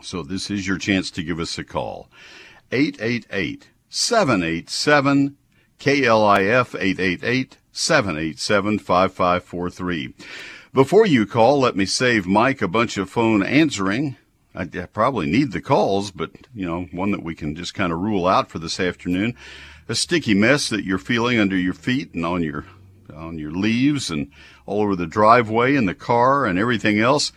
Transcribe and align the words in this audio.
so 0.00 0.22
this 0.22 0.50
is 0.50 0.66
your 0.66 0.78
chance 0.78 1.10
to 1.12 1.22
give 1.22 1.38
us 1.38 1.58
a 1.58 1.64
call. 1.64 2.08
888 2.70 3.68
787 3.90 5.36
KLIF 5.78 6.74
888 6.74 7.58
787 7.72 8.78
5543. 8.78 10.14
Before 10.72 11.04
you 11.04 11.26
call, 11.26 11.60
let 11.60 11.76
me 11.76 11.84
save 11.84 12.26
Mike 12.26 12.62
a 12.62 12.68
bunch 12.68 12.96
of 12.96 13.10
phone 13.10 13.42
answering. 13.42 14.16
I 14.54 14.64
probably 14.64 15.26
need 15.26 15.52
the 15.52 15.60
calls, 15.60 16.10
but 16.10 16.30
you 16.54 16.66
know, 16.66 16.84
one 16.92 17.10
that 17.10 17.22
we 17.22 17.34
can 17.34 17.54
just 17.54 17.74
kind 17.74 17.92
of 17.92 17.98
rule 17.98 18.26
out 18.26 18.50
for 18.50 18.58
this 18.58 18.80
afternoon. 18.80 19.36
A 19.88 19.94
sticky 19.94 20.32
mess 20.32 20.70
that 20.70 20.84
you're 20.84 20.98
feeling 20.98 21.38
under 21.38 21.56
your 21.56 21.74
feet 21.74 22.14
and 22.14 22.24
on 22.24 22.42
your 22.42 22.64
on 23.14 23.38
your 23.38 23.50
leaves 23.50 24.10
and 24.10 24.30
all 24.64 24.80
over 24.80 24.96
the 24.96 25.06
driveway 25.06 25.76
and 25.76 25.86
the 25.86 25.94
car 25.94 26.46
and 26.46 26.58
everything 26.58 26.98
else. 26.98 27.32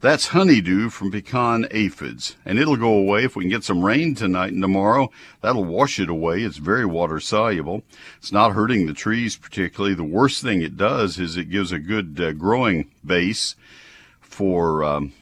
That's 0.00 0.28
honeydew 0.28 0.88
from 0.88 1.10
pecan 1.10 1.66
aphids, 1.70 2.36
and 2.46 2.58
it'll 2.58 2.78
go 2.78 2.94
away 2.94 3.24
if 3.24 3.36
we 3.36 3.44
can 3.44 3.50
get 3.50 3.64
some 3.64 3.84
rain 3.84 4.14
tonight 4.14 4.50
and 4.50 4.62
tomorrow. 4.62 5.10
That'll 5.42 5.64
wash 5.64 6.00
it 6.00 6.08
away. 6.08 6.42
It's 6.42 6.56
very 6.56 6.86
water 6.86 7.20
soluble. 7.20 7.82
It's 8.16 8.32
not 8.32 8.52
hurting 8.54 8.86
the 8.86 8.94
trees 8.94 9.36
particularly. 9.36 9.94
The 9.94 10.02
worst 10.04 10.42
thing 10.42 10.62
it 10.62 10.78
does 10.78 11.18
is 11.18 11.36
it 11.36 11.50
gives 11.50 11.70
a 11.70 11.78
good 11.78 12.18
uh, 12.18 12.32
growing 12.32 12.90
base 13.04 13.56
for 14.22 14.82
um, 14.82 15.12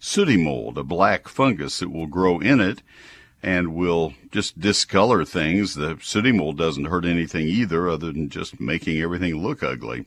sooty 0.00 0.36
mold, 0.36 0.78
a 0.78 0.82
black 0.82 1.28
fungus 1.28 1.78
that 1.78 1.92
will 1.92 2.08
grow 2.08 2.40
in 2.40 2.60
it 2.60 2.82
and 3.40 3.76
will 3.76 4.14
just 4.32 4.60
discolor 4.60 5.24
things. 5.24 5.76
The 5.76 5.96
sooty 6.02 6.32
mold 6.32 6.58
doesn't 6.58 6.86
hurt 6.86 7.04
anything 7.04 7.46
either, 7.46 7.88
other 7.88 8.10
than 8.10 8.30
just 8.30 8.58
making 8.58 9.00
everything 9.00 9.40
look 9.40 9.62
ugly. 9.62 10.06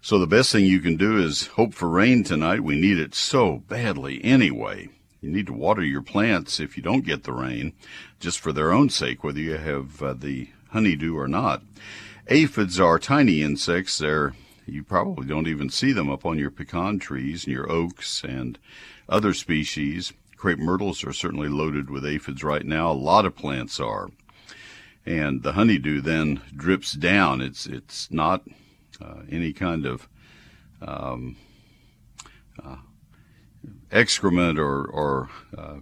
So 0.00 0.18
the 0.18 0.26
best 0.26 0.52
thing 0.52 0.64
you 0.64 0.80
can 0.80 0.96
do 0.96 1.18
is 1.18 1.48
hope 1.48 1.74
for 1.74 1.88
rain 1.88 2.22
tonight. 2.22 2.60
We 2.62 2.80
need 2.80 2.98
it 2.98 3.14
so 3.14 3.58
badly 3.68 4.22
anyway. 4.24 4.88
You 5.20 5.30
need 5.30 5.46
to 5.46 5.52
water 5.52 5.82
your 5.82 6.02
plants 6.02 6.60
if 6.60 6.76
you 6.76 6.82
don't 6.82 7.04
get 7.04 7.24
the 7.24 7.32
rain, 7.32 7.72
just 8.20 8.38
for 8.38 8.52
their 8.52 8.72
own 8.72 8.90
sake, 8.90 9.24
whether 9.24 9.40
you 9.40 9.56
have 9.56 10.02
uh, 10.02 10.12
the 10.12 10.50
honeydew 10.70 11.16
or 11.16 11.26
not. 11.26 11.62
Aphids 12.28 12.78
are 12.78 12.98
tiny 12.98 13.42
insects. 13.42 13.98
They're 13.98 14.34
you 14.66 14.82
probably 14.82 15.26
don't 15.26 15.46
even 15.46 15.70
see 15.70 15.92
them 15.92 16.10
up 16.10 16.26
on 16.26 16.38
your 16.38 16.50
pecan 16.50 16.98
trees 16.98 17.44
and 17.44 17.52
your 17.52 17.70
oaks 17.70 18.24
and 18.24 18.58
other 19.08 19.32
species. 19.32 20.12
Crepe 20.36 20.58
myrtles 20.58 21.04
are 21.04 21.12
certainly 21.12 21.48
loaded 21.48 21.88
with 21.88 22.04
aphids 22.04 22.42
right 22.42 22.66
now. 22.66 22.90
A 22.90 22.92
lot 22.92 23.24
of 23.24 23.36
plants 23.36 23.78
are. 23.78 24.10
And 25.04 25.44
the 25.44 25.52
honeydew 25.52 26.00
then 26.00 26.40
drips 26.54 26.92
down. 26.92 27.40
It's 27.40 27.66
it's 27.66 28.10
not 28.10 28.42
any 29.30 29.52
kind 29.52 29.86
of 29.86 30.08
um, 30.82 31.36
uh, 32.62 32.76
excrement 33.90 34.58
or, 34.58 34.84
or 34.84 35.28
uh, 35.56 35.78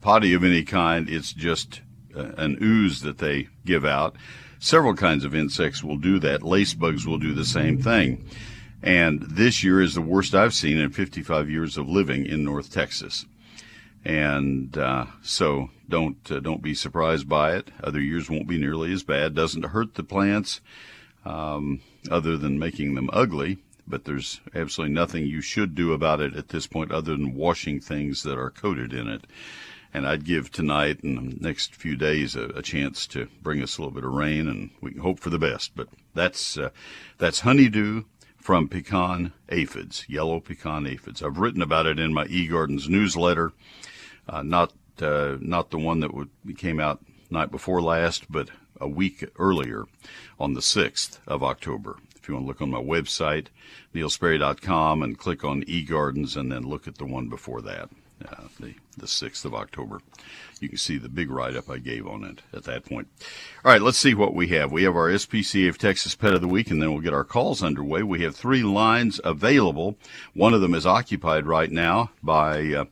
potty 0.00 0.34
of 0.34 0.44
any 0.44 0.62
kind. 0.62 1.08
It's 1.08 1.32
just 1.32 1.82
an 2.14 2.58
ooze 2.60 3.02
that 3.02 3.18
they 3.18 3.48
give 3.64 3.84
out. 3.84 4.16
Several 4.58 4.94
kinds 4.94 5.24
of 5.24 5.34
insects 5.34 5.84
will 5.84 5.96
do 5.96 6.18
that. 6.20 6.42
Lace 6.42 6.74
bugs 6.74 7.06
will 7.06 7.18
do 7.18 7.32
the 7.32 7.44
same 7.44 7.80
thing. 7.80 8.28
And 8.82 9.22
this 9.22 9.62
year 9.62 9.80
is 9.80 9.94
the 9.94 10.00
worst 10.00 10.34
I've 10.34 10.54
seen 10.54 10.78
in 10.78 10.90
55 10.90 11.50
years 11.50 11.76
of 11.76 11.88
living 11.88 12.26
in 12.26 12.44
North 12.44 12.72
Texas. 12.72 13.26
And 14.04 14.76
uh, 14.78 15.06
so 15.22 15.70
don't 15.88 16.30
uh, 16.30 16.38
don't 16.40 16.62
be 16.62 16.74
surprised 16.74 17.28
by 17.28 17.56
it. 17.56 17.70
Other 17.82 18.00
years 18.00 18.30
won't 18.30 18.46
be 18.46 18.58
nearly 18.58 18.92
as 18.92 19.02
bad. 19.02 19.34
Doesn't 19.34 19.66
hurt 19.66 19.94
the 19.94 20.04
plants 20.04 20.60
um, 21.24 21.80
other 22.10 22.36
than 22.36 22.58
making 22.58 22.94
them 22.94 23.10
ugly. 23.12 23.58
But 23.86 24.04
there's 24.04 24.40
absolutely 24.54 24.94
nothing 24.94 25.26
you 25.26 25.40
should 25.40 25.74
do 25.74 25.92
about 25.92 26.20
it 26.20 26.36
at 26.36 26.48
this 26.48 26.66
point 26.66 26.92
other 26.92 27.12
than 27.12 27.34
washing 27.34 27.80
things 27.80 28.22
that 28.22 28.38
are 28.38 28.50
coated 28.50 28.92
in 28.92 29.08
it. 29.08 29.26
And 29.94 30.06
I'd 30.06 30.26
give 30.26 30.52
tonight 30.52 31.02
and 31.02 31.32
the 31.32 31.40
next 31.40 31.74
few 31.74 31.96
days 31.96 32.36
a, 32.36 32.44
a 32.50 32.60
chance 32.60 33.06
to 33.08 33.28
bring 33.42 33.62
us 33.62 33.78
a 33.78 33.80
little 33.80 33.94
bit 33.94 34.04
of 34.04 34.12
rain, 34.12 34.46
and 34.46 34.70
we 34.82 34.90
can 34.90 35.00
hope 35.00 35.18
for 35.18 35.30
the 35.30 35.38
best. 35.38 35.72
But 35.74 35.88
that's 36.14 36.58
uh, 36.58 36.70
that's 37.16 37.40
honeydew 37.40 38.04
from 38.36 38.68
pecan 38.68 39.32
aphids, 39.48 40.04
yellow 40.08 40.40
pecan 40.40 40.86
aphids. 40.86 41.22
I've 41.22 41.38
written 41.38 41.62
about 41.62 41.86
it 41.86 41.98
in 41.98 42.12
my 42.12 42.26
eGardens 42.26 42.88
newsletter, 42.88 43.52
uh, 44.28 44.42
not 44.42 44.74
uh, 45.00 45.36
not 45.40 45.70
the 45.70 45.78
one 45.78 46.00
that 46.00 46.12
would, 46.12 46.30
came 46.58 46.80
out 46.80 47.00
night 47.30 47.50
before 47.50 47.80
last, 47.80 48.30
but 48.30 48.50
a 48.80 48.88
week 48.88 49.24
earlier 49.38 49.84
on 50.38 50.54
the 50.54 50.60
6th 50.60 51.18
of 51.26 51.42
October. 51.42 51.96
If 52.16 52.28
you 52.28 52.34
want 52.34 52.44
to 52.44 52.48
look 52.48 52.62
on 52.62 52.70
my 52.70 52.82
website, 52.82 53.46
neilsperry.com, 53.94 55.02
and 55.02 55.18
click 55.18 55.44
on 55.44 55.62
eGardens 55.64 56.36
and 56.36 56.52
then 56.52 56.62
look 56.62 56.86
at 56.86 56.98
the 56.98 57.06
one 57.06 57.28
before 57.28 57.62
that, 57.62 57.88
uh, 58.26 58.48
the, 58.60 58.74
the 58.96 59.06
6th 59.06 59.44
of 59.44 59.54
October. 59.54 60.00
You 60.60 60.68
can 60.68 60.78
see 60.78 60.98
the 60.98 61.08
big 61.08 61.30
write 61.30 61.56
up 61.56 61.70
I 61.70 61.78
gave 61.78 62.06
on 62.06 62.24
it 62.24 62.42
at 62.52 62.64
that 62.64 62.84
point. 62.84 63.08
All 63.64 63.72
right, 63.72 63.80
let's 63.80 63.98
see 63.98 64.14
what 64.14 64.34
we 64.34 64.48
have. 64.48 64.72
We 64.72 64.82
have 64.82 64.96
our 64.96 65.08
SPCA 65.08 65.68
of 65.68 65.78
Texas 65.78 66.14
Pet 66.14 66.34
of 66.34 66.40
the 66.40 66.48
Week, 66.48 66.70
and 66.70 66.82
then 66.82 66.92
we'll 66.92 67.00
get 67.00 67.14
our 67.14 67.24
calls 67.24 67.62
underway. 67.62 68.02
We 68.02 68.22
have 68.22 68.36
three 68.36 68.62
lines 68.62 69.20
available. 69.24 69.96
One 70.34 70.54
of 70.54 70.60
them 70.60 70.74
is 70.74 70.86
occupied 70.86 71.46
right 71.46 71.70
now 71.70 72.10
by, 72.22 72.74
uh, 72.74 72.84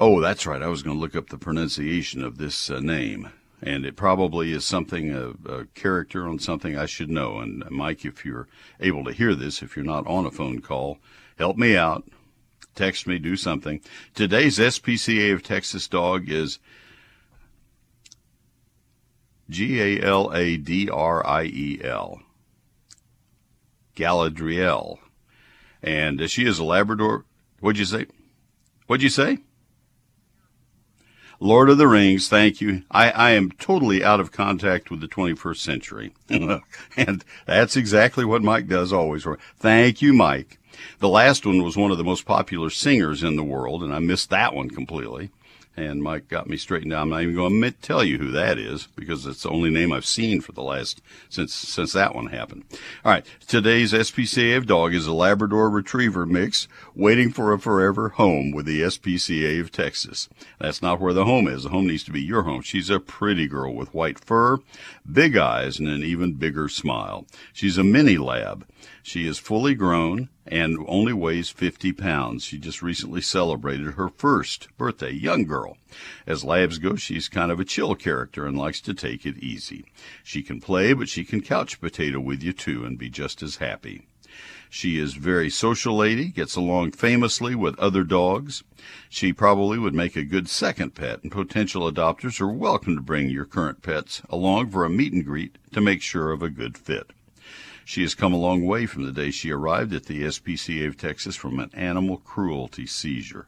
Oh, 0.00 0.20
that's 0.20 0.46
right. 0.46 0.60
I 0.60 0.66
was 0.66 0.82
going 0.82 0.96
to 0.96 1.00
look 1.00 1.14
up 1.14 1.30
the 1.30 1.38
pronunciation 1.38 2.24
of 2.24 2.38
this 2.38 2.68
uh, 2.68 2.80
name 2.80 3.30
and 3.64 3.86
it 3.86 3.96
probably 3.96 4.52
is 4.52 4.62
something 4.62 5.10
a, 5.10 5.30
a, 5.50 5.64
character 5.74 6.28
on 6.28 6.38
something 6.38 6.76
I 6.76 6.84
should 6.84 7.08
know. 7.08 7.38
And 7.38 7.64
Mike, 7.70 8.04
if 8.04 8.22
you're 8.22 8.46
able 8.78 9.04
to 9.04 9.12
hear 9.12 9.34
this, 9.34 9.62
if 9.62 9.74
you're 9.74 9.86
not 9.86 10.06
on 10.06 10.26
a 10.26 10.30
phone 10.30 10.60
call, 10.60 10.98
help 11.38 11.56
me 11.56 11.74
out. 11.74 12.04
Text 12.74 13.06
me, 13.06 13.18
do 13.18 13.36
something. 13.36 13.80
Today's 14.14 14.58
SPCA 14.58 15.32
of 15.32 15.42
Texas 15.42 15.88
dog 15.88 16.28
is 16.28 16.58
G 19.48 19.80
A 19.80 20.02
L 20.02 20.30
A 20.34 20.58
D 20.58 20.90
R 20.90 21.26
I 21.26 21.44
E 21.44 21.80
L. 21.82 22.20
Galadriel. 23.96 24.98
And 25.82 26.28
she 26.28 26.46
is 26.46 26.58
a 26.58 26.64
Labrador. 26.64 27.24
What'd 27.60 27.78
you 27.78 27.86
say? 27.86 28.06
What'd 28.86 29.02
you 29.02 29.08
say? 29.08 29.38
Lord 31.40 31.68
of 31.68 31.78
the 31.78 31.88
Rings, 31.88 32.28
thank 32.28 32.60
you. 32.60 32.82
I, 32.90 33.10
I 33.10 33.30
am 33.32 33.50
totally 33.52 34.04
out 34.04 34.20
of 34.20 34.32
contact 34.32 34.90
with 34.90 35.00
the 35.00 35.08
21st 35.08 35.56
century. 35.56 36.12
and 36.96 37.24
that's 37.46 37.76
exactly 37.76 38.24
what 38.24 38.42
Mike 38.42 38.68
does 38.68 38.92
always. 38.92 39.26
Thank 39.58 40.00
you, 40.00 40.12
Mike. 40.12 40.58
The 40.98 41.08
last 41.08 41.46
one 41.46 41.62
was 41.62 41.76
one 41.76 41.90
of 41.90 41.98
the 41.98 42.04
most 42.04 42.24
popular 42.24 42.70
singers 42.70 43.22
in 43.22 43.36
the 43.36 43.44
world, 43.44 43.82
and 43.82 43.94
I 43.94 43.98
missed 43.98 44.30
that 44.30 44.54
one 44.54 44.70
completely. 44.70 45.30
And 45.76 46.02
Mike 46.02 46.28
got 46.28 46.48
me 46.48 46.56
straightened 46.56 46.92
out. 46.92 47.02
I'm 47.02 47.10
not 47.10 47.22
even 47.22 47.34
going 47.34 47.60
to 47.62 47.70
tell 47.72 48.04
you 48.04 48.18
who 48.18 48.30
that 48.30 48.58
is 48.58 48.88
because 48.94 49.26
it's 49.26 49.42
the 49.42 49.50
only 49.50 49.70
name 49.70 49.92
I've 49.92 50.06
seen 50.06 50.40
for 50.40 50.52
the 50.52 50.62
last 50.62 51.02
since 51.28 51.52
since 51.52 51.92
that 51.92 52.14
one 52.14 52.28
happened. 52.28 52.64
All 53.04 53.12
right, 53.12 53.26
today's 53.46 53.92
SPCA 53.92 54.64
dog 54.64 54.94
is 54.94 55.06
a 55.06 55.12
Labrador 55.12 55.70
Retriever 55.70 56.26
mix, 56.26 56.68
waiting 56.94 57.32
for 57.32 57.52
a 57.52 57.58
forever 57.58 58.10
home 58.10 58.52
with 58.52 58.66
the 58.66 58.82
SPCA 58.82 59.60
of 59.60 59.72
Texas. 59.72 60.28
That's 60.60 60.82
not 60.82 61.00
where 61.00 61.12
the 61.12 61.24
home 61.24 61.48
is. 61.48 61.64
The 61.64 61.70
home 61.70 61.86
needs 61.86 62.04
to 62.04 62.12
be 62.12 62.22
your 62.22 62.42
home. 62.42 62.62
She's 62.62 62.90
a 62.90 63.00
pretty 63.00 63.48
girl 63.48 63.74
with 63.74 63.94
white 63.94 64.18
fur, 64.18 64.58
big 65.10 65.36
eyes, 65.36 65.78
and 65.78 65.88
an 65.88 66.02
even 66.02 66.34
bigger 66.34 66.68
smile. 66.68 67.26
She's 67.52 67.78
a 67.78 67.84
mini 67.84 68.16
lab. 68.16 68.66
She 69.06 69.26
is 69.26 69.38
fully 69.38 69.74
grown 69.74 70.30
and 70.46 70.78
only 70.88 71.12
weighs 71.12 71.50
50 71.50 71.92
pounds. 71.92 72.42
She 72.42 72.56
just 72.56 72.80
recently 72.80 73.20
celebrated 73.20 73.92
her 73.92 74.08
first 74.08 74.68
birthday. 74.78 75.12
Young 75.12 75.44
girl. 75.44 75.76
As 76.26 76.42
labs 76.42 76.78
go, 76.78 76.96
she's 76.96 77.28
kind 77.28 77.52
of 77.52 77.60
a 77.60 77.66
chill 77.66 77.94
character 77.96 78.46
and 78.46 78.56
likes 78.56 78.80
to 78.80 78.94
take 78.94 79.26
it 79.26 79.36
easy. 79.36 79.84
She 80.22 80.42
can 80.42 80.58
play, 80.58 80.94
but 80.94 81.10
she 81.10 81.22
can 81.22 81.42
couch 81.42 81.82
potato 81.82 82.18
with 82.18 82.42
you 82.42 82.54
too 82.54 82.86
and 82.86 82.96
be 82.96 83.10
just 83.10 83.42
as 83.42 83.56
happy. 83.56 84.06
She 84.70 84.98
is 84.98 85.12
very 85.12 85.50
social 85.50 85.94
lady, 85.94 86.28
gets 86.28 86.56
along 86.56 86.92
famously 86.92 87.54
with 87.54 87.78
other 87.78 88.04
dogs. 88.04 88.64
She 89.10 89.34
probably 89.34 89.78
would 89.78 89.94
make 89.94 90.16
a 90.16 90.24
good 90.24 90.48
second 90.48 90.94
pet, 90.94 91.22
and 91.22 91.30
potential 91.30 91.92
adopters 91.92 92.40
are 92.40 92.48
welcome 92.48 92.96
to 92.96 93.02
bring 93.02 93.28
your 93.28 93.44
current 93.44 93.82
pets 93.82 94.22
along 94.30 94.70
for 94.70 94.82
a 94.82 94.90
meet 94.90 95.12
and 95.12 95.26
greet 95.26 95.58
to 95.74 95.82
make 95.82 96.00
sure 96.00 96.32
of 96.32 96.42
a 96.42 96.48
good 96.48 96.78
fit. 96.78 97.10
She 97.84 98.02
has 98.02 98.14
come 98.14 98.32
a 98.32 98.38
long 98.38 98.64
way 98.64 98.86
from 98.86 99.04
the 99.04 99.12
day 99.12 99.30
she 99.30 99.50
arrived 99.50 99.92
at 99.92 100.06
the 100.06 100.22
SPCA 100.22 100.88
of 100.88 100.96
Texas 100.96 101.36
from 101.36 101.58
an 101.58 101.70
animal 101.74 102.16
cruelty 102.16 102.86
seizure. 102.86 103.46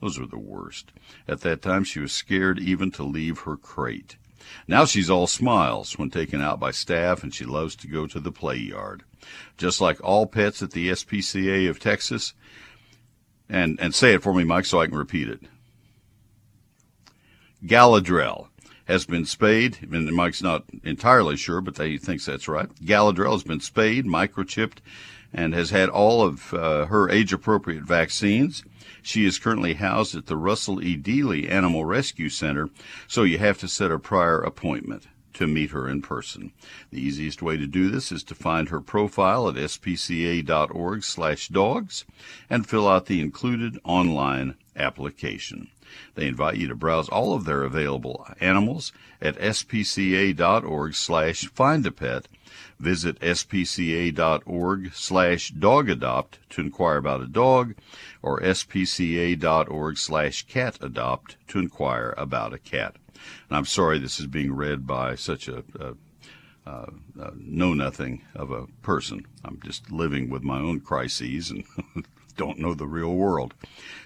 Those 0.00 0.18
are 0.18 0.26
the 0.26 0.38
worst. 0.38 0.92
At 1.28 1.40
that 1.40 1.62
time, 1.62 1.84
she 1.84 2.00
was 2.00 2.12
scared 2.12 2.58
even 2.58 2.90
to 2.92 3.02
leave 3.02 3.40
her 3.40 3.56
crate. 3.56 4.16
Now 4.68 4.84
she's 4.84 5.10
all 5.10 5.26
smiles 5.26 5.98
when 5.98 6.10
taken 6.10 6.40
out 6.40 6.60
by 6.60 6.70
staff 6.70 7.22
and 7.22 7.34
she 7.34 7.44
loves 7.44 7.76
to 7.76 7.88
go 7.88 8.06
to 8.06 8.20
the 8.20 8.32
play 8.32 8.56
yard. 8.56 9.04
Just 9.56 9.80
like 9.80 10.02
all 10.02 10.26
pets 10.26 10.62
at 10.62 10.72
the 10.72 10.90
SPCA 10.90 11.68
of 11.68 11.80
Texas, 11.80 12.34
and, 13.48 13.78
and 13.80 13.94
say 13.94 14.14
it 14.14 14.22
for 14.22 14.34
me, 14.34 14.44
Mike, 14.44 14.64
so 14.64 14.80
I 14.80 14.86
can 14.86 14.96
repeat 14.96 15.28
it. 15.28 15.40
Galadriel 17.64 18.48
has 18.86 19.04
been 19.04 19.24
spayed, 19.24 19.78
and 19.92 20.10
Mike's 20.12 20.42
not 20.42 20.64
entirely 20.84 21.36
sure, 21.36 21.60
but 21.60 21.76
he 21.78 21.98
thinks 21.98 22.24
that's 22.26 22.48
right. 22.48 22.68
Galadriel 22.76 23.32
has 23.32 23.42
been 23.42 23.60
spayed, 23.60 24.06
microchipped, 24.06 24.78
and 25.32 25.54
has 25.54 25.70
had 25.70 25.88
all 25.88 26.22
of 26.22 26.54
uh, 26.54 26.86
her 26.86 27.10
age 27.10 27.32
appropriate 27.32 27.82
vaccines. 27.82 28.62
She 29.02 29.24
is 29.24 29.38
currently 29.38 29.74
housed 29.74 30.14
at 30.14 30.26
the 30.26 30.36
Russell 30.36 30.82
E. 30.82 30.96
Dealey 30.96 31.50
Animal 31.50 31.84
Rescue 31.84 32.28
Center, 32.28 32.70
so 33.06 33.24
you 33.24 33.38
have 33.38 33.58
to 33.58 33.68
set 33.68 33.90
a 33.90 33.98
prior 33.98 34.40
appointment 34.40 35.08
to 35.34 35.46
meet 35.46 35.70
her 35.70 35.88
in 35.88 36.00
person. 36.00 36.52
The 36.90 37.00
easiest 37.00 37.42
way 37.42 37.56
to 37.56 37.66
do 37.66 37.90
this 37.90 38.10
is 38.10 38.22
to 38.24 38.34
find 38.34 38.68
her 38.70 38.80
profile 38.80 39.48
at 39.48 39.56
spca.org/dogs 39.56 40.44
and 42.48 42.66
fill 42.66 42.88
out 42.88 43.06
the 43.06 43.20
included 43.20 43.78
online 43.84 44.54
application. 44.76 45.68
They 46.14 46.26
invite 46.26 46.56
you 46.56 46.68
to 46.68 46.74
browse 46.74 47.08
all 47.08 47.34
of 47.34 47.44
their 47.44 47.62
available 47.62 48.26
animals 48.40 48.92
at 49.20 49.36
spca.org 49.36 50.94
slash 50.94 51.46
find 51.46 51.86
a 51.86 51.90
pet. 51.90 52.28
Visit 52.78 53.18
spca.org 53.20 54.92
slash 54.94 55.52
dogadopt 55.52 56.38
to 56.50 56.60
inquire 56.60 56.98
about 56.98 57.22
a 57.22 57.26
dog 57.26 57.74
or 58.22 58.40
spca.org 58.40 59.98
slash 59.98 60.42
cat 60.46 60.78
adopt 60.80 61.36
to 61.48 61.58
inquire 61.58 62.14
about 62.18 62.52
a 62.52 62.58
cat. 62.58 62.96
And 63.48 63.56
I'm 63.56 63.64
sorry 63.64 63.98
this 63.98 64.20
is 64.20 64.26
being 64.26 64.52
read 64.52 64.86
by 64.86 65.14
such 65.14 65.48
a, 65.48 65.64
a 65.80 65.94
know 67.36 67.74
nothing 67.74 68.22
of 68.34 68.50
a 68.50 68.66
person. 68.82 69.26
I'm 69.44 69.60
just 69.64 69.90
living 69.90 70.28
with 70.28 70.42
my 70.42 70.58
own 70.58 70.80
crises 70.80 71.50
and 71.50 71.64
don't 72.36 72.58
know 72.58 72.74
the 72.74 72.86
real 72.86 73.14
world. 73.14 73.54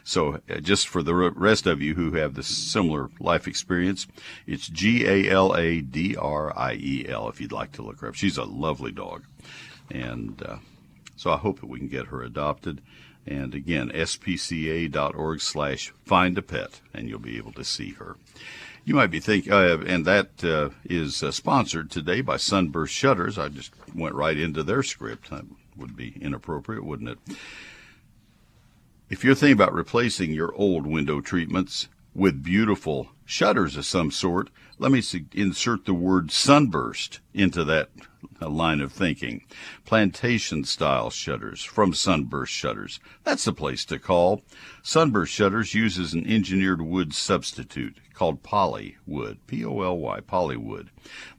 So, 0.04 0.40
uh, 0.48 0.60
just 0.60 0.88
for 0.88 1.02
the 1.02 1.14
rest 1.14 1.66
of 1.66 1.82
you 1.82 1.94
who 1.94 2.12
have 2.12 2.34
the 2.34 2.42
similar 2.42 3.10
life 3.20 3.46
experience, 3.46 4.06
it's 4.46 4.68
G 4.68 5.06
A 5.06 5.30
L 5.30 5.54
A 5.54 5.80
D 5.80 6.16
R 6.16 6.56
I 6.56 6.74
E 6.74 7.06
L 7.08 7.28
if 7.28 7.40
you'd 7.40 7.52
like 7.52 7.72
to 7.72 7.82
look 7.82 8.00
her 8.00 8.08
up. 8.08 8.14
She's 8.14 8.38
a 8.38 8.44
lovely 8.44 8.92
dog. 8.92 9.24
And 9.90 10.42
uh, 10.42 10.56
so 11.16 11.30
I 11.30 11.36
hope 11.36 11.60
that 11.60 11.68
we 11.68 11.78
can 11.78 11.88
get 11.88 12.06
her 12.06 12.22
adopted. 12.22 12.80
And 13.26 13.54
again, 13.54 13.90
spca.org 13.90 15.40
slash 15.40 15.92
find 16.06 16.38
a 16.38 16.42
pet, 16.42 16.80
and 16.94 17.08
you'll 17.08 17.18
be 17.18 17.36
able 17.36 17.52
to 17.52 17.64
see 17.64 17.90
her. 17.92 18.16
You 18.84 18.94
might 18.94 19.10
be 19.10 19.20
thinking, 19.20 19.52
uh, 19.52 19.82
and 19.86 20.06
that 20.06 20.42
uh, 20.42 20.70
is 20.84 21.22
uh, 21.22 21.30
sponsored 21.30 21.90
today 21.90 22.22
by 22.22 22.38
Sunburst 22.38 22.94
Shutters. 22.94 23.38
I 23.38 23.48
just 23.48 23.72
went 23.94 24.14
right 24.14 24.38
into 24.38 24.62
their 24.62 24.82
script. 24.82 25.30
That 25.30 25.44
would 25.76 25.96
be 25.96 26.16
inappropriate, 26.20 26.84
wouldn't 26.84 27.10
it? 27.10 27.18
If 29.10 29.24
you're 29.24 29.34
thinking 29.34 29.54
about 29.54 29.74
replacing 29.74 30.30
your 30.30 30.54
old 30.54 30.86
window 30.86 31.20
treatments 31.20 31.88
with 32.14 32.44
beautiful 32.44 33.10
shutters 33.24 33.76
of 33.76 33.84
some 33.84 34.12
sort, 34.12 34.50
let 34.78 34.92
me 34.92 35.02
insert 35.34 35.84
the 35.84 35.94
word 35.94 36.30
sunburst 36.30 37.18
into 37.34 37.64
that 37.64 37.88
uh, 38.40 38.48
line 38.48 38.80
of 38.80 38.92
thinking. 38.92 39.44
Plantation 39.84 40.64
style 40.64 41.10
shutters 41.10 41.62
from 41.62 41.94
Sunburst 41.94 42.52
Shutters. 42.52 43.00
That's 43.24 43.44
the 43.44 43.52
place 43.52 43.84
to 43.86 43.98
call. 43.98 44.42
Sunburst 44.82 45.32
Shutters 45.32 45.74
uses 45.74 46.14
an 46.14 46.26
engineered 46.26 46.82
wood 46.82 47.14
substitute 47.14 47.96
called 48.20 48.42
poly 48.42 48.98
wood, 49.06 49.38
P 49.46 49.64
O 49.64 49.80
L 49.80 49.96
Y, 49.96 50.20
polywood. 50.20 50.90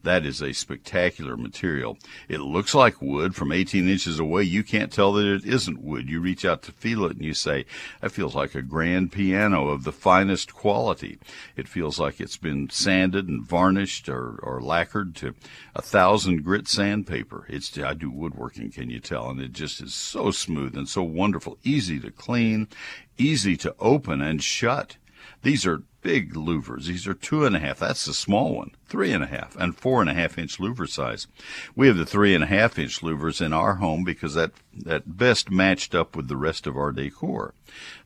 That 0.01 0.25
is 0.25 0.41
a 0.41 0.51
spectacular 0.51 1.37
material. 1.37 1.99
It 2.27 2.39
looks 2.39 2.73
like 2.73 3.03
wood 3.03 3.35
from 3.35 3.51
18 3.51 3.87
inches 3.87 4.19
away. 4.19 4.41
You 4.41 4.63
can't 4.63 4.91
tell 4.91 5.13
that 5.13 5.27
it 5.27 5.45
isn't 5.45 5.83
wood. 5.83 6.09
You 6.09 6.19
reach 6.19 6.43
out 6.43 6.63
to 6.63 6.71
feel 6.71 7.05
it 7.05 7.17
and 7.17 7.21
you 7.23 7.35
say, 7.35 7.67
that 8.01 8.11
feels 8.11 8.33
like 8.33 8.55
a 8.55 8.63
grand 8.63 9.11
piano 9.11 9.67
of 9.67 9.83
the 9.83 9.91
finest 9.91 10.55
quality. 10.55 11.19
It 11.55 11.67
feels 11.67 11.99
like 11.99 12.19
it's 12.19 12.37
been 12.37 12.67
sanded 12.71 13.27
and 13.27 13.45
varnished 13.45 14.09
or, 14.09 14.39
or 14.41 14.59
lacquered 14.59 15.15
to 15.17 15.35
a 15.75 15.80
thousand 15.81 16.43
grit 16.43 16.67
sandpaper. 16.67 17.45
It's, 17.49 17.77
I 17.77 17.93
do 17.93 18.09
woodworking, 18.11 18.71
can 18.71 18.89
you 18.89 18.99
tell? 18.99 19.29
And 19.29 19.39
it 19.39 19.53
just 19.53 19.81
is 19.81 19.93
so 19.93 20.31
smooth 20.31 20.75
and 20.75 20.87
so 20.87 21.03
wonderful, 21.03 21.57
easy 21.63 21.99
to 21.99 22.11
clean, 22.11 22.67
easy 23.17 23.57
to 23.57 23.75
open 23.79 24.21
and 24.21 24.43
shut. 24.43 24.97
These 25.43 25.65
are 25.65 25.83
big 26.01 26.33
louvers. 26.33 26.85
These 26.85 27.07
are 27.07 27.13
two 27.13 27.45
and 27.45 27.55
a 27.55 27.59
half. 27.59 27.79
That's 27.79 28.05
the 28.05 28.13
small 28.13 28.55
one. 28.55 28.71
Three 28.87 29.11
and 29.11 29.23
a 29.23 29.27
half 29.27 29.55
and 29.55 29.75
four 29.75 30.01
and 30.01 30.09
a 30.09 30.13
half 30.13 30.37
inch 30.37 30.57
louver 30.57 30.89
size. 30.89 31.27
We 31.75 31.87
have 31.87 31.97
the 31.97 32.05
three 32.05 32.33
and 32.35 32.43
a 32.43 32.47
half 32.47 32.77
inch 32.77 33.01
louvers 33.01 33.43
in 33.43 33.53
our 33.53 33.75
home 33.75 34.03
because 34.03 34.33
that, 34.33 34.51
that 34.73 35.17
best 35.17 35.49
matched 35.49 35.95
up 35.95 36.15
with 36.15 36.27
the 36.27 36.37
rest 36.37 36.67
of 36.67 36.75
our 36.75 36.91
decor. 36.91 37.53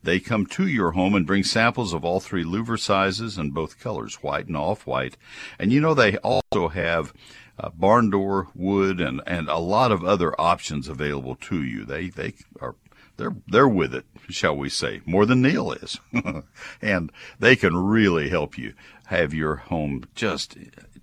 They 0.03 0.19
come 0.19 0.45
to 0.47 0.67
your 0.67 0.91
home 0.91 1.15
and 1.15 1.25
bring 1.25 1.43
samples 1.43 1.93
of 1.93 2.05
all 2.05 2.19
three 2.19 2.43
louver 2.43 2.79
sizes 2.79 3.37
and 3.37 3.53
both 3.53 3.79
colors, 3.79 4.15
white 4.15 4.47
and 4.47 4.57
off 4.57 4.85
white. 4.85 5.17
And 5.57 5.71
you 5.71 5.81
know, 5.81 5.93
they 5.93 6.17
also 6.17 6.69
have 6.69 7.13
uh, 7.57 7.69
barn 7.69 8.09
door 8.09 8.47
wood 8.53 8.99
and, 8.99 9.21
and 9.25 9.47
a 9.49 9.57
lot 9.57 9.91
of 9.91 10.03
other 10.03 10.39
options 10.39 10.87
available 10.87 11.35
to 11.35 11.63
you. 11.63 11.85
They, 11.85 12.09
they 12.09 12.33
are 12.61 12.75
they're 13.17 13.35
they're 13.47 13.67
with 13.67 13.95
it, 13.95 14.05
shall 14.29 14.57
we 14.57 14.69
say, 14.69 15.01
more 15.05 15.25
than 15.25 15.41
Neil 15.41 15.71
is, 15.71 15.99
and 16.81 17.11
they 17.39 17.55
can 17.55 17.75
really 17.77 18.29
help 18.29 18.57
you 18.57 18.73
have 19.05 19.33
your 19.33 19.55
home 19.55 20.03
just 20.15 20.57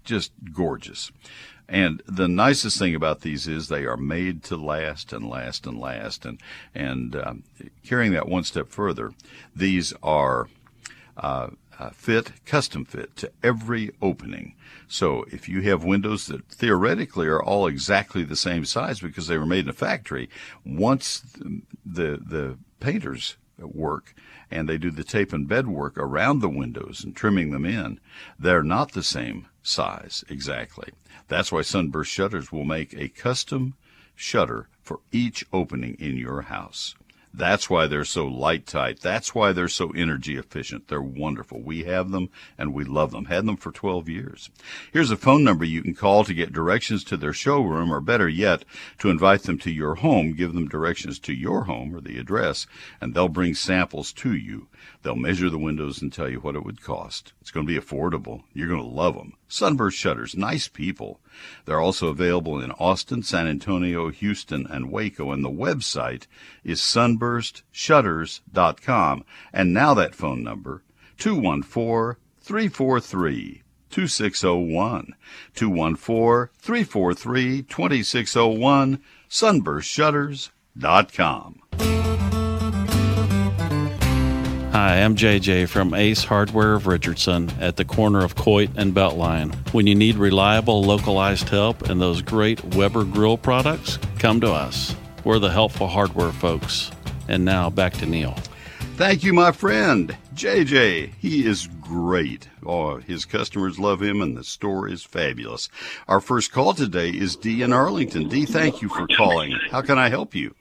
just 0.04 0.32
gorgeous. 0.52 1.10
And 1.68 2.02
the 2.06 2.28
nicest 2.28 2.78
thing 2.78 2.94
about 2.94 3.22
these 3.22 3.48
is 3.48 3.68
they 3.68 3.86
are 3.86 3.96
made 3.96 4.42
to 4.44 4.56
last 4.56 5.12
and 5.12 5.26
last 5.26 5.66
and 5.66 5.78
last. 5.78 6.26
And 6.26 6.38
and 6.74 7.16
um, 7.16 7.44
carrying 7.82 8.12
that 8.12 8.28
one 8.28 8.44
step 8.44 8.68
further, 8.68 9.12
these 9.56 9.94
are 10.02 10.48
uh, 11.16 11.48
uh, 11.78 11.90
fit, 11.90 12.32
custom 12.44 12.84
fit 12.84 13.16
to 13.16 13.30
every 13.42 13.90
opening. 14.00 14.54
So 14.88 15.24
if 15.30 15.48
you 15.48 15.62
have 15.62 15.84
windows 15.84 16.26
that 16.26 16.46
theoretically 16.48 17.26
are 17.26 17.42
all 17.42 17.66
exactly 17.66 18.24
the 18.24 18.36
same 18.36 18.64
size 18.64 19.00
because 19.00 19.26
they 19.26 19.38
were 19.38 19.46
made 19.46 19.64
in 19.64 19.70
a 19.70 19.74
factory, 19.74 20.28
once 20.64 21.22
the 21.84 22.20
the 22.24 22.58
painters 22.80 23.36
work 23.58 24.14
and 24.50 24.68
they 24.68 24.78
do 24.78 24.90
the 24.90 25.04
tape 25.04 25.32
and 25.32 25.48
bed 25.48 25.66
work 25.66 25.96
around 25.96 26.40
the 26.40 26.48
windows 26.48 27.02
and 27.04 27.16
trimming 27.16 27.50
them 27.50 27.64
in, 27.64 27.98
they're 28.38 28.62
not 28.62 28.92
the 28.92 29.02
same 29.02 29.46
size 29.62 30.24
exactly. 30.28 30.90
That's 31.28 31.52
why 31.52 31.62
Sunburst 31.62 32.10
Shutters 32.10 32.52
will 32.52 32.64
make 32.64 32.92
a 32.94 33.08
custom 33.08 33.74
shutter 34.14 34.68
for 34.82 35.00
each 35.10 35.46
opening 35.52 35.94
in 35.98 36.16
your 36.16 36.42
house. 36.42 36.94
That's 37.34 37.70
why 37.70 37.86
they're 37.86 38.04
so 38.04 38.26
light 38.26 38.66
tight. 38.66 39.00
That's 39.00 39.34
why 39.34 39.52
they're 39.52 39.68
so 39.68 39.90
energy 39.90 40.36
efficient. 40.36 40.88
They're 40.88 41.00
wonderful. 41.00 41.62
We 41.62 41.84
have 41.84 42.10
them 42.10 42.28
and 42.58 42.74
we 42.74 42.84
love 42.84 43.10
them. 43.10 43.26
Had 43.26 43.46
them 43.46 43.56
for 43.56 43.72
12 43.72 44.08
years. 44.08 44.50
Here's 44.92 45.10
a 45.10 45.16
phone 45.16 45.42
number 45.42 45.64
you 45.64 45.82
can 45.82 45.94
call 45.94 46.24
to 46.24 46.34
get 46.34 46.52
directions 46.52 47.04
to 47.04 47.16
their 47.16 47.32
showroom 47.32 47.92
or 47.92 48.00
better 48.00 48.28
yet, 48.28 48.64
to 48.98 49.10
invite 49.10 49.44
them 49.44 49.58
to 49.60 49.70
your 49.70 49.96
home. 49.96 50.34
Give 50.34 50.52
them 50.52 50.68
directions 50.68 51.18
to 51.20 51.32
your 51.32 51.64
home 51.64 51.94
or 51.94 52.00
the 52.00 52.18
address 52.18 52.66
and 53.00 53.14
they'll 53.14 53.28
bring 53.28 53.54
samples 53.54 54.12
to 54.14 54.34
you. 54.34 54.68
They'll 55.02 55.16
measure 55.16 55.48
the 55.48 55.58
windows 55.58 56.02
and 56.02 56.12
tell 56.12 56.28
you 56.28 56.40
what 56.40 56.56
it 56.56 56.64
would 56.64 56.82
cost. 56.82 57.32
It's 57.40 57.50
going 57.50 57.66
to 57.66 57.72
be 57.72 57.80
affordable. 57.80 58.42
You're 58.52 58.68
going 58.68 58.82
to 58.82 58.86
love 58.86 59.14
them. 59.14 59.34
Sunburst 59.52 59.98
Shutters, 59.98 60.34
nice 60.34 60.66
people. 60.66 61.20
They're 61.66 61.78
also 61.78 62.08
available 62.08 62.58
in 62.58 62.70
Austin, 62.72 63.22
San 63.22 63.46
Antonio, 63.46 64.08
Houston, 64.08 64.66
and 64.66 64.90
Waco, 64.90 65.30
and 65.30 65.44
the 65.44 65.50
website 65.50 66.26
is 66.64 66.80
sunburstshutters.com. 66.80 69.24
And 69.52 69.74
now 69.74 69.92
that 69.92 70.14
phone 70.14 70.42
number, 70.42 70.82
214 71.18 72.16
343 72.40 73.62
2601. 73.90 75.14
214 75.54 76.48
343 76.58 77.62
2601, 77.62 79.02
sunburstshutters.com. 79.28 82.11
Hi, 84.72 85.02
I'm 85.02 85.16
JJ 85.16 85.68
from 85.68 85.92
Ace 85.92 86.24
Hardware 86.24 86.72
of 86.72 86.86
Richardson 86.86 87.50
at 87.60 87.76
the 87.76 87.84
corner 87.84 88.24
of 88.24 88.36
Coit 88.36 88.70
and 88.74 88.94
Beltline. 88.94 89.54
When 89.74 89.86
you 89.86 89.94
need 89.94 90.16
reliable, 90.16 90.82
localized 90.82 91.50
help 91.50 91.90
and 91.90 92.00
those 92.00 92.22
great 92.22 92.64
Weber 92.74 93.04
grill 93.04 93.36
products, 93.36 93.98
come 94.18 94.40
to 94.40 94.50
us. 94.50 94.96
We're 95.24 95.38
the 95.38 95.50
helpful 95.50 95.88
hardware 95.88 96.32
folks. 96.32 96.90
And 97.28 97.44
now 97.44 97.68
back 97.68 97.92
to 97.98 98.06
Neil. 98.06 98.34
Thank 98.96 99.22
you, 99.22 99.34
my 99.34 99.52
friend. 99.52 100.16
JJ, 100.34 101.12
he 101.18 101.44
is 101.44 101.68
great. 101.82 102.48
Oh, 102.64 102.96
his 102.96 103.26
customers 103.26 103.78
love 103.78 104.00
him 104.00 104.22
and 104.22 104.34
the 104.34 104.42
store 104.42 104.88
is 104.88 105.04
fabulous. 105.04 105.68
Our 106.08 106.22
first 106.22 106.50
call 106.50 106.72
today 106.72 107.10
is 107.10 107.36
Dee 107.36 107.60
in 107.60 107.74
Arlington. 107.74 108.26
Dee, 108.26 108.46
thank 108.46 108.80
you 108.80 108.88
for 108.88 109.06
calling. 109.18 109.52
How 109.70 109.82
can 109.82 109.98
I 109.98 110.08
help 110.08 110.34
you? 110.34 110.54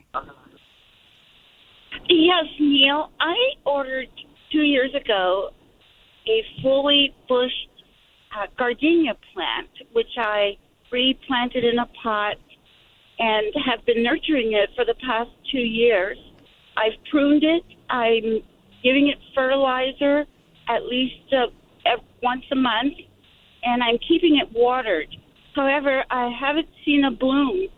Yes, 2.08 2.44
Neil. 2.58 3.10
I 3.20 3.34
ordered 3.64 4.08
two 4.50 4.62
years 4.62 4.90
ago 4.94 5.50
a 6.26 6.42
fully 6.62 7.14
bushed 7.28 7.68
uh, 8.36 8.46
gardenia 8.56 9.14
plant, 9.32 9.68
which 9.92 10.14
I 10.16 10.56
replanted 10.90 11.64
in 11.64 11.78
a 11.78 11.86
pot 12.02 12.36
and 13.18 13.52
have 13.66 13.84
been 13.86 14.02
nurturing 14.02 14.52
it 14.52 14.70
for 14.74 14.84
the 14.84 14.94
past 15.06 15.30
two 15.50 15.58
years. 15.58 16.18
I've 16.76 16.98
pruned 17.10 17.44
it. 17.44 17.62
I'm 17.90 18.40
giving 18.82 19.08
it 19.08 19.18
fertilizer 19.34 20.24
at 20.68 20.84
least 20.84 21.32
uh, 21.32 21.46
once 22.22 22.44
a 22.52 22.56
month, 22.56 22.94
and 23.62 23.82
I'm 23.82 23.98
keeping 24.06 24.38
it 24.38 24.48
watered. 24.52 25.08
However, 25.54 26.04
I 26.10 26.30
haven't 26.30 26.68
seen 26.84 27.04
a 27.04 27.10
bloom 27.10 27.68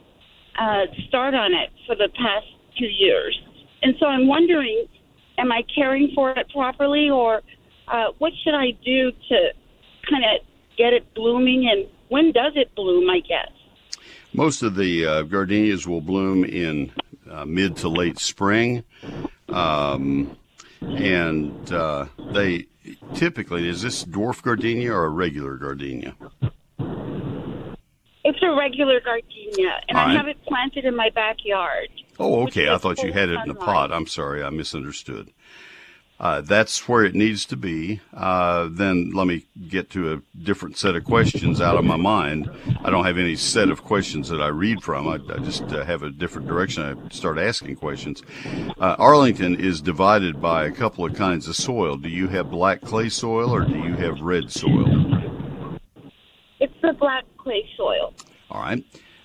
uh, 0.59 0.83
start 1.09 1.35
on 1.35 1.53
it 1.53 1.71
for 1.87 1.97
the 1.97 2.09
past 2.15 2.47
two 2.79 2.87
years. 2.87 3.39
And 3.85 3.95
so 4.01 4.07
I'm 4.07 4.27
wondering, 4.27 4.87
am 5.37 5.53
I 5.53 5.63
caring 5.75 6.13
for 6.15 6.31
it 6.31 6.49
properly, 6.51 7.11
or 7.11 7.43
uh, 7.87 8.07
what 8.19 8.33
should 8.43 8.55
I 8.55 8.71
do 8.83 9.13
to 9.13 9.51
kind 10.11 10.25
of 10.25 10.41
get 10.79 10.95
it 10.95 11.13
blooming, 11.15 11.69
and 11.71 11.87
when 12.09 12.33
does 12.33 12.55
it 12.57 12.75
bloom? 12.75 13.11
I 13.11 13.21
guess. 13.21 13.51
Most 14.33 14.63
of 14.63 14.75
the 14.75 15.05
uh, 15.07 15.23
gardenias 15.23 15.87
will 15.87 16.01
bloom 16.01 16.45
in 16.45 16.93
uh, 17.31 17.45
mid 17.45 17.77
to 17.77 17.89
late 17.89 18.19
spring, 18.19 18.85
um, 19.51 20.35
and 20.81 21.71
uh, 21.71 22.07
they 22.33 22.67
typically 23.15 23.69
is 23.69 23.83
this 23.83 24.03
dwarf 24.03 24.43
gardenia 24.43 24.93
or 24.93 25.05
a 25.05 25.11
regular 25.11 25.57
gardenia? 25.57 26.15
It's 28.27 28.39
a 28.43 28.55
regular 28.57 29.01
gardenia, 29.01 29.81
and 29.91 29.99
I 29.99 30.15
have 30.15 30.27
it 30.27 30.43
planted 30.47 30.87
in 30.87 30.97
my 30.97 31.11
backyard. 31.11 31.91
Oh, 32.19 32.43
okay. 32.45 32.69
I 32.69 32.79
thought 32.79 33.03
you 33.03 33.13
had 33.13 33.29
it 33.29 33.41
in 33.45 33.51
a 33.51 33.55
pot. 33.55 33.93
I'm 33.93 34.07
sorry, 34.07 34.43
I 34.43 34.51
misunderstood. 34.51 35.33
Uh, 36.21 36.41
that's 36.41 36.89
where 36.89 37.05
it 37.05 37.15
needs 37.15 37.45
to 37.45 37.57
be. 37.57 38.01
Uh, 38.15 38.69
then 38.71 39.11
let 39.13 39.27
me 39.27 39.45
get 39.69 39.91
to 39.91 40.13
a 40.13 40.23
different 40.39 40.79
set 40.79 40.95
of 40.95 41.05
questions 41.05 41.61
out 41.61 41.77
of 41.77 41.85
my 41.85 41.97
mind. 41.97 42.49
I 42.85 42.91
don't 42.91 43.05
have 43.05 43.19
any 43.19 43.35
set 43.35 43.69
of 43.69 43.83
questions 43.83 44.29
that 44.29 44.41
I 44.41 44.47
read 44.47 44.81
from. 44.81 45.09
I, 45.09 45.15
I 45.15 45.39
just 45.39 45.65
uh, 45.65 45.85
have 45.85 46.05
a 46.05 46.11
different 46.11 46.47
direction. 46.47 46.85
I 46.85 47.09
start 47.13 47.39
asking 47.39 47.77
questions. 47.77 48.23
Uh, 48.79 48.95
Arlington 48.99 49.57
is 49.57 49.83
divided 49.83 50.41
by 50.41 50.67
a 50.67 50.71
couple 50.71 51.05
of 51.05 51.15
kinds 51.15 51.49
of 51.49 51.57
soil. 51.57 51.97
Do 51.97 52.09
you 52.09 52.29
have 52.29 52.49
black 52.49 52.81
clay 52.81 53.09
soil 53.09 53.51
or 53.51 53.65
do 53.65 53.77
you 53.77 53.95
have 53.95 54.21
red 54.21 54.53
soil? 54.53 54.87
It's 56.61 56.75
the 56.81 56.93
black 56.93 57.25
clay 57.39 57.69
soil. 57.77 58.15
All 58.51 58.61
right. 58.61 58.85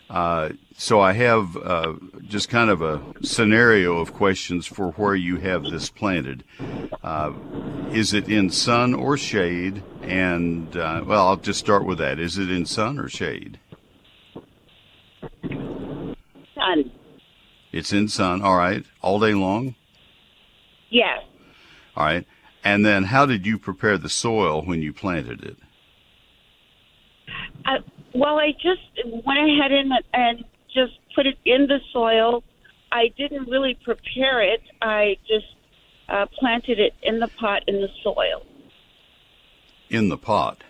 Uh, 0.10 0.50
so 0.76 1.00
I 1.00 1.14
have 1.14 1.56
uh, 1.58 1.94
just 2.24 2.50
kind 2.50 2.70
of 2.70 2.82
a 2.82 3.02
scenario 3.22 4.00
of 4.00 4.14
questions 4.14 4.66
for 4.66 4.92
where 4.94 5.14
you 5.14 5.38
have 5.38 5.64
this 5.64 5.90
planted. 5.90 6.44
Uh, 7.04 7.34
is 7.92 8.14
it 8.14 8.28
in 8.28 8.50
sun 8.50 8.94
or 8.94 9.18
shade? 9.18 9.84
And 10.02 10.76
uh, 10.76 11.04
well, 11.06 11.28
I'll 11.28 11.38
just 11.38 11.60
start 11.60 11.86
with 11.86 12.00
that. 12.00 12.20
Is 12.20 12.38
it 12.38 12.50
in 12.50 12.66
sun 12.66 12.98
or 12.98 13.08
shade? 13.08 13.60
Sun. 16.56 16.92
It's 17.72 17.94
in 17.94 18.08
sun. 18.08 18.42
All 18.42 18.58
right. 18.58 18.84
All 19.02 19.20
day 19.20 19.34
long. 19.34 19.76
Yes. 20.90 21.24
All 21.96 22.06
right. 22.06 22.26
And 22.64 22.86
then, 22.86 23.06
how 23.06 23.26
did 23.26 23.46
you 23.46 23.58
prepare 23.60 23.98
the 23.98 24.10
soil 24.10 24.64
when 24.64 24.82
you 24.82 24.92
planted 24.92 25.44
it? 25.44 25.58
Well, 28.14 28.40
I 28.40 28.52
just 28.54 28.82
went 29.26 29.40
ahead 29.40 29.72
and, 29.72 29.92
and 30.14 30.44
just 30.74 30.94
put 31.16 31.28
it 31.28 31.38
in 31.46 31.68
the 31.68 31.80
soil. 31.94 32.44
I 32.92 33.10
didn't 33.18 33.48
really 33.50 33.78
prepare 33.84 34.42
it. 34.42 34.62
I 34.82 35.18
just 35.28 35.46
uh, 36.08 36.26
planted 36.40 36.80
it 36.80 36.94
in 37.04 37.20
the 37.20 37.28
pot 37.28 37.64
in 37.68 37.82
the 37.82 37.90
soil. 38.04 38.46
In 39.90 40.10
the 40.10 40.18
pot. 40.18 40.64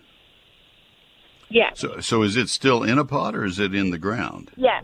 Yes. 1.50 1.80
So, 1.80 2.00
so 2.00 2.22
is 2.24 2.36
it 2.36 2.50
still 2.50 2.84
in 2.84 2.98
a 3.00 3.06
pot 3.06 3.36
or 3.36 3.46
is 3.46 3.58
it 3.60 3.74
in 3.74 3.90
the 3.90 3.98
ground? 3.98 4.52
Yes. 4.56 4.84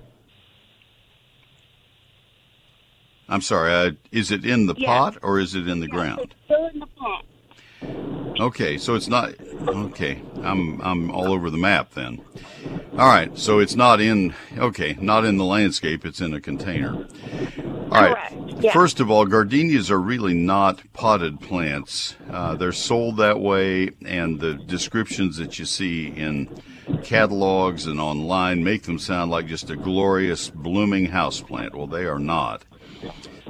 I'm 3.27 3.41
sorry. 3.41 3.73
Uh, 3.73 3.91
is 4.11 4.31
it 4.31 4.45
in 4.45 4.67
the 4.67 4.75
Yes. 4.77 4.87
pot 4.87 5.17
or 5.21 5.39
is 5.39 5.55
it 5.55 5.67
in 5.67 5.79
the 5.79 5.87
Yes, 5.87 5.93
ground? 5.93 6.19
It's 6.23 6.33
still 6.45 6.67
in 6.67 6.79
the 6.79 6.87
pot. 6.87 7.25
Okay, 8.39 8.77
so 8.77 8.95
it's 8.95 9.07
not 9.07 9.33
okay. 9.67 10.21
I'm 10.43 10.81
I'm 10.81 11.09
all 11.11 11.31
over 11.31 11.49
the 11.49 11.57
map 11.57 11.91
then. 11.93 12.21
All 12.97 13.07
right, 13.07 13.37
so 13.37 13.59
it's 13.59 13.75
not 13.75 14.01
in 14.01 14.33
okay, 14.57 14.97
not 14.99 15.23
in 15.25 15.37
the 15.37 15.45
landscape. 15.45 16.05
It's 16.05 16.19
in 16.21 16.33
a 16.33 16.41
container. 16.41 17.07
All 17.91 18.01
right. 18.01 18.33
Yeah. 18.59 18.73
First 18.73 18.99
of 18.99 19.09
all, 19.11 19.25
gardenias 19.25 19.89
are 19.91 19.99
really 19.99 20.33
not 20.33 20.81
potted 20.93 21.39
plants. 21.39 22.15
Uh, 22.29 22.55
they're 22.55 22.71
sold 22.71 23.17
that 23.17 23.39
way, 23.39 23.91
and 24.05 24.39
the 24.39 24.55
descriptions 24.55 25.37
that 25.37 25.59
you 25.59 25.65
see 25.65 26.07
in 26.07 26.49
catalogs 27.03 27.85
and 27.85 27.99
online 27.99 28.63
make 28.63 28.83
them 28.83 28.99
sound 28.99 29.31
like 29.31 29.47
just 29.47 29.69
a 29.69 29.75
glorious 29.75 30.49
blooming 30.49 31.07
houseplant. 31.07 31.73
Well, 31.75 31.87
they 31.87 32.05
are 32.05 32.19
not. 32.19 32.63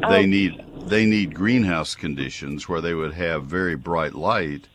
They 0.09 0.23
Oh. 0.23 0.25
need 0.25 0.63
they 0.85 1.05
need 1.05 1.33
greenhouse 1.33 1.95
conditions 1.95 2.69
where 2.69 2.81
they 2.81 2.93
would 2.93 3.13
have 3.13 3.45
very 3.45 3.75
bright 3.75 4.13
light. 4.13 4.67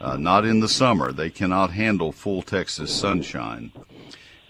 Uh, 0.00 0.16
not 0.16 0.44
in 0.44 0.60
the 0.60 0.68
summer. 0.68 1.12
They 1.12 1.30
cannot 1.30 1.70
handle 1.70 2.12
full 2.12 2.42
Texas 2.42 2.92
sunshine. 2.92 3.72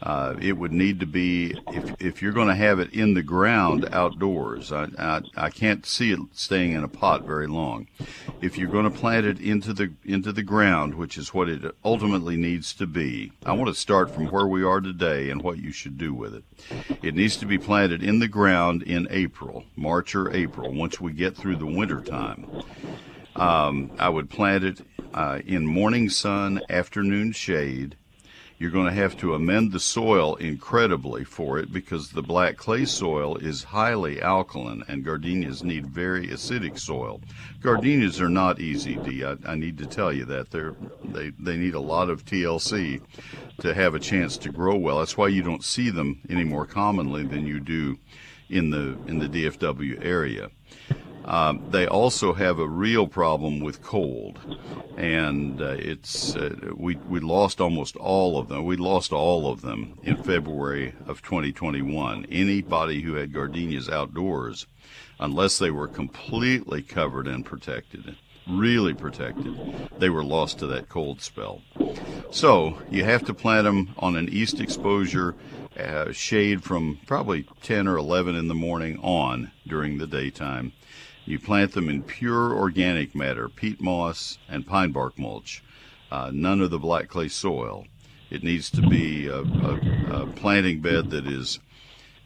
Uh, 0.04 0.37
it 0.38 0.52
would 0.52 0.70
need 0.70 1.00
to 1.00 1.06
be 1.06 1.58
if 1.68 1.94
if 1.99 2.20
you're 2.20 2.30
going 2.30 2.49
to 2.49 2.54
have 2.54 2.78
it 2.78 2.92
in 2.92 3.14
the 3.14 3.23
ground 3.23 3.88
outdoors. 3.90 4.70
I, 4.70 4.88
I 4.99 5.23
I 5.34 5.49
can't 5.49 5.87
see 5.87 6.12
it 6.12 6.18
staying 6.32 6.73
in 6.73 6.84
a 6.84 6.88
pot 6.88 7.25
very 7.25 7.46
long. 7.46 7.88
If 8.42 8.58
you're 8.58 8.70
going 8.70 8.84
to 8.84 8.90
plant 8.90 9.25
it 9.25 9.40
into 9.40 9.73
the 9.73 9.94
into 10.04 10.30
the 10.30 10.42
ground, 10.42 10.96
which 10.96 11.16
is 11.16 11.32
what 11.32 11.49
it 11.49 11.75
ultimately 11.82 12.37
needs 12.37 12.75
to 12.75 12.87
be, 12.87 13.32
I 13.46 13.52
want 13.52 13.68
to 13.68 13.80
start 13.80 14.11
from 14.11 14.26
where 14.26 14.46
we 14.46 14.62
are 14.62 14.82
today 14.82 15.30
and 15.30 15.40
what 15.40 15.56
you 15.56 15.73
should 15.73 15.96
do 15.96 16.12
with 16.12 16.34
it. 16.34 16.44
It 17.02 17.14
needs 17.14 17.38
to 17.38 17.46
be 17.46 17.56
planted 17.56 18.02
in 18.02 18.18
the 18.18 18.28
ground 18.28 18.82
in 18.82 19.08
April, 19.11 19.64
March 19.75 20.14
or 20.14 20.30
April, 20.34 20.70
once 20.70 21.00
we 21.00 21.12
get 21.12 21.34
through 21.34 21.56
the 21.56 21.64
winter 21.64 22.02
time. 22.02 22.46
Um, 23.37 23.90
I 23.99 24.11
would 24.11 24.28
plant 24.28 24.64
it 24.64 24.80
uh, 25.14 25.40
in 25.46 25.64
morning 25.64 26.11
sun, 26.11 26.61
afternoon 26.68 27.32
shade. 27.32 27.96
You're 28.64 28.71
going 28.71 28.87
to 28.87 29.02
have 29.02 29.18
to 29.18 29.35
amend 29.35 29.73
the 29.73 29.78
soil 29.78 30.37
incredibly 30.37 31.23
for 31.23 31.59
it 31.59 31.71
because 31.71 32.09
the 32.09 32.23
black 32.23 32.56
clay 32.56 32.87
soil 32.87 33.37
is 33.37 33.62
highly 33.62 34.23
alkaline 34.23 34.83
and 34.88 35.04
gardenias 35.04 35.62
need 35.62 35.87
very 35.87 36.28
acidic 36.28 36.78
soil. 36.78 37.21
Gardenias 37.61 38.23
are 38.23 38.30
not 38.30 38.61
easy, 38.61 39.23
I 39.23 39.54
need 39.54 39.76
to 39.76 39.87
tell 39.87 40.14
you 40.14 40.25
that. 40.25 40.50
They're, 40.50 40.75
they, 41.04 41.28
they 41.38 41.59
need 41.59 41.75
a 41.75 41.80
lot 41.80 42.09
of 42.09 42.25
TLC 42.25 43.02
to 43.61 43.75
have 43.75 43.94
a 43.94 44.00
chance 44.00 44.38
to 44.38 44.49
grow 44.49 44.76
well. 44.76 45.00
That's 45.00 45.18
why 45.18 45.28
you 45.28 45.42
don't 45.42 45.62
see 45.62 45.90
them 45.90 46.23
any 46.30 46.44
more 46.44 46.64
commonly 46.64 47.23
than 47.23 47.47
you 47.47 47.61
do 47.61 47.99
in 48.49 48.71
the 48.71 48.97
in 49.06 49.18
the 49.18 49.28
DFW 49.28 50.02
area. 50.02 50.50
Um, 51.25 51.64
they 51.71 51.87
also 51.87 52.35
have 52.35 52.59
a 52.59 52.69
real 52.69 53.07
problem 53.07 53.61
with 53.61 53.83
cold, 53.83 54.38
and 54.97 55.61
uh, 55.61 55.76
it's 55.78 56.37
uh, 56.37 56.54
we 56.76 56.97
we 56.97 57.21
lost 57.21 57.62
almost 57.62 57.97
all 57.97 58.38
of 58.38 58.49
them. 58.49 58.66
We 58.66 58.76
lost 58.76 59.11
all 59.11 59.50
of 59.50 59.62
them 59.62 59.99
in 60.02 60.23
February 60.23 60.95
of 61.07 61.23
2021. 61.23 62.26
Anybody 62.31 63.00
who 63.00 63.14
had 63.14 63.33
gardenias 63.33 63.88
outdoors, 63.88 64.66
unless 65.19 65.59
they 65.59 65.71
were 65.71 65.88
completely 65.88 66.83
covered 66.83 67.26
and 67.26 67.45
protected, 67.45 68.16
really 68.47 68.93
protected, 68.93 69.57
they 69.99 70.11
were 70.11 70.25
lost 70.25 70.59
to 70.59 70.66
that 70.66 70.90
cold 70.90 71.23
spell. 71.23 71.62
So 72.31 72.78
you 72.90 73.04
have 73.04 73.25
to 73.25 73.35
plant 73.35 73.64
them 73.64 73.95
on 73.97 74.16
an 74.16 74.28
east 74.28 74.61
exposure. 74.61 75.35
Uh, 75.75 76.12
shade 76.12 76.62
from 76.62 77.00
probably 77.04 77.45
10 77.62 77.88
or 77.88 77.97
11 77.97 78.37
in 78.37 78.47
the 78.47 78.54
morning 78.54 78.97
on 79.02 79.50
during 79.66 79.99
the 79.99 80.07
daytime 80.07 80.73
you 81.25 81.38
plant 81.38 81.73
them 81.73 81.88
in 81.88 82.02
pure 82.02 82.54
organic 82.54 83.14
matter, 83.14 83.49
peat 83.49 83.81
moss 83.81 84.38
and 84.49 84.66
pine 84.66 84.93
bark 84.93 85.19
mulch, 85.19 85.62
uh, 86.11 86.31
none 86.33 86.61
of 86.61 86.71
the 86.71 86.78
black 86.78 87.09
clay 87.09 87.28
soil. 87.28 87.87
It 88.31 88.43
needs 88.43 88.71
to 88.71 88.83
be 88.83 89.26
a, 89.28 89.40
a, 89.40 90.23
a 90.23 90.26
planting 90.26 90.81
bed 90.81 91.11
that 91.11 91.26
is 91.26 91.61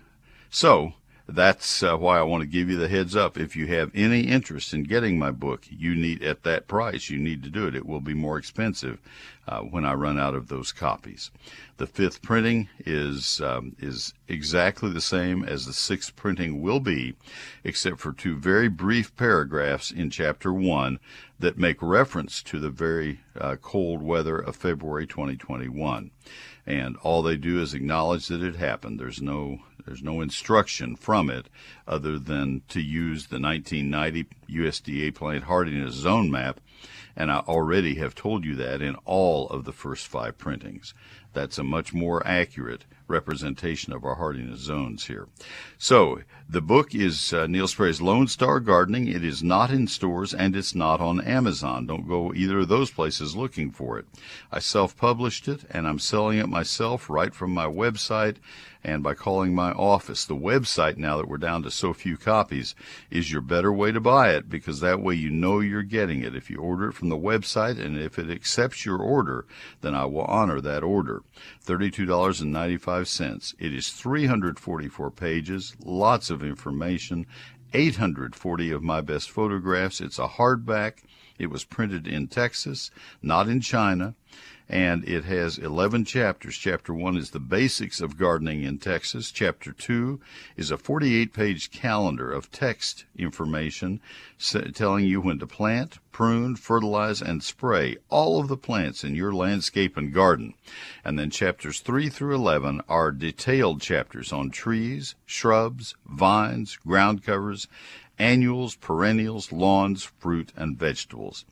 so 0.49 0.95
that's 1.29 1.83
uh, 1.83 1.95
why 1.97 2.19
I 2.19 2.23
want 2.23 2.41
to 2.41 2.47
give 2.49 2.71
you 2.71 2.79
the 2.79 2.89
heads 2.89 3.15
up. 3.15 3.37
If 3.37 3.55
you 3.55 3.67
have 3.67 3.91
any 3.95 4.23
interest 4.23 4.73
in 4.73 4.85
getting 4.85 5.19
my 5.19 5.31
book, 5.31 5.67
you 5.69 5.95
need 5.95 6.23
at 6.23 6.43
that 6.45 6.67
price. 6.67 7.11
You 7.11 7.19
need 7.19 7.43
to 7.43 7.51
do 7.51 7.67
it. 7.67 7.77
It 7.77 7.85
will 7.85 8.01
be 8.01 8.15
more 8.15 8.39
expensive 8.39 8.99
uh, 9.47 9.61
when 9.61 9.85
I 9.85 9.93
run 9.93 10.19
out 10.19 10.35
of 10.35 10.49
those 10.49 10.73
copies. 10.73 11.31
The 11.77 11.87
fifth 11.87 12.23
printing 12.23 12.71
is 12.79 13.43
um, 13.43 13.77
is 13.79 14.15
exactly 14.27 14.91
the 14.91 15.03
same 15.03 15.45
as 15.45 15.67
the 15.67 15.75
sixth 15.75 16.17
printing 16.17 16.63
will 16.63 16.81
be, 16.81 17.15
except 17.63 18.01
for 18.01 18.13
two 18.13 18.37
very 18.37 18.69
brief 18.69 19.15
paragraphs 19.15 19.91
in 19.91 20.09
chapter 20.09 20.51
one 20.51 20.99
that 21.39 21.59
make 21.59 21.83
reference 21.83 22.43
to 22.45 22.59
the 22.59 22.71
very 22.71 23.21
uh, 23.39 23.57
cold 23.57 24.03
weather 24.03 24.39
of 24.39 24.57
February 24.57 25.07
2021. 25.07 26.11
And 26.69 26.99
all 26.99 27.23
they 27.23 27.39
do 27.39 27.63
is 27.63 27.73
acknowledge 27.73 28.29
that 28.29 28.43
it 28.43 28.57
happened. 28.57 29.01
There's 29.01 29.23
no 29.23 29.61
there's 29.87 30.03
no 30.03 30.21
instruction 30.21 30.97
from 30.97 31.31
it 31.31 31.49
other 31.87 32.19
than 32.19 32.61
to 32.69 32.83
use 32.83 33.29
the 33.29 33.41
1990 33.41 34.27
USDA 34.51 35.15
plant 35.15 35.45
hardiness 35.45 35.95
zone 35.95 36.31
map 36.31 36.61
and 37.19 37.33
I 37.33 37.39
already 37.39 37.97
have 37.97 38.15
told 38.15 38.45
you 38.45 38.55
that 38.57 38.81
in 38.81 38.95
all 39.05 39.49
of 39.49 39.65
the 39.65 39.73
first 39.73 40.07
five 40.07 40.39
printings. 40.39 40.95
That's 41.33 41.59
a 41.59 41.65
much 41.65 41.93
more 41.93 42.25
accurate 42.25 42.85
representation 43.09 43.93
of 43.93 44.05
our 44.05 44.15
hardiness 44.15 44.61
zones 44.61 45.07
here. 45.07 45.27
So 45.79 46.21
the 46.51 46.63
book 46.63 46.95
is 46.95 47.35
uh, 47.35 47.47
Neil 47.47 47.69
Sperry's 47.69 48.01
Lone 48.01 48.27
Star 48.27 48.59
Gardening. 48.59 49.07
It 49.07 49.23
is 49.23 49.43
not 49.43 49.71
in 49.71 49.87
stores 49.87 50.33
and 50.33 50.57
it's 50.57 50.75
not 50.75 50.99
on 50.99 51.21
Amazon. 51.21 51.87
Don't 51.87 52.09
go 52.09 52.33
either 52.33 52.61
of 52.61 52.69
those 52.69 52.91
places 52.91 53.37
looking 53.37 53.71
for 53.71 53.99
it. 53.99 54.07
I 54.51 54.59
self-published 54.59 55.47
it 55.47 55.65
and 55.71 55.87
I'm 55.87 55.99
selling 55.99 56.39
it 56.39 56.49
myself 56.49 57.11
right 57.11 57.35
from 57.35 57.53
my 57.53 57.67
website 57.67 58.37
and 58.85 59.03
by 59.03 59.15
calling 59.15 59.55
my 59.55 59.73
office. 59.73 60.25
The 60.25 60.37
website, 60.37 60.97
now 60.97 61.17
that 61.17 61.29
we're 61.29 61.39
down 61.39 61.63
to 61.65 61.71
so 61.71 61.93
few 61.93 62.17
copies, 62.17 62.75
is 63.11 63.33
your 63.33 63.41
better 63.41 63.73
way 63.73 63.93
to 63.93 64.01
buy 64.01 64.31
it 64.31 64.49
because 64.49 64.81
that 64.81 65.01
way 65.01 65.15
you 65.15 65.31
know 65.31 65.61
you're 65.61 65.83
getting 65.83 66.23
it. 66.23 66.35
If 66.35 66.51
you 66.51 66.59
order 66.59 66.89
it 66.89 66.95
from 66.95 67.09
the 67.09 67.17
website 67.17 67.79
and 67.79 67.99
if 67.99 68.19
it 68.19 68.31
accepts 68.31 68.85
your 68.85 68.99
order, 68.99 69.47
then 69.81 69.95
I 69.95 70.05
will 70.05 70.25
honor 70.25 70.61
that 70.61 70.83
order. 70.83 71.23
$32.95. 71.67 73.55
It 73.59 73.75
is 73.75 73.91
344 73.91 75.11
pages, 75.11 75.75
lots 75.85 76.31
of 76.31 76.43
information, 76.43 77.27
840 77.75 78.71
of 78.71 78.83
my 78.83 79.01
best 79.01 79.31
photographs. 79.31 80.01
It's 80.01 80.19
a 80.19 80.27
hardback. 80.29 81.03
It 81.39 81.51
was 81.51 81.65
printed 81.65 82.09
in 82.09 82.29
Texas, 82.29 82.91
not 83.23 83.49
in 83.49 83.61
China 83.61 84.15
and 84.69 85.03
it 85.09 85.25
has 85.25 85.57
11 85.57 86.05
chapters. 86.05 86.57
Chapter 86.57 86.93
1 86.93 87.17
is 87.17 87.31
the 87.31 87.41
basics 87.41 88.01
of 88.03 88.19
gardening 88.19 88.63
in 88.63 88.79
Texas. 88.79 89.31
Chapter 89.31 89.73
2 89.73 90.21
is 90.57 90.71
a 90.71 90.77
48 90.77 91.33
page 91.33 91.71
calendar 91.71 92.31
of 92.31 92.51
text 92.51 93.07
information 93.17 94.01
telling 94.75 95.07
you 95.07 95.23
when 95.23 95.39
to 95.39 95.47
plant, 95.47 95.99
prune, 96.13 96.55
fertilize, 96.55 97.23
and 97.23 97.43
spray 97.43 97.97
all 98.11 98.39
of 98.39 98.49
the 98.49 98.57
plants 98.57 99.05
in 99.05 99.15
your 99.15 99.33
landscape 99.33 99.97
and 99.97 100.13
garden. 100.13 100.53
And 101.03 101.19
then 101.19 101.31
chapters 101.31 101.81
3 101.81 102.11
through 102.11 102.35
11 102.35 102.83
are 102.89 103.11
detailed 103.11 103.81
chapters 103.81 104.33
on 104.33 104.51
trees, 104.51 105.15
shrubs, 105.25 105.95
vines, 106.05 106.77
ground 106.77 107.25
covers, 107.25 107.69
annuals, 108.19 108.75
perennials, 108.75 109.51
lawns, 109.53 110.03
fruit, 110.03 110.53
and 110.57 110.77
vegetables. 110.79 111.45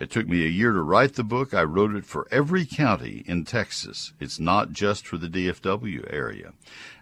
It 0.00 0.12
took 0.12 0.28
me 0.28 0.44
a 0.44 0.48
year 0.48 0.70
to 0.70 0.80
write 0.80 1.14
the 1.14 1.24
book. 1.24 1.52
I 1.52 1.64
wrote 1.64 1.96
it 1.96 2.06
for 2.06 2.28
every 2.30 2.64
county 2.64 3.24
in 3.26 3.44
Texas. 3.44 4.12
It's 4.20 4.38
not 4.38 4.70
just 4.70 5.04
for 5.04 5.18
the 5.18 5.28
DFW 5.28 6.06
area. 6.12 6.52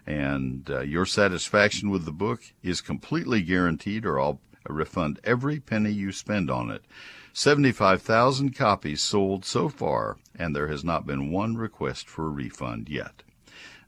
And 0.07 0.67
uh, 0.67 0.79
your 0.79 1.05
satisfaction 1.05 1.91
with 1.91 2.05
the 2.05 2.11
book 2.11 2.41
is 2.63 2.81
completely 2.81 3.43
guaranteed, 3.43 4.03
or 4.03 4.19
I'll 4.19 4.41
refund 4.67 5.19
every 5.23 5.59
penny 5.59 5.91
you 5.91 6.11
spend 6.11 6.49
on 6.49 6.71
it. 6.71 6.85
75,000 7.33 8.55
copies 8.55 9.01
sold 9.01 9.45
so 9.45 9.69
far, 9.69 10.17
and 10.33 10.55
there 10.55 10.67
has 10.67 10.83
not 10.83 11.05
been 11.05 11.31
one 11.31 11.55
request 11.55 12.09
for 12.09 12.25
a 12.25 12.31
refund 12.31 12.89
yet. 12.89 13.21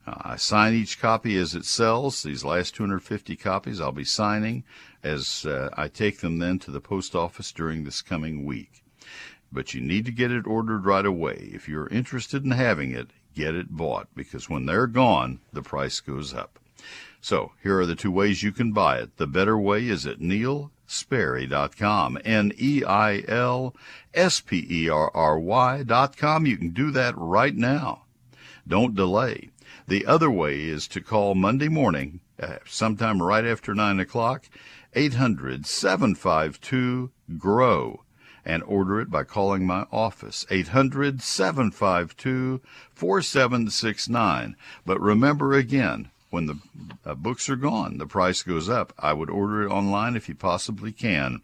Uh, 0.05 0.17
I 0.21 0.35
sign 0.35 0.75
each 0.75 0.99
copy 0.99 1.35
as 1.35 1.55
it 1.55 1.65
sells. 1.65 2.21
These 2.21 2.45
last 2.45 2.75
250 2.75 3.35
copies 3.37 3.81
I'll 3.81 3.91
be 3.91 4.03
signing 4.03 4.65
as 5.01 5.47
uh, 5.47 5.69
I 5.75 5.87
take 5.87 6.19
them 6.19 6.37
then 6.37 6.59
to 6.59 6.69
the 6.69 6.79
post 6.79 7.15
office 7.15 7.51
during 7.51 7.85
this 7.85 8.03
coming 8.03 8.45
week 8.45 8.83
but 9.51 9.73
you 9.73 9.81
need 9.81 10.05
to 10.05 10.11
get 10.11 10.31
it 10.31 10.47
ordered 10.47 10.85
right 10.85 11.05
away. 11.05 11.49
If 11.53 11.67
you're 11.67 11.87
interested 11.87 12.45
in 12.45 12.51
having 12.51 12.91
it, 12.91 13.09
get 13.33 13.55
it 13.55 13.71
bought 13.71 14.07
because 14.15 14.49
when 14.49 14.65
they're 14.65 14.87
gone, 14.87 15.39
the 15.53 15.61
price 15.61 15.99
goes 15.99 16.33
up. 16.33 16.59
So 17.21 17.51
here 17.61 17.79
are 17.79 17.85
the 17.85 17.95
two 17.95 18.11
ways 18.11 18.43
you 18.43 18.51
can 18.51 18.71
buy 18.71 18.99
it. 18.99 19.17
The 19.17 19.27
better 19.27 19.57
way 19.57 19.87
is 19.87 20.05
at 20.05 20.19
neilsperry.com, 20.19 22.19
N-E-I-L-S-P-E-R-R-Y 22.23 23.73
dot 25.83 26.17
com. 26.17 26.45
You 26.45 26.57
can 26.57 26.69
do 26.69 26.91
that 26.91 27.13
right 27.17 27.55
now. 27.55 28.03
Don't 28.67 28.95
delay. 28.95 29.49
The 29.87 30.05
other 30.05 30.29
way 30.29 30.61
is 30.61 30.87
to 30.89 31.01
call 31.01 31.33
Monday 31.35 31.67
morning, 31.67 32.21
uh, 32.41 32.57
sometime 32.65 33.21
right 33.21 33.45
after 33.45 33.73
9 33.73 33.99
o'clock, 33.99 34.45
800 34.93 35.65
752 35.65 37.11
GROW 37.37 38.03
and 38.49 38.63
order 38.63 38.99
it 38.99 39.11
by 39.11 39.23
calling 39.23 39.67
my 39.67 39.85
office 39.91 40.47
800 40.49 41.21
752 41.21 42.59
4769 42.93 44.55
but 44.85 44.99
remember 44.99 45.53
again 45.53 46.09
when 46.31 46.47
the 46.47 46.57
uh, 47.05 47.13
books 47.13 47.47
are 47.47 47.55
gone 47.55 47.99
the 47.99 48.07
price 48.07 48.41
goes 48.43 48.67
up. 48.67 48.91
I 48.97 49.13
would 49.13 49.29
order 49.29 49.61
it 49.63 49.69
online 49.69 50.15
if 50.15 50.27
you 50.27 50.33
possibly 50.35 50.91
can. 50.91 51.41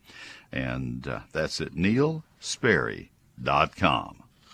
And 0.51 1.07
uh, 1.07 1.19
that's 1.31 1.61
at 1.61 1.73
neilsperry.com 1.73 4.24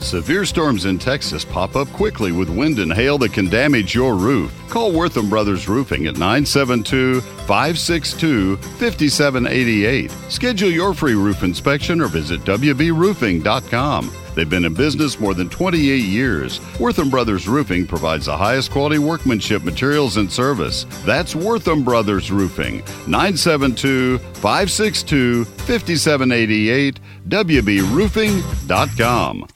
Severe 0.00 0.44
storms 0.44 0.84
in 0.84 0.98
Texas 0.98 1.44
pop 1.44 1.76
up 1.76 1.88
quickly 1.88 2.32
with 2.32 2.48
wind 2.48 2.78
and 2.78 2.92
hail 2.92 3.18
that 3.18 3.32
can 3.32 3.46
damage 3.46 3.94
your 3.94 4.14
roof. 4.14 4.52
Call 4.68 4.92
Wortham 4.92 5.28
Brothers 5.28 5.68
Roofing 5.68 6.06
at 6.06 6.14
972 6.14 7.20
562 7.20 8.56
5788. 8.56 10.10
Schedule 10.28 10.70
your 10.70 10.94
free 10.94 11.14
roof 11.14 11.42
inspection 11.42 12.00
or 12.00 12.06
visit 12.06 12.40
WBRoofing.com. 12.42 14.10
They've 14.38 14.48
been 14.48 14.64
in 14.64 14.74
business 14.74 15.18
more 15.18 15.34
than 15.34 15.48
28 15.48 15.96
years. 15.96 16.60
Wortham 16.78 17.10
Brothers 17.10 17.48
Roofing 17.48 17.88
provides 17.88 18.26
the 18.26 18.36
highest 18.36 18.70
quality 18.70 19.00
workmanship, 19.00 19.64
materials, 19.64 20.16
and 20.16 20.30
service. 20.30 20.86
That's 21.04 21.34
Wortham 21.34 21.82
Brothers 21.82 22.30
Roofing. 22.30 22.84
972 23.08 24.18
562 24.18 25.44
5788. 25.44 27.00
WBRoofing.com. 27.28 29.48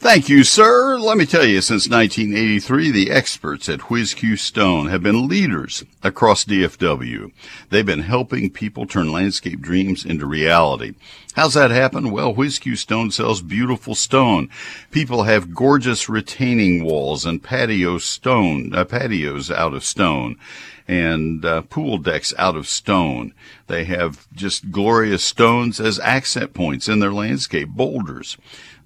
Thank 0.00 0.28
you, 0.28 0.44
sir. 0.44 0.96
Let 0.96 1.18
me 1.18 1.26
tell 1.26 1.44
you, 1.44 1.60
since 1.60 1.88
1983, 1.88 2.92
the 2.92 3.10
experts 3.10 3.68
at 3.68 3.80
WhizQ 3.80 4.38
Stone 4.38 4.86
have 4.86 5.02
been 5.02 5.26
leaders 5.26 5.84
across 6.04 6.44
DFW. 6.44 7.32
They've 7.70 7.84
been 7.84 8.02
helping 8.02 8.48
people 8.50 8.86
turn 8.86 9.10
landscape 9.10 9.60
dreams 9.60 10.04
into 10.04 10.24
reality. 10.24 10.94
How's 11.34 11.54
that 11.54 11.72
happen? 11.72 12.12
Well, 12.12 12.32
WhizQ 12.32 12.78
Stone 12.78 13.10
sells 13.10 13.42
beautiful 13.42 13.96
stone. 13.96 14.50
People 14.92 15.24
have 15.24 15.52
gorgeous 15.52 16.08
retaining 16.08 16.84
walls 16.84 17.26
and 17.26 17.42
patio 17.42 17.98
stone, 17.98 18.72
uh, 18.76 18.84
patios 18.84 19.50
out 19.50 19.74
of 19.74 19.84
stone 19.84 20.36
and 20.88 21.44
uh, 21.44 21.60
pool 21.62 21.98
decks 21.98 22.32
out 22.38 22.56
of 22.56 22.66
stone. 22.66 23.34
They 23.66 23.84
have 23.84 24.26
just 24.32 24.70
glorious 24.70 25.22
stones 25.22 25.78
as 25.78 26.00
accent 26.00 26.54
points 26.54 26.88
in 26.88 26.98
their 26.98 27.12
landscape, 27.12 27.68
boulders. 27.68 28.38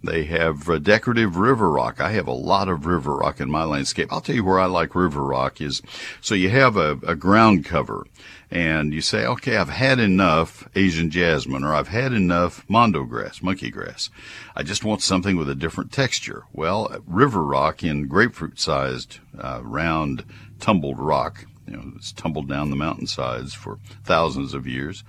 They 0.04 0.24
have 0.24 0.68
uh, 0.68 0.80
decorative 0.80 1.36
river 1.36 1.70
rock. 1.70 2.00
I 2.00 2.10
have 2.10 2.26
a 2.26 2.32
lot 2.32 2.68
of 2.68 2.86
river 2.86 3.14
rock 3.14 3.40
in 3.40 3.48
my 3.48 3.62
landscape. 3.62 4.12
I'll 4.12 4.20
tell 4.20 4.34
you 4.34 4.44
where 4.44 4.58
I 4.58 4.66
like 4.66 4.96
river 4.96 5.22
rock 5.22 5.60
is 5.60 5.80
so 6.20 6.34
you 6.34 6.50
have 6.50 6.76
a, 6.76 6.98
a 7.06 7.14
ground 7.14 7.64
cover 7.64 8.04
and 8.50 8.92
you 8.92 9.00
say, 9.00 9.24
okay, 9.24 9.56
I've 9.56 9.68
had 9.68 10.00
enough 10.00 10.68
Asian 10.74 11.08
jasmine 11.08 11.62
or 11.62 11.72
I've 11.72 11.88
had 11.88 12.12
enough 12.12 12.68
mondo 12.68 13.04
grass, 13.04 13.42
monkey 13.42 13.70
grass. 13.70 14.10
I 14.56 14.64
just 14.64 14.84
want 14.84 15.02
something 15.02 15.36
with 15.36 15.48
a 15.48 15.54
different 15.54 15.92
texture. 15.92 16.44
Well, 16.52 16.96
river 17.06 17.44
rock 17.44 17.84
in 17.84 18.08
grapefruit 18.08 18.58
sized, 18.58 19.20
uh, 19.38 19.60
round, 19.62 20.24
tumbled 20.58 20.98
rock 20.98 21.46
know, 21.76 21.92
it's 21.96 22.12
tumbled 22.12 22.48
down 22.48 22.70
the 22.70 22.76
mountainsides 22.76 23.54
for 23.54 23.78
thousands 24.04 24.54
of 24.54 24.66
years. 24.66 25.04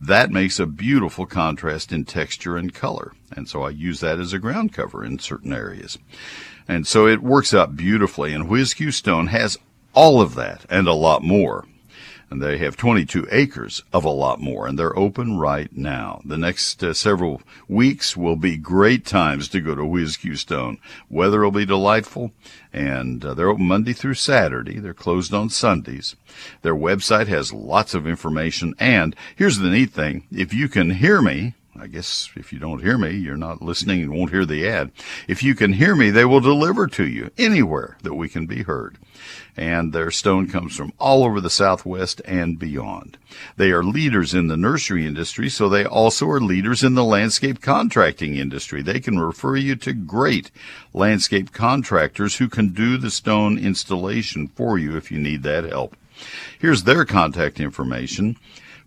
That 0.00 0.30
makes 0.30 0.58
a 0.58 0.66
beautiful 0.66 1.26
contrast 1.26 1.92
in 1.92 2.04
texture 2.04 2.56
and 2.56 2.74
color. 2.74 3.12
And 3.36 3.48
so 3.48 3.62
I 3.62 3.70
use 3.70 4.00
that 4.00 4.18
as 4.18 4.32
a 4.32 4.38
ground 4.38 4.72
cover 4.72 5.04
in 5.04 5.18
certain 5.18 5.52
areas. 5.52 5.98
And 6.66 6.86
so 6.86 7.06
it 7.06 7.22
works 7.22 7.54
out 7.54 7.76
beautifully. 7.76 8.32
And 8.32 8.48
WhizQ 8.48 8.92
Stone 8.92 9.28
has 9.28 9.58
all 9.94 10.20
of 10.20 10.34
that 10.34 10.64
and 10.68 10.86
a 10.86 10.92
lot 10.92 11.22
more 11.22 11.64
and 12.30 12.42
they 12.42 12.58
have 12.58 12.76
22 12.76 13.26
acres 13.30 13.82
of 13.92 14.04
a 14.04 14.10
lot 14.10 14.40
more, 14.40 14.66
and 14.66 14.78
they're 14.78 14.98
open 14.98 15.38
right 15.38 15.74
now. 15.74 16.20
The 16.24 16.36
next 16.36 16.82
uh, 16.84 16.92
several 16.92 17.40
weeks 17.68 18.16
will 18.16 18.36
be 18.36 18.56
great 18.56 19.06
times 19.06 19.48
to 19.48 19.60
go 19.60 19.74
to 19.74 19.82
WhizQ 19.82 20.36
Stone. 20.36 20.78
Weather 21.08 21.40
will 21.40 21.50
be 21.50 21.64
delightful, 21.64 22.32
and 22.72 23.24
uh, 23.24 23.34
they're 23.34 23.48
open 23.48 23.66
Monday 23.66 23.92
through 23.92 24.14
Saturday. 24.14 24.78
They're 24.78 24.94
closed 24.94 25.32
on 25.32 25.48
Sundays. 25.48 26.16
Their 26.62 26.74
website 26.74 27.28
has 27.28 27.52
lots 27.52 27.94
of 27.94 28.06
information, 28.06 28.74
and 28.78 29.16
here's 29.34 29.58
the 29.58 29.70
neat 29.70 29.90
thing: 29.90 30.26
if 30.30 30.52
you 30.52 30.68
can 30.68 30.90
hear 30.90 31.22
me, 31.22 31.54
I 31.80 31.86
guess 31.86 32.30
if 32.36 32.52
you 32.52 32.58
don't 32.58 32.82
hear 32.82 32.98
me, 32.98 33.10
you're 33.10 33.36
not 33.36 33.62
listening 33.62 34.02
and 34.02 34.12
won't 34.12 34.30
hear 34.30 34.44
the 34.44 34.68
ad. 34.68 34.90
If 35.26 35.42
you 35.42 35.54
can 35.54 35.72
hear 35.72 35.94
me, 35.94 36.10
they 36.10 36.24
will 36.24 36.40
deliver 36.40 36.86
to 36.88 37.06
you 37.06 37.30
anywhere 37.38 37.96
that 38.02 38.14
we 38.14 38.28
can 38.28 38.46
be 38.46 38.62
heard 38.62 38.98
and 39.58 39.92
their 39.92 40.10
stone 40.12 40.46
comes 40.46 40.76
from 40.76 40.92
all 40.98 41.24
over 41.24 41.40
the 41.40 41.50
Southwest 41.50 42.22
and 42.24 42.58
beyond. 42.60 43.18
They 43.56 43.72
are 43.72 43.82
leaders 43.82 44.32
in 44.32 44.46
the 44.46 44.56
nursery 44.56 45.04
industry, 45.04 45.48
so 45.48 45.68
they 45.68 45.84
also 45.84 46.28
are 46.28 46.40
leaders 46.40 46.84
in 46.84 46.94
the 46.94 47.04
landscape 47.04 47.60
contracting 47.60 48.36
industry. 48.36 48.82
They 48.82 49.00
can 49.00 49.18
refer 49.18 49.56
you 49.56 49.74
to 49.76 49.92
great 49.92 50.52
landscape 50.94 51.52
contractors 51.52 52.36
who 52.36 52.48
can 52.48 52.68
do 52.68 52.96
the 52.96 53.10
stone 53.10 53.58
installation 53.58 54.46
for 54.46 54.78
you 54.78 54.96
if 54.96 55.10
you 55.10 55.18
need 55.18 55.42
that 55.42 55.64
help. 55.64 55.96
Here's 56.58 56.84
their 56.84 57.04
contact 57.04 57.58
information. 57.58 58.36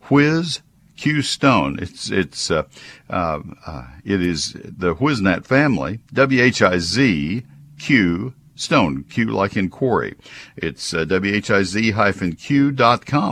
Whiz 0.09 0.61
Q 1.01 1.21
Stone. 1.23 1.79
It's 1.81 2.11
it's 2.11 2.51
uh, 2.51 2.65
uh, 3.09 3.39
uh, 3.65 3.87
it 4.05 4.21
is 4.21 4.53
the 4.53 4.93
Whiznat 4.93 5.47
family. 5.47 5.99
W 6.13 6.39
H 6.39 6.61
I 6.61 6.77
Z 6.77 7.41
Q 7.79 8.35
Stone, 8.53 9.05
Q 9.05 9.31
like 9.31 9.57
in 9.57 9.71
quarry. 9.71 10.13
It's 10.55 10.93
uh, 10.93 11.05
whiz-q.com 11.05 11.79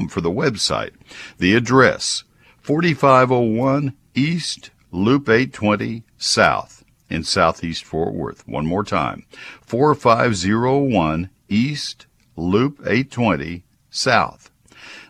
for 0.08 0.22
the 0.22 0.32
website. 0.32 0.94
The 1.38 1.54
address, 1.54 2.24
4501 2.58 3.94
East 4.16 4.72
Loop 4.92 5.30
820 5.30 6.04
South 6.18 6.84
in 7.08 7.24
Southeast 7.24 7.86
Fort 7.86 8.16
Worth. 8.16 8.48
One 8.48 8.66
more 8.66 8.84
time, 8.84 9.28
4501 9.62 11.30
East 11.50 12.08
Loop 12.36 12.80
820 12.80 13.64
South. 13.92 14.50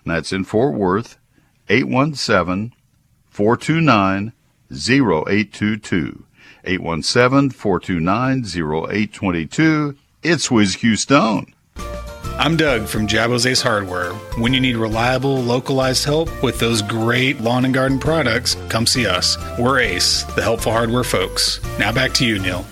And 0.04 0.14
that's 0.14 0.34
in 0.34 0.44
Fort 0.44 0.74
Worth, 0.76 1.19
817 1.70 2.74
429 3.30 4.34
0822. 4.72 6.26
817 6.66 7.50
429 7.52 8.40
0822 8.40 9.96
it's 10.22 10.50
WhizQ 10.50 10.98
Stone. 10.98 11.54
I'm 12.38 12.58
Doug 12.58 12.88
from 12.88 13.08
Jabo's 13.08 13.46
Ace 13.46 13.62
Hardware. 13.62 14.12
When 14.38 14.54
you 14.54 14.60
need 14.60 14.76
reliable, 14.76 15.42
localized 15.42 16.04
help 16.04 16.44
with 16.44 16.60
those 16.60 16.82
great 16.82 17.40
lawn 17.40 17.64
and 17.64 17.74
garden 17.74 18.00
products, 18.00 18.58
come 18.68 18.86
see 18.86 19.08
us. 19.08 19.38
We're 19.58 19.80
Ace, 19.80 20.24
the 20.36 20.42
helpful 20.42 20.74
hardware 20.74 21.06
folks. 21.06 21.62
Now 21.80 21.94
back 21.94 22.12
to 22.16 22.26
you, 22.26 22.40
Neil. 22.40 22.64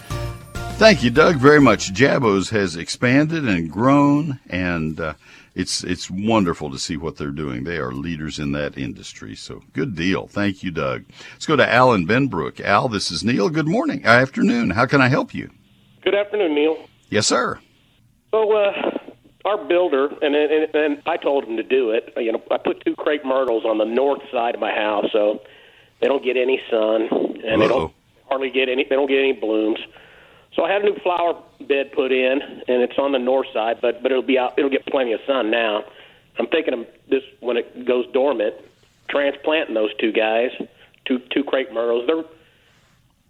Thank 0.76 1.04
you, 1.04 1.10
Doug, 1.10 1.38
very 1.38 1.62
much. 1.62 1.94
Jabos 1.94 2.50
has 2.50 2.76
expanded 2.76 3.48
and 3.48 3.72
grown, 3.72 4.42
and 4.50 5.00
uh, 5.00 5.14
it's 5.58 5.84
it's 5.84 6.10
wonderful 6.10 6.70
to 6.70 6.78
see 6.78 6.98
what 6.98 7.18
they're 7.18 7.32
doing. 7.32 7.64
They 7.64 7.78
are 7.78 7.92
leaders 7.92 8.38
in 8.38 8.52
that 8.52 8.78
industry. 8.78 9.36
So 9.36 9.64
good 9.74 9.96
deal. 9.96 10.28
Thank 10.28 10.62
you, 10.62 10.70
Doug. 10.70 11.06
Let's 11.34 11.48
go 11.48 11.56
to 11.56 11.68
Al 11.68 11.94
in 11.94 12.08
Benbrook. 12.08 12.62
Al, 12.62 12.88
this 12.88 13.10
is 13.10 13.24
Neil. 13.24 13.50
Good 13.50 13.68
morning, 13.68 14.06
afternoon. 14.06 14.70
How 14.70 14.86
can 14.86 15.02
I 15.02 15.08
help 15.08 15.34
you? 15.34 15.50
Good 16.04 16.14
afternoon, 16.14 16.54
Neil. 16.54 16.78
Yes, 17.10 17.26
sir. 17.26 17.60
So, 18.32 18.56
uh, 18.56 18.72
our 19.46 19.58
builder, 19.68 20.10
and, 20.22 20.36
and 20.36 20.76
and 20.76 21.02
I 21.08 21.18
told 21.18 21.46
him 21.46 21.58
to 21.58 21.64
do 21.64 21.90
it. 21.90 22.14
You 22.18 22.34
know, 22.34 22.44
I 22.52 22.58
put 22.58 22.86
two 22.86 22.96
crepe 22.96 23.26
myrtles 23.26 23.66
on 23.66 23.80
the 23.80 23.86
north 23.86 24.22
side 24.32 24.54
of 24.54 24.62
my 24.62 24.72
house, 24.72 25.06
so 25.12 25.40
they 26.02 26.08
don't 26.08 26.24
get 26.24 26.38
any 26.38 26.62
sun, 26.70 27.08
and 27.12 27.44
Uh-oh. 27.46 27.60
they 27.60 27.68
don't 27.68 27.94
hardly 28.30 28.52
get 28.52 28.70
any. 28.70 28.86
They 28.88 28.96
don't 28.96 29.10
get 29.10 29.20
any 29.20 29.34
blooms. 29.34 29.80
So 30.58 30.66
I 30.66 30.72
had 30.74 30.82
a 30.82 30.86
new 30.86 30.96
flower 31.04 31.42
bed 31.62 31.92
put 31.94 32.12
in, 32.12 32.42
and 32.42 32.82
it's 32.82 32.98
on 32.98 33.12
the 33.12 33.20
north 33.20 33.48
side, 33.54 33.78
but 33.80 34.02
but 34.02 34.12
it'll 34.12 34.24
be 34.24 34.38
out. 34.40 34.56
It'll 34.58 34.72
get 34.72 34.86
plenty 34.88 35.14
of 35.14 35.20
sun 35.26 35.52
now. 35.52 35.84
I'm 36.40 36.48
thinking 36.48 36.74
of 36.74 36.88
this 37.10 37.22
when 37.40 37.58
it 37.58 37.86
goes 37.86 38.06
dormant, 38.12 38.56
transplanting 39.10 39.76
those 39.76 39.92
two 40.00 40.12
guys, 40.12 40.50
two 41.06 41.20
two 41.32 41.44
crepe 41.44 41.72
myrtles. 41.72 42.08
They're 42.08 42.24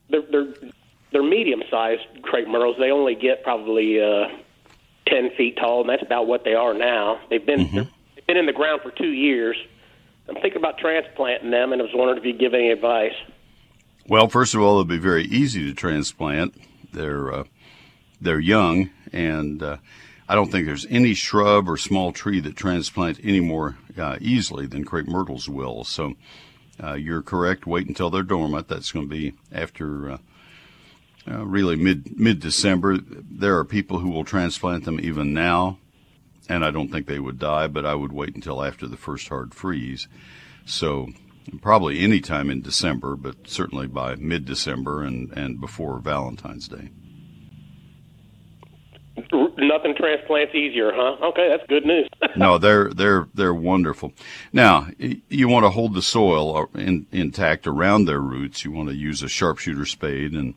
they're 0.10 0.32
they're 0.32 0.72
they're 1.12 1.24
medium 1.24 1.64
sized 1.70 2.04
crepe 2.22 2.48
myrtles. 2.48 2.78
They 2.80 2.92
only 2.92 3.14
get 3.16 3.44
probably 3.44 4.02
uh, 4.02 4.30
ten 5.08 5.30
feet 5.38 5.58
tall, 5.58 5.82
and 5.82 5.90
that's 5.90 6.04
about 6.04 6.28
what 6.28 6.46
they 6.46 6.54
are 6.54 6.74
now. 6.74 7.20
They've 7.30 7.46
been 7.46 7.68
Mm-hmm. 7.68 7.90
they've 8.16 8.26
been 8.26 8.38
in 8.38 8.46
the 8.46 8.54
ground 8.54 8.82
for 8.84 8.92
two 8.92 9.12
years. 9.12 9.58
I'm 10.30 10.36
thinking 10.36 10.58
about 10.58 10.78
transplanting 10.78 11.52
them, 11.52 11.74
and 11.74 11.82
I 11.82 11.86
was 11.86 11.94
wondering 11.94 12.20
if 12.20 12.26
you'd 12.26 12.40
give 12.40 12.54
any 12.54 12.70
advice. 12.72 13.14
Well, 14.08 14.30
first 14.30 14.56
of 14.56 14.62
all, 14.62 14.76
they'll 14.76 14.86
be 14.86 14.98
very 14.98 15.26
easy 15.26 15.66
to 15.66 15.74
transplant. 15.74 16.56
They're 16.94 17.34
uh, 17.34 17.44
they're 18.20 18.40
young, 18.40 18.90
and 19.12 19.62
uh, 19.62 19.78
I 20.28 20.36
don't 20.36 20.52
think 20.52 20.66
there's 20.66 20.88
any 20.90 21.14
shrub 21.14 21.70
or 21.70 21.78
small 21.78 22.12
tree 22.12 22.40
that 22.42 22.56
transplants 22.56 23.20
any 23.24 23.40
more 23.40 23.78
uh, 23.98 24.18
easily 24.20 24.66
than 24.66 24.86
crepe 24.86 25.08
myrtles 25.08 25.48
will. 25.48 25.84
So 25.84 26.16
uh, 26.84 26.94
you're 26.94 27.22
correct. 27.22 27.66
Wait 27.66 27.88
until 27.88 28.10
they're 28.10 28.24
dormant. 28.24 28.68
That's 28.68 28.92
going 28.92 29.06
to 29.06 29.10
be 29.10 29.34
after 29.52 30.12
uh, 30.12 30.18
uh, 31.30 31.46
really 31.46 31.76
mid 31.76 32.20
mid 32.20 32.40
December. 32.40 32.98
There 32.98 33.58
are 33.58 33.66
people 33.66 34.00
who 34.00 34.10
will 34.10 34.26
transplant 34.26 34.86
them 34.86 35.00
even 35.00 35.34
now, 35.34 35.78
and 36.50 36.66
I 36.66 36.72
don't 36.72 36.90
think 36.90 37.08
they 37.08 37.20
would 37.20 37.40
die. 37.40 37.68
But 37.68 37.86
I 37.86 37.96
would 37.96 38.12
wait 38.12 38.36
until 38.36 38.64
after 38.64 38.88
the 38.88 38.98
first 38.98 39.30
hard 39.30 39.54
freeze. 39.54 40.08
So 40.66 41.10
probably 41.62 42.00
any 42.00 42.20
time 42.20 42.50
in 42.50 42.62
December, 42.62 43.16
but 43.16 43.48
certainly 43.48 43.88
by 43.88 44.16
mid 44.16 44.46
December 44.46 45.04
and 45.04 45.32
and 45.34 45.60
before 45.60 46.00
Valentine's 46.00 46.68
Day. 46.68 46.92
Nothing 49.58 49.96
transplants 49.98 50.54
easier, 50.54 50.92
huh? 50.94 51.18
Okay, 51.30 51.50
that's 51.50 51.68
good 51.68 51.86
news. 51.86 52.08
no, 52.36 52.58
they're 52.60 52.90
they're 52.90 53.28
they're 53.34 53.54
wonderful. 53.54 54.14
Now 54.54 54.88
you 55.00 55.48
want 55.48 55.66
to 55.66 55.72
hold 55.72 55.96
the 55.96 56.04
soil 56.04 56.56
uh, 56.56 56.80
in, 56.80 57.08
intact 57.12 57.66
around 57.66 58.06
their 58.06 58.22
roots. 58.22 58.64
You 58.64 58.72
want 58.72 58.90
to 58.90 58.96
use 58.96 59.24
a 59.24 59.28
sharpshooter 59.28 59.86
spade 59.86 60.34
and 60.34 60.54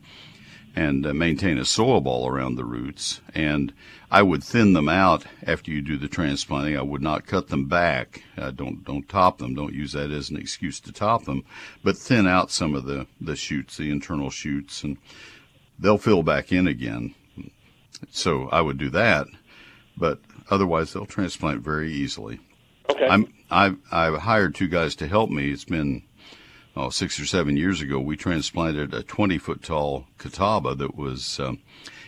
and 0.75 1.05
uh, 1.05 1.13
maintain 1.13 1.57
a 1.57 1.65
soil 1.65 2.01
ball 2.01 2.27
around 2.27 2.55
the 2.55 2.65
roots. 2.65 3.21
And 3.33 3.73
I 4.09 4.21
would 4.21 4.43
thin 4.43 4.73
them 4.73 4.89
out 4.89 5.25
after 5.45 5.71
you 5.71 5.81
do 5.81 5.97
the 5.97 6.07
transplanting. 6.07 6.77
I 6.77 6.81
would 6.81 7.01
not 7.01 7.25
cut 7.25 7.47
them 7.47 7.65
back. 7.67 8.23
Uh, 8.37 8.51
don't 8.51 8.83
don't 8.83 9.07
top 9.07 9.37
them. 9.37 9.55
Don't 9.55 9.73
use 9.73 9.93
that 9.93 10.11
as 10.11 10.29
an 10.29 10.37
excuse 10.37 10.79
to 10.81 10.91
top 10.91 11.25
them, 11.25 11.43
but 11.83 11.97
thin 11.97 12.27
out 12.27 12.51
some 12.51 12.75
of 12.75 12.85
the 12.85 13.07
the 13.19 13.35
shoots, 13.35 13.77
the 13.77 13.91
internal 13.91 14.29
shoots, 14.29 14.83
and 14.83 14.97
they'll 15.79 15.97
fill 15.97 16.23
back 16.23 16.51
in 16.51 16.67
again. 16.67 17.15
So 18.09 18.49
I 18.49 18.61
would 18.61 18.77
do 18.77 18.89
that, 18.91 19.27
but 19.97 20.19
otherwise 20.49 20.93
they'll 20.93 21.05
transplant 21.05 21.61
very 21.61 21.91
easily. 21.91 22.39
Okay. 22.89 23.07
I'm 23.07 23.33
I've 23.49 23.77
I've 23.91 24.19
hired 24.19 24.55
two 24.55 24.67
guys 24.67 24.95
to 24.95 25.07
help 25.07 25.29
me. 25.29 25.51
It's 25.51 25.65
been 25.65 26.03
oh 26.75 26.89
six 26.89 27.19
or 27.19 27.25
seven 27.25 27.57
years 27.57 27.81
ago. 27.81 27.99
We 27.99 28.17
transplanted 28.17 28.93
a 28.93 29.03
20 29.03 29.37
foot 29.37 29.63
tall 29.63 30.07
catawba 30.17 30.75
that 30.75 30.95
was 30.95 31.39
um, 31.39 31.59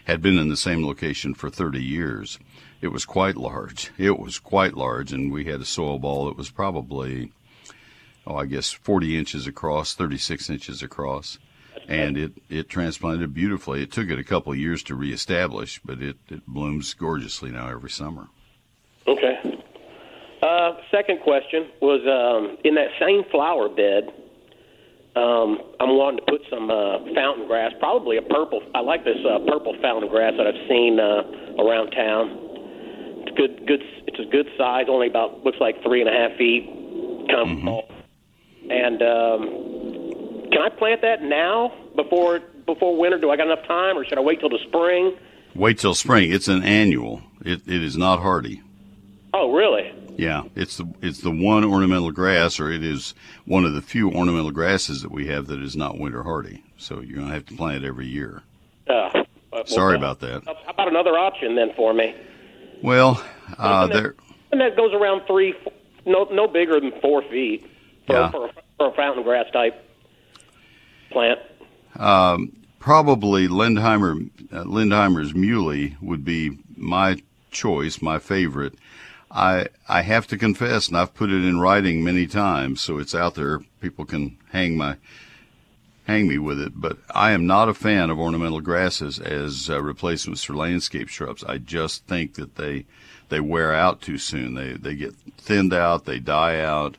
had 0.06 0.21
been 0.21 0.38
in 0.38 0.49
the 0.49 0.58
same 0.58 0.86
location 0.86 1.34
for 1.34 1.49
30 1.49 1.84
years. 1.84 2.39
It 2.82 2.89
was 2.89 3.06
quite 3.06 3.38
large. 3.38 3.91
It 3.97 4.19
was 4.19 4.39
quite 4.39 4.76
large, 4.76 5.13
and 5.13 5.32
we 5.32 5.45
had 5.45 5.62
a 5.62 5.65
soil 5.65 5.99
ball 5.99 6.26
that 6.26 6.38
was 6.38 6.49
probably 6.49 7.32
oh 8.26 8.36
I 8.36 8.45
guess 8.45 8.71
40 8.71 9.17
inches 9.17 9.47
across, 9.47 9.93
36 9.93 10.49
inches 10.49 10.82
across. 10.82 11.39
And 11.86 12.17
it, 12.17 12.32
it 12.49 12.69
transplanted 12.69 13.34
beautifully. 13.34 13.84
It 13.84 13.91
took 13.91 14.10
it 14.10 14.17
a 14.17 14.23
couple 14.23 14.54
of 14.54 14.58
years 14.58 14.84
to 14.84 14.95
reestablish, 14.95 15.82
but 15.84 16.02
it, 16.02 16.15
it 16.30 16.45
blooms 16.47 16.93
gorgeously 16.93 17.52
now 17.52 17.67
every 17.67 17.89
summer. 17.89 18.30
Okay. 19.06 19.36
Uh, 20.41 20.78
second 20.91 21.19
question 21.21 21.67
was 21.82 22.02
um, 22.08 22.58
in 22.63 22.76
that 22.76 22.89
same 22.99 23.23
flower 23.32 23.67
bed. 23.67 24.13
Um, 25.15 25.60
I'm 25.80 25.95
wanting 25.95 26.26
to 26.26 26.32
put 26.32 26.41
some 26.49 26.71
uh, 26.71 26.97
fountain 27.13 27.45
grass, 27.45 27.71
probably 27.80 28.17
a 28.17 28.21
purple. 28.23 28.62
I 28.73 28.80
like 28.80 29.04
this 29.04 29.17
uh, 29.26 29.39
purple 29.47 29.76
fountain 29.82 30.10
grass 30.10 30.34
that 30.38 30.47
I've 30.47 30.67
seen 30.67 30.99
uh, 30.99 31.62
around 31.62 31.91
town. 31.91 32.39
It's 33.21 33.38
good, 33.38 33.67
good. 33.67 33.84
It's 34.08 34.19
a 34.19 34.26
good 34.26 34.47
size, 34.58 34.86
only 34.89 35.08
about 35.08 35.43
looks 35.43 35.60
like 35.60 35.82
three 35.84 36.02
and 36.02 36.10
a 36.10 36.13
half 36.13 36.38
feet, 36.38 36.65
kind 37.30 37.58
of 37.58 37.63
tall. 37.63 37.89
And 38.69 39.02
um, 39.02 40.49
can 40.52 40.62
I 40.62 40.69
plant 40.69 41.02
that 41.02 41.21
now 41.21 41.73
before 41.95 42.39
before 42.65 42.97
winter? 42.97 43.19
Do 43.19 43.30
I 43.30 43.38
got 43.38 43.45
enough 43.47 43.67
time, 43.67 43.97
or 43.97 44.06
should 44.06 44.17
I 44.17 44.21
wait 44.21 44.39
till 44.39 44.49
the 44.49 44.60
spring? 44.67 45.15
Wait 45.56 45.78
till 45.78 45.93
spring. 45.93 46.32
It's 46.32 46.47
an 46.47 46.63
annual. 46.63 47.21
It, 47.45 47.62
it 47.67 47.84
is 47.84 47.95
not 47.95 48.19
hardy. 48.19 48.62
Oh, 49.34 49.52
really? 49.52 49.91
Yeah, 50.17 50.43
it's 50.56 50.78
the 50.78 50.86
it's 51.02 51.21
the 51.21 51.32
one 51.32 51.63
ornamental 51.63 52.12
grass, 52.12 52.60
or 52.60 52.71
it 52.71 52.84
is 52.84 53.13
one 53.45 53.65
of 53.65 53.73
the 53.73 53.82
few 53.82 54.12
ornamental 54.12 54.52
grasses 54.52 55.02
that 55.02 55.12
we 55.12 55.28
have 55.28 55.47
that 55.47 55.62
is 55.62 55.76
not 55.76 55.97
winter 55.97 56.23
hardy. 56.23 56.63
So 56.78 57.02
you're 57.02 57.19
gonna 57.19 57.34
have 57.34 57.45
to 57.47 57.56
plant 57.56 57.84
it 57.84 57.88
every 57.88 58.08
year. 58.08 58.43
Uh, 58.88 59.23
well, 59.52 59.65
Sorry 59.65 59.95
uh, 59.95 59.97
about 59.97 60.19
that. 60.19 60.43
How 60.45 60.56
about 60.67 60.88
another 60.88 61.17
option 61.17 61.56
then 61.56 61.73
for 61.76 61.93
me? 61.93 62.15
Well, 62.82 63.23
uh, 63.58 63.82
Something 63.88 64.02
there. 64.02 64.12
that, 64.12 64.23
and 64.52 64.62
that 64.62 64.76
goes 64.76 64.93
around 64.93 65.26
three, 65.26 65.56
no, 66.06 66.26
no 66.32 66.47
bigger 66.47 66.80
than 66.80 66.91
four 67.02 67.21
feet 67.23 67.65
for, 68.06 68.13
Yeah. 68.13 68.32
for, 68.32 68.49
for 68.78 68.89
a 68.89 68.91
fountain 68.93 69.23
grass 69.23 69.45
type 69.54 69.73
plant. 71.12 71.39
Um, 71.95 72.52
probably 72.80 73.47
Lindheimer, 73.47 74.30
uh, 74.52 74.63
Lindheimer's 74.63 75.34
Muhly 75.34 75.95
would 76.02 76.26
be 76.26 76.58
my 76.76 77.21
choice, 77.52 78.02
my 78.02 78.19
favorite. 78.19 78.73
I 79.34 79.67
I 79.89 80.02
have 80.04 80.28
to 80.28 80.38
confess, 80.38 80.88
and 80.88 80.98
I've 80.98 81.15
put 81.15 81.32
it 81.32 81.43
in 81.43 81.60
writing 81.60 82.04
many 82.04 82.28
times, 82.28 82.82
so 82.82 83.00
it's 83.00 83.15
out 83.15 83.34
there. 83.36 83.60
People 83.82 84.06
can 84.06 84.38
hang 84.52 84.78
my 84.78 84.98
hang 86.06 86.28
me 86.28 86.38
with 86.38 86.60
it. 86.60 86.74
But 86.76 86.98
I 87.13 87.32
am 87.32 87.48
not 87.48 87.69
a 87.69 87.74
fan 87.74 88.10
of 88.10 88.19
ornamental 88.19 88.62
grasses 88.62 89.19
as 89.19 89.69
uh, 89.69 89.82
replacements 89.82 90.43
for 90.43 90.54
landscape 90.54 91.10
shrubs. 91.10 91.43
I 91.43 91.58
just 91.58 92.06
think 92.06 92.36
that 92.36 92.56
they 92.56 92.86
they 93.30 93.39
wear 93.39 93.74
out 93.74 94.02
too 94.02 94.19
soon. 94.19 94.54
They 94.54 94.74
they 94.74 94.96
get 94.96 95.15
thinned 95.38 95.74
out. 95.74 96.06
They 96.06 96.19
die 96.19 96.60
out. 96.60 96.98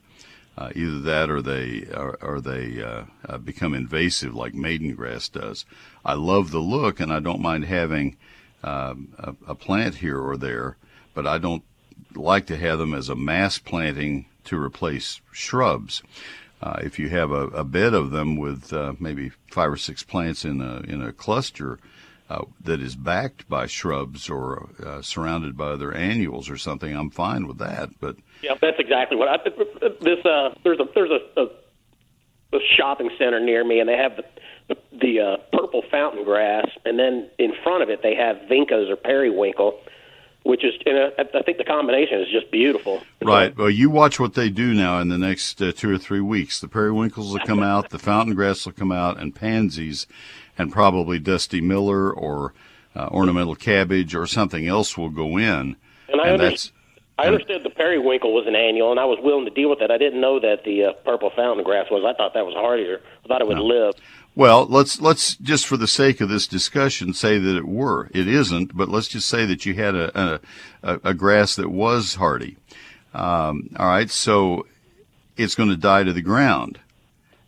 Uh, 0.56 0.70
either 0.76 1.00
that 1.00 1.30
or 1.30 1.42
they 1.42 1.84
or, 1.92 2.16
or 2.22 2.40
they 2.40 2.80
uh, 2.80 3.04
uh, 3.28 3.38
become 3.38 3.74
invasive 3.74 4.34
like 4.34 4.54
maiden 4.54 4.94
grass 4.94 5.28
does. 5.28 5.64
I 6.04 6.14
love 6.14 6.50
the 6.50 6.60
look 6.60 7.00
and 7.00 7.12
I 7.12 7.18
don't 7.18 7.40
mind 7.40 7.64
having 7.64 8.16
um, 8.62 9.08
a, 9.18 9.34
a 9.48 9.54
plant 9.56 9.96
here 9.96 10.20
or 10.20 10.36
there, 10.36 10.76
but 11.12 11.26
I 11.26 11.38
don't 11.38 11.64
like 12.16 12.46
to 12.46 12.56
have 12.56 12.78
them 12.78 12.94
as 12.94 13.08
a 13.08 13.14
mass 13.14 13.58
planting 13.58 14.26
to 14.44 14.60
replace 14.60 15.20
shrubs. 15.32 16.02
Uh, 16.62 16.80
if 16.82 16.98
you 16.98 17.08
have 17.10 17.30
a, 17.30 17.48
a 17.48 17.64
bed 17.64 17.94
of 17.94 18.10
them 18.10 18.36
with 18.36 18.72
uh, 18.72 18.94
maybe 18.98 19.30
five 19.50 19.70
or 19.70 19.76
six 19.76 20.02
plants 20.02 20.44
in 20.44 20.60
a 20.60 20.80
in 20.80 21.02
a 21.02 21.12
cluster 21.12 21.78
uh, 22.30 22.44
that 22.62 22.80
is 22.80 22.96
backed 22.96 23.48
by 23.48 23.66
shrubs 23.66 24.30
or 24.30 24.70
uh, 24.84 25.02
surrounded 25.02 25.56
by 25.56 25.66
other 25.66 25.92
annuals 25.92 26.48
or 26.48 26.56
something, 26.56 26.96
I'm 26.96 27.10
fine 27.10 27.46
with 27.46 27.58
that. 27.58 27.90
But 28.00 28.16
Yeah, 28.42 28.54
that's 28.60 28.78
exactly 28.78 29.16
what 29.16 29.28
I. 29.28 29.36
This 30.00 30.24
uh, 30.24 30.54
there's 30.62 30.80
a 30.80 30.84
there's 30.94 31.10
a, 31.10 31.40
a, 31.40 31.44
a 32.56 32.60
shopping 32.76 33.10
center 33.18 33.40
near 33.40 33.64
me, 33.64 33.80
and 33.80 33.88
they 33.88 33.96
have 33.96 34.16
the 34.16 34.24
the, 34.98 35.20
uh, 35.20 35.36
purple 35.52 35.82
fountain 35.90 36.24
grass, 36.24 36.66
and 36.84 36.98
then 36.98 37.28
in 37.38 37.52
front 37.62 37.82
of 37.82 37.90
it 37.90 38.02
they 38.02 38.14
have 38.14 38.36
vincas 38.48 38.90
or 38.90 38.96
periwinkle, 38.96 39.78
which 40.44 40.62
is 40.64 40.74
and 40.86 41.12
I 41.18 41.38
I 41.38 41.42
think 41.42 41.58
the 41.58 41.64
combination 41.64 42.20
is 42.20 42.28
just 42.30 42.50
beautiful. 42.50 43.02
Right. 43.20 43.56
Well, 43.56 43.70
you 43.70 43.90
watch 43.90 44.20
what 44.20 44.34
they 44.34 44.50
do 44.50 44.72
now 44.74 45.00
in 45.00 45.08
the 45.08 45.18
next 45.18 45.60
uh, 45.60 45.72
two 45.72 45.92
or 45.92 45.98
three 45.98 46.20
weeks. 46.20 46.60
The 46.60 46.68
periwinkles 46.68 47.32
will 47.32 47.44
come 47.44 47.62
out, 47.62 47.90
the 47.90 47.98
fountain 47.98 48.34
grass 48.34 48.64
will 48.64 48.72
come 48.72 48.92
out, 48.92 49.18
and 49.18 49.34
pansies, 49.34 50.06
and 50.56 50.70
probably 50.70 51.18
dusty 51.18 51.60
miller 51.60 52.12
or 52.12 52.54
uh, 52.94 53.08
ornamental 53.10 53.56
cabbage 53.56 54.14
or 54.14 54.26
something 54.26 54.66
else 54.68 54.96
will 54.96 55.10
go 55.10 55.36
in. 55.38 55.76
And 56.08 56.20
I 56.20 56.28
and 56.28 56.72
I 57.16 57.26
understood 57.26 57.62
the 57.62 57.70
periwinkle 57.70 58.34
was 58.34 58.46
an 58.46 58.56
annual, 58.56 58.90
and 58.90 58.98
I 58.98 59.04
was 59.04 59.18
willing 59.22 59.44
to 59.44 59.50
deal 59.50 59.70
with 59.70 59.80
it. 59.80 59.90
I 59.90 59.98
didn't 59.98 60.20
know 60.20 60.40
that 60.40 60.64
the 60.64 60.86
uh, 60.86 60.92
purple 61.04 61.30
fountain 61.30 61.64
grass 61.64 61.86
was. 61.90 62.04
I 62.04 62.12
thought 62.16 62.34
that 62.34 62.44
was 62.44 62.54
hardier. 62.54 63.00
I 63.24 63.28
thought 63.28 63.40
it 63.40 63.46
would 63.46 63.58
live. 63.58 63.94
Well. 64.34 64.66
Let's 64.66 65.00
let's 65.00 65.36
just 65.36 65.66
for 65.66 65.76
the 65.76 65.86
sake 65.86 66.20
of 66.20 66.28
this 66.28 66.46
discussion 66.46 67.14
say 67.14 67.38
that 67.38 67.56
it 67.56 67.66
were. 67.66 68.08
It 68.12 68.28
isn't, 68.28 68.76
but 68.76 68.88
let's 68.88 69.08
just 69.08 69.28
say 69.28 69.46
that 69.46 69.66
you 69.66 69.74
had 69.74 69.94
a 69.94 70.40
a, 70.82 71.00
a, 71.04 71.14
grass 71.14 71.56
that 71.56 71.70
was 71.70 72.16
hardy. 72.16 72.56
Um, 73.12 73.70
all 73.78 73.86
right, 73.86 74.10
so 74.10 74.66
it's 75.36 75.54
going 75.54 75.68
to 75.70 75.76
die 75.76 76.02
to 76.04 76.12
the 76.12 76.22
ground. 76.22 76.78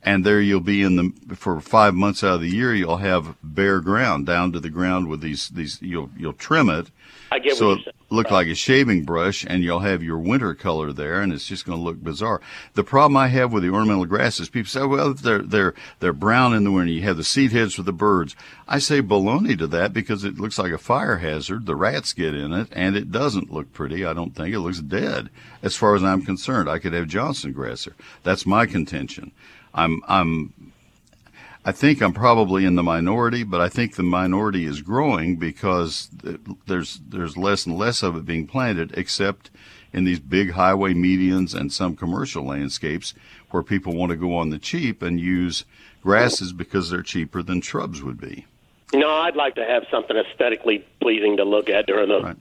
and 0.03 0.25
there 0.25 0.41
you'll 0.41 0.61
be 0.61 0.83
in 0.83 0.97
the 0.97 1.37
for 1.37 1.61
five 1.61 1.95
months 1.95 2.23
out 2.23 2.37
of 2.37 2.41
the 2.41 2.49
year 2.49 2.73
you'll 2.75 2.99
have 2.99 3.35
bare 3.43 3.81
ground 3.81 4.25
down 4.25 4.53
to 4.53 4.61
the 4.61 4.71
ground 4.71 5.09
with 5.09 5.21
these 5.21 5.49
these 5.51 5.83
you'll 5.83 6.11
you'll 6.17 6.33
trim 6.33 6.69
it 6.71 6.89
I 7.31 7.39
get 7.39 7.57
so 7.57 7.73
it 7.73 7.75
you're 7.75 7.85
saying. 7.85 7.95
look 8.11 8.31
like 8.31 8.47
a 8.47 8.55
shaving 8.55 9.05
brush 9.05 9.45
and 9.49 9.63
you'll 9.63 9.81
have 9.81 10.03
your 10.03 10.19
winter 10.19 10.55
color 10.55 10.93
there 10.93 11.21
and 11.21 11.33
it's 11.33 11.47
just 11.47 11.65
going 11.67 11.79
to 11.79 11.85
look 11.85 12.03
bizarre. 12.03 12.41
The 12.75 12.85
problem 12.85 13.17
i 13.17 13.29
have 13.29 13.53
with 13.53 13.63
the 13.63 13.71
ornamental 13.71 14.07
grasses 14.07 14.49
people 14.49 14.69
say 14.69 14.85
well 14.85 15.13
they're 15.15 15.43
they're 15.43 15.75
they're 16.01 16.13
brown 16.13 16.55
in 16.55 16.65
the 16.65 16.71
winter. 16.71 16.93
You 16.93 17.03
have 17.03 17.17
the 17.17 17.25
seed 17.25 17.53
heads 17.53 17.75
for 17.75 17.83
the 17.83 17.93
birds. 17.93 18.37
I 18.69 18.79
say 18.79 19.03
baloney 19.03 19.59
to 19.59 19.67
that 19.69 19.93
because 19.93 20.25
it 20.25 20.39
looks 20.39 20.59
like 20.59 20.73
a 20.73 20.79
fire 20.79 21.19
hazard. 21.19 21.67
The 21.67 21.77
rats 21.77 22.13
get 22.13 22.35
in 22.35 22.53
it 22.53 22.69
and 22.73 22.97
it 22.97 23.11
doesn't 23.11 23.53
look 23.53 23.73
pretty 23.73 24.05
i 24.05 24.13
don't 24.13 24.35
think. 24.35 24.55
It 24.55 24.61
looks 24.61 24.81
dead 24.81 25.31
as 25.63 25.77
far 25.77 25.95
as 25.95 26.05
i'm 26.05 26.23
concerned. 26.23 26.69
I 26.69 26.79
could 26.79 26.93
have 26.93 27.09
johnson 27.09 27.53
grass 27.53 27.85
there. 27.85 27.95
That's 28.23 28.47
my 28.47 28.67
contention. 28.67 29.33
I'm 29.75 30.01
i'm 30.07 30.73
I 31.67 31.73
think 31.73 32.01
I'm 32.01 32.13
probably 32.13 32.65
in 32.65 32.77
the 32.77 32.85
minority, 32.85 33.43
but 33.43 33.61
I 33.61 33.69
think 33.69 33.97
the 33.97 34.05
minority 34.05 34.67
is 34.67 34.83
growing 34.83 35.35
because 35.35 36.09
there's 36.67 37.01
there's 37.09 37.37
less 37.37 37.67
and 37.67 37.77
less 37.77 38.05
of 38.05 38.17
it 38.17 38.25
being 38.25 38.47
planted, 38.47 38.97
except 38.97 39.51
in 39.93 40.05
these 40.05 40.21
big 40.21 40.53
highway 40.53 40.95
medians 40.95 41.57
and 41.57 41.73
some 41.73 41.97
commercial 41.97 42.45
landscapes 42.45 43.15
where 43.51 43.65
people 43.65 43.97
want 43.97 44.11
to 44.11 44.17
go 44.17 44.37
on 44.37 44.51
the 44.51 44.61
cheap 44.61 45.03
and 45.03 45.19
use 45.19 45.65
grasses 46.05 46.53
because 46.53 46.89
they're 46.89 47.03
cheaper 47.03 47.43
than 47.43 47.61
shrubs 47.61 48.01
would 48.01 48.21
be. 48.21 48.47
No, 48.95 49.11
I'd 49.11 49.35
like 49.35 49.57
to 49.57 49.65
have 49.65 49.87
something 49.91 50.17
aesthetically 50.17 50.87
pleasing 51.01 51.37
to 51.39 51.45
look 51.45 51.69
at 51.69 51.87
during 51.87 52.11
the. 52.11 52.21
Right. 52.21 52.37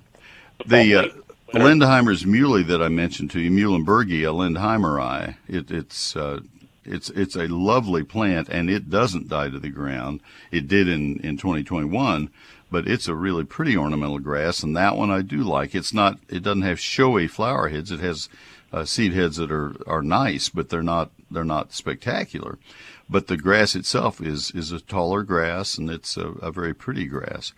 The 0.67 0.95
uh, 0.95 1.07
Lindheimer's 1.51 2.25
Muhly 2.25 2.65
that 2.67 2.83
I 2.83 2.89
mentioned 2.89 3.31
to 3.31 3.39
you, 3.39 3.49
Muhlenbergia 3.49 4.31
lindheimeri, 4.31 5.35
it, 5.47 5.71
it's 5.71 6.15
uh, 6.15 6.41
it's 6.86 7.10
it's 7.12 7.36
a 7.36 7.48
lovely 7.48 8.04
plant 8.04 8.50
and 8.50 8.69
it 8.69 8.89
doesn't 8.89 9.30
die 9.30 9.50
to 9.50 9.60
the 9.60 9.69
ground. 9.69 10.21
It 10.52 10.67
did 10.67 10.88
in 10.88 11.19
in 11.19 11.38
2021, 11.38 12.30
but 12.71 12.88
it's 12.88 13.08
a 13.08 13.15
really 13.15 13.43
pretty 13.43 13.76
ornamental 13.76 14.19
grass, 14.19 14.63
and 14.63 14.76
that 14.76 14.98
one 14.98 15.12
I 15.12 15.21
do 15.21 15.43
like. 15.43 15.76
It's 15.76 15.93
not 15.93 16.19
it 16.30 16.43
doesn't 16.43 16.62
have 16.63 16.80
showy 16.80 17.28
flower 17.28 17.69
heads. 17.69 17.91
It 17.91 18.00
has 18.00 18.30
uh, 18.71 18.86
seed 18.86 19.13
heads 19.13 19.38
that 19.38 19.52
are 19.52 19.76
are 19.88 20.02
nice, 20.02 20.50
but 20.50 20.69
they're 20.69 20.84
not 20.84 21.12
they're 21.30 21.43
not 21.43 21.74
spectacular. 21.74 22.58
But 23.10 23.28
the 23.28 23.38
grass 23.38 23.76
itself 23.76 24.21
is 24.21 24.52
is 24.52 24.71
a 24.71 24.80
taller 24.80 25.24
grass, 25.24 25.78
and 25.78 25.89
it's 25.89 26.17
a, 26.17 26.30
a 26.41 26.52
very 26.52 26.74
pretty 26.74 27.06
grass. 27.06 27.54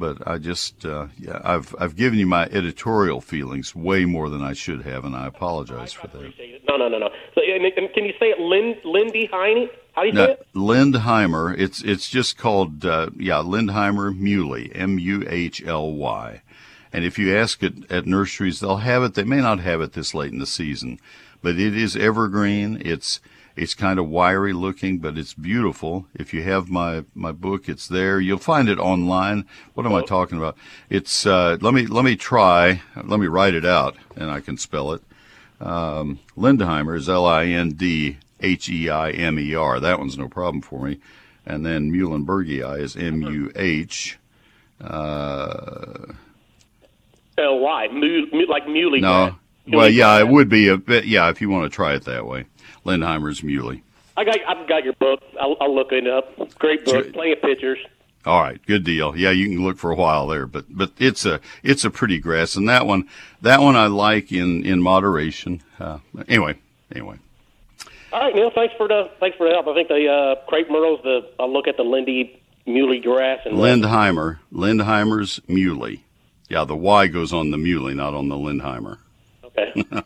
But 0.00 0.26
I 0.26 0.38
just, 0.38 0.86
uh, 0.86 1.08
yeah, 1.18 1.40
I've 1.44 1.74
I've 1.78 1.94
given 1.94 2.18
you 2.18 2.26
my 2.26 2.44
editorial 2.46 3.20
feelings 3.20 3.74
way 3.74 4.06
more 4.06 4.30
than 4.30 4.42
I 4.42 4.54
should 4.54 4.80
have, 4.82 5.04
and 5.04 5.14
I 5.14 5.26
apologize 5.26 5.94
I, 5.98 6.00
for 6.00 6.08
that. 6.08 6.32
No, 6.66 6.78
no, 6.78 6.88
no, 6.88 6.98
no. 6.98 7.10
So, 7.34 7.42
can 7.94 8.04
you 8.06 8.14
say 8.18 8.30
it, 8.30 8.40
Lind 8.40 8.76
Lindy 8.82 9.28
Heine? 9.30 9.68
How 9.92 10.02
do 10.02 10.08
you 10.08 10.14
say 10.14 10.32
it? 10.32 10.46
Lindheimer. 10.54 11.54
It's 11.58 11.82
it's 11.82 12.08
just 12.08 12.38
called 12.38 12.86
uh, 12.86 13.10
yeah 13.18 13.42
Lindheimer 13.42 14.18
Muhly 14.18 14.72
M 14.74 14.98
U 14.98 15.26
H 15.28 15.62
L 15.66 15.92
Y. 15.92 16.40
And 16.92 17.04
if 17.04 17.18
you 17.18 17.36
ask 17.36 17.62
it 17.62 17.90
at 17.90 18.06
nurseries, 18.06 18.60
they'll 18.60 18.78
have 18.78 19.02
it. 19.02 19.14
They 19.14 19.24
may 19.24 19.42
not 19.42 19.60
have 19.60 19.82
it 19.82 19.92
this 19.92 20.14
late 20.14 20.32
in 20.32 20.38
the 20.38 20.46
season, 20.46 20.98
but 21.42 21.58
it 21.58 21.76
is 21.76 21.94
evergreen. 21.94 22.80
It's 22.84 23.20
it's 23.56 23.74
kind 23.74 23.98
of 23.98 24.08
wiry 24.08 24.52
looking, 24.52 24.98
but 24.98 25.18
it's 25.18 25.34
beautiful. 25.34 26.06
If 26.14 26.32
you 26.32 26.42
have 26.44 26.68
my, 26.68 27.04
my 27.14 27.32
book, 27.32 27.68
it's 27.68 27.88
there. 27.88 28.20
You'll 28.20 28.38
find 28.38 28.68
it 28.68 28.78
online. 28.78 29.46
What 29.74 29.86
am 29.86 29.94
I 29.94 30.02
talking 30.02 30.38
about? 30.38 30.56
It's, 30.88 31.26
uh, 31.26 31.58
let 31.60 31.74
me, 31.74 31.86
let 31.86 32.04
me 32.04 32.16
try, 32.16 32.82
let 32.96 33.20
me 33.20 33.26
write 33.26 33.54
it 33.54 33.64
out 33.66 33.96
and 34.16 34.30
I 34.30 34.40
can 34.40 34.56
spell 34.56 34.92
it. 34.92 35.02
Um, 35.60 36.20
Lindheimer 36.36 36.96
is 36.96 37.08
L-I-N-D-H-E-I-M-E-R. 37.08 38.20
That 39.80 39.98
one's 39.98 40.16
no 40.16 40.28
problem 40.28 40.62
for 40.62 40.86
me. 40.86 40.98
And 41.44 41.66
then 41.66 41.90
Muhlenbergii 41.92 42.80
is 42.80 42.96
M-U-H, 42.96 44.18
uh, 44.80 46.06
L-Y, 47.36 47.88
like 48.48 48.68
Muley. 48.68 49.00
No. 49.00 49.36
Well, 49.66 49.88
yeah, 49.88 50.18
it 50.18 50.28
would 50.28 50.48
be 50.48 50.68
a 50.68 50.76
bit, 50.76 51.04
yeah, 51.06 51.28
if 51.30 51.40
you 51.40 51.48
want 51.50 51.70
to 51.70 51.74
try 51.74 51.94
it 51.94 52.04
that 52.04 52.26
way. 52.26 52.46
Lindheimer's 52.84 53.40
Muhly. 53.42 53.82
I 54.16 54.24
got 54.24 54.38
I've 54.46 54.68
got 54.68 54.84
your 54.84 54.92
book. 54.94 55.22
I'll, 55.40 55.56
I'll 55.60 55.74
look 55.74 55.92
it 55.92 56.06
up. 56.06 56.36
Great 56.58 56.84
book. 56.84 57.04
Sure. 57.04 57.12
Plenty 57.12 57.32
of 57.32 57.42
pictures. 57.42 57.78
All 58.26 58.42
right, 58.42 58.60
good 58.66 58.84
deal. 58.84 59.16
Yeah, 59.16 59.30
you 59.30 59.48
can 59.48 59.64
look 59.64 59.78
for 59.78 59.90
a 59.90 59.94
while 59.94 60.26
there, 60.26 60.46
but 60.46 60.66
but 60.68 60.92
it's 60.98 61.24
a 61.24 61.40
it's 61.62 61.84
a 61.84 61.90
pretty 61.90 62.18
grass, 62.18 62.54
and 62.54 62.68
that 62.68 62.86
one 62.86 63.08
that 63.40 63.62
one 63.62 63.76
I 63.76 63.86
like 63.86 64.30
in 64.30 64.64
in 64.66 64.82
moderation. 64.82 65.62
Uh, 65.78 66.00
anyway, 66.28 66.58
anyway. 66.94 67.16
All 68.12 68.20
right, 68.20 68.34
Neil. 68.34 68.50
Thanks 68.50 68.74
for 68.76 68.88
the 68.88 69.10
thanks 69.20 69.38
for 69.38 69.48
the 69.48 69.54
help. 69.54 69.68
I 69.68 69.74
think 69.74 69.88
the 69.88 70.06
uh, 70.06 70.46
crepe 70.46 70.68
myrtle's 70.68 71.00
the 71.02 71.30
I'll 71.38 71.50
look 71.50 71.66
at 71.66 71.78
the 71.78 71.82
Lindy 71.82 72.42
Muhly 72.66 73.02
grass 73.02 73.40
and 73.46 73.54
Lindheimer 73.54 74.38
Lindheimer's 74.52 75.40
muhly. 75.48 76.00
Yeah, 76.50 76.64
the 76.64 76.76
Y 76.76 77.06
goes 77.06 77.32
on 77.32 77.50
the 77.52 77.56
muhly, 77.56 77.96
not 77.96 78.12
on 78.12 78.28
the 78.28 78.36
Lindheimer. 78.36 78.98
Okay. 79.44 79.84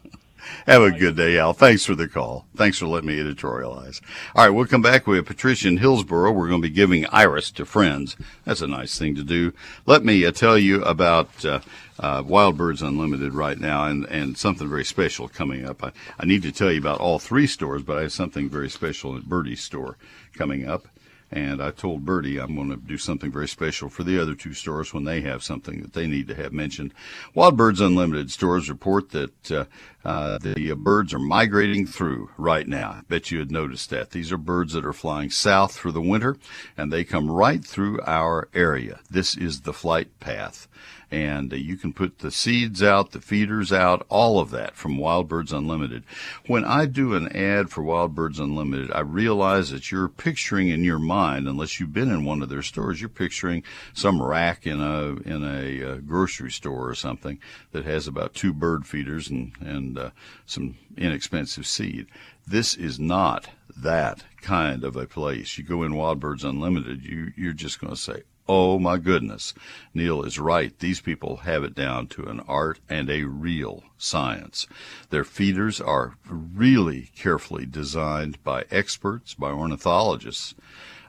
Have 0.67 0.83
a 0.83 0.91
good 0.91 1.17
day, 1.17 1.39
Al. 1.39 1.53
Thanks 1.53 1.85
for 1.85 1.95
the 1.95 2.09
call. 2.09 2.47
Thanks 2.57 2.79
for 2.79 2.87
letting 2.87 3.09
me 3.09 3.19
editorialize. 3.19 4.01
All 4.35 4.45
right, 4.45 4.51
we'll 4.51 4.67
come 4.67 4.83
back 4.83 5.07
with 5.07 5.27
Patricia 5.27 5.69
in 5.69 5.77
Hillsboro. 5.77 6.33
We're 6.33 6.49
going 6.49 6.63
to 6.63 6.69
be 6.69 6.75
giving 6.75 7.07
iris 7.07 7.51
to 7.53 7.65
friends. 7.65 8.17
That's 8.45 8.61
a 8.61 8.67
nice 8.67 8.99
thing 8.99 9.15
to 9.17 9.25
do. 9.25 9.53
Let 9.87 10.05
me 10.05 10.25
uh, 10.25 10.33
tell 10.33 10.59
you 10.59 10.83
about 10.85 11.45
uh, 11.45 11.61
uh, 11.99 12.23
Wild 12.27 12.57
Birds 12.57 12.83
Unlimited 12.83 13.35
right 13.35 13.59
now 13.59 13.85
and, 13.85 14.05
and 14.07 14.37
something 14.37 14.69
very 14.69 14.85
special 14.85 15.29
coming 15.29 15.65
up. 15.65 15.85
I, 15.85 15.93
I 16.19 16.27
need 16.27 16.43
to 16.43 16.53
tell 16.53 16.73
you 16.73 16.79
about 16.79 17.01
all 17.01 17.19
three 17.19 17.47
stores, 17.47 17.83
but 17.83 17.99
I 17.99 18.03
have 18.03 18.13
something 18.13 18.49
very 18.49 18.71
special 18.71 19.17
at 19.17 19.25
Birdie's 19.25 19.63
store 19.63 19.97
coming 20.33 20.67
up. 20.67 20.87
And 21.35 21.61
I 21.61 21.73
told 21.73 22.05
Birdie 22.05 22.39
I'm 22.39 22.55
going 22.55 22.71
to 22.71 22.77
do 22.77 22.97
something 22.97 23.33
very 23.33 23.49
special 23.49 23.89
for 23.89 24.05
the 24.05 24.23
other 24.23 24.37
two 24.37 24.55
stores 24.55 24.95
when 24.95 25.03
they 25.03 25.21
have 25.23 25.43
something 25.43 25.83
that 25.83 25.93
they 25.93 26.07
need 26.07 26.29
to 26.29 26.35
have 26.37 26.53
mentioned. 26.53 26.95
Wild 27.35 27.57
Birds 27.57 27.81
Unlimited 27.81 28.31
stores 28.31 28.71
report 28.71 29.11
that 29.11 29.51
uh, 29.51 29.65
uh, 30.05 30.39
the 30.39 30.73
birds 30.75 31.13
are 31.13 31.19
migrating 31.19 31.89
through 31.89 32.31
right 32.39 32.69
now. 32.69 32.91
I 32.91 33.01
bet 33.09 33.33
you 33.33 33.41
had 33.41 33.51
noticed 33.51 33.91
that. 33.91 34.13
These 34.13 34.31
are 34.31 34.39
birds 34.39 34.75
that 34.75 34.87
are 34.87 34.93
flying 34.93 35.29
south 35.29 35.77
for 35.77 35.91
the 35.91 36.01
winter, 36.01 36.37
and 36.77 36.93
they 36.93 37.03
come 37.03 37.29
right 37.29 37.65
through 37.65 38.01
our 38.07 38.49
area. 38.55 39.01
This 39.11 39.37
is 39.37 39.63
the 39.63 39.73
flight 39.73 40.21
path 40.21 40.69
and 41.15 41.53
uh, 41.53 41.57
you 41.57 41.77
can 41.77 41.93
put 41.93 42.19
the 42.19 42.31
seeds 42.33 42.83
out, 42.83 43.13
the 43.13 43.21
feeders 43.21 43.73
out, 43.73 44.05
all 44.09 44.41
of 44.41 44.51
that 44.51 44.75
from 44.75 44.99
Wild 44.99 45.29
Birds 45.29 45.53
Unlimited. 45.53 46.03
When 46.47 46.65
I 46.65 46.87
do 46.87 47.15
an 47.15 47.29
ad 47.29 47.71
for 47.71 47.83
Wild 47.83 48.17
Birds 48.17 48.41
Unlimited, 48.41 48.91
I 48.93 49.01
realize 49.01 49.71
that 49.71 49.93
you're 49.93 50.09
picturing 50.09 50.69
in 50.69 50.83
your 50.83 50.99
mind, 50.99 51.47
unless 51.47 51.79
you've 51.79 51.93
been 51.93 52.11
in 52.11 52.25
one 52.25 52.43
of 52.43 52.49
their 52.49 52.63
stores, 52.63 53.01
you're 53.01 53.09
picturing 53.09 53.63
some 53.93 54.21
rack 54.21 54.67
in 54.67 54.81
a 54.81 55.15
in 55.25 55.45
a 55.45 55.93
uh, 55.93 55.95
grocery 55.99 56.51
store 56.51 56.89
or 56.89 56.97
something 56.97 57.39
that 57.71 57.85
has 57.85 58.09
about 58.09 58.35
two 58.35 58.53
bird 58.53 58.85
feeders 58.85 59.31
and 59.31 59.53
and 59.61 59.97
uh, 59.97 60.11
some 60.47 60.77
inexpensive 60.97 61.67
seed. 61.67 62.07
This 62.45 62.75
is 62.75 62.99
not 62.99 63.49
that 63.77 64.25
kind 64.43 64.83
of 64.83 64.97
a 64.97 65.07
place. 65.07 65.59
You 65.59 65.65
go 65.65 65.85
in 65.85 65.95
Wild 65.95 66.19
Birds 66.19 66.43
Unlimited, 66.43 67.05
you 67.05 67.33
you're 67.37 67.53
just 67.53 67.81
going 67.81 67.93
to 67.93 68.01
say, 68.01 68.25
Oh 68.47 68.79
my 68.79 68.99
goodness. 68.99 69.55
Neil 69.95 70.23
is 70.23 70.39
right. 70.39 70.79
These 70.79 71.01
people 71.01 71.39
have 71.39 71.65
it 71.65 71.75
down 71.75 72.09
to 72.09 72.25
an 72.25 72.41
art 72.41 72.79
and 72.91 73.09
a 73.09 73.23
real 73.23 73.85
science. 73.97 74.67
Their 75.09 75.25
feeders 75.25 75.81
are 75.81 76.17
really 76.29 77.11
carefully 77.17 77.65
designed 77.65 78.43
by 78.45 78.67
experts, 78.71 79.33
by 79.33 79.51
ornithologists. 79.51 80.55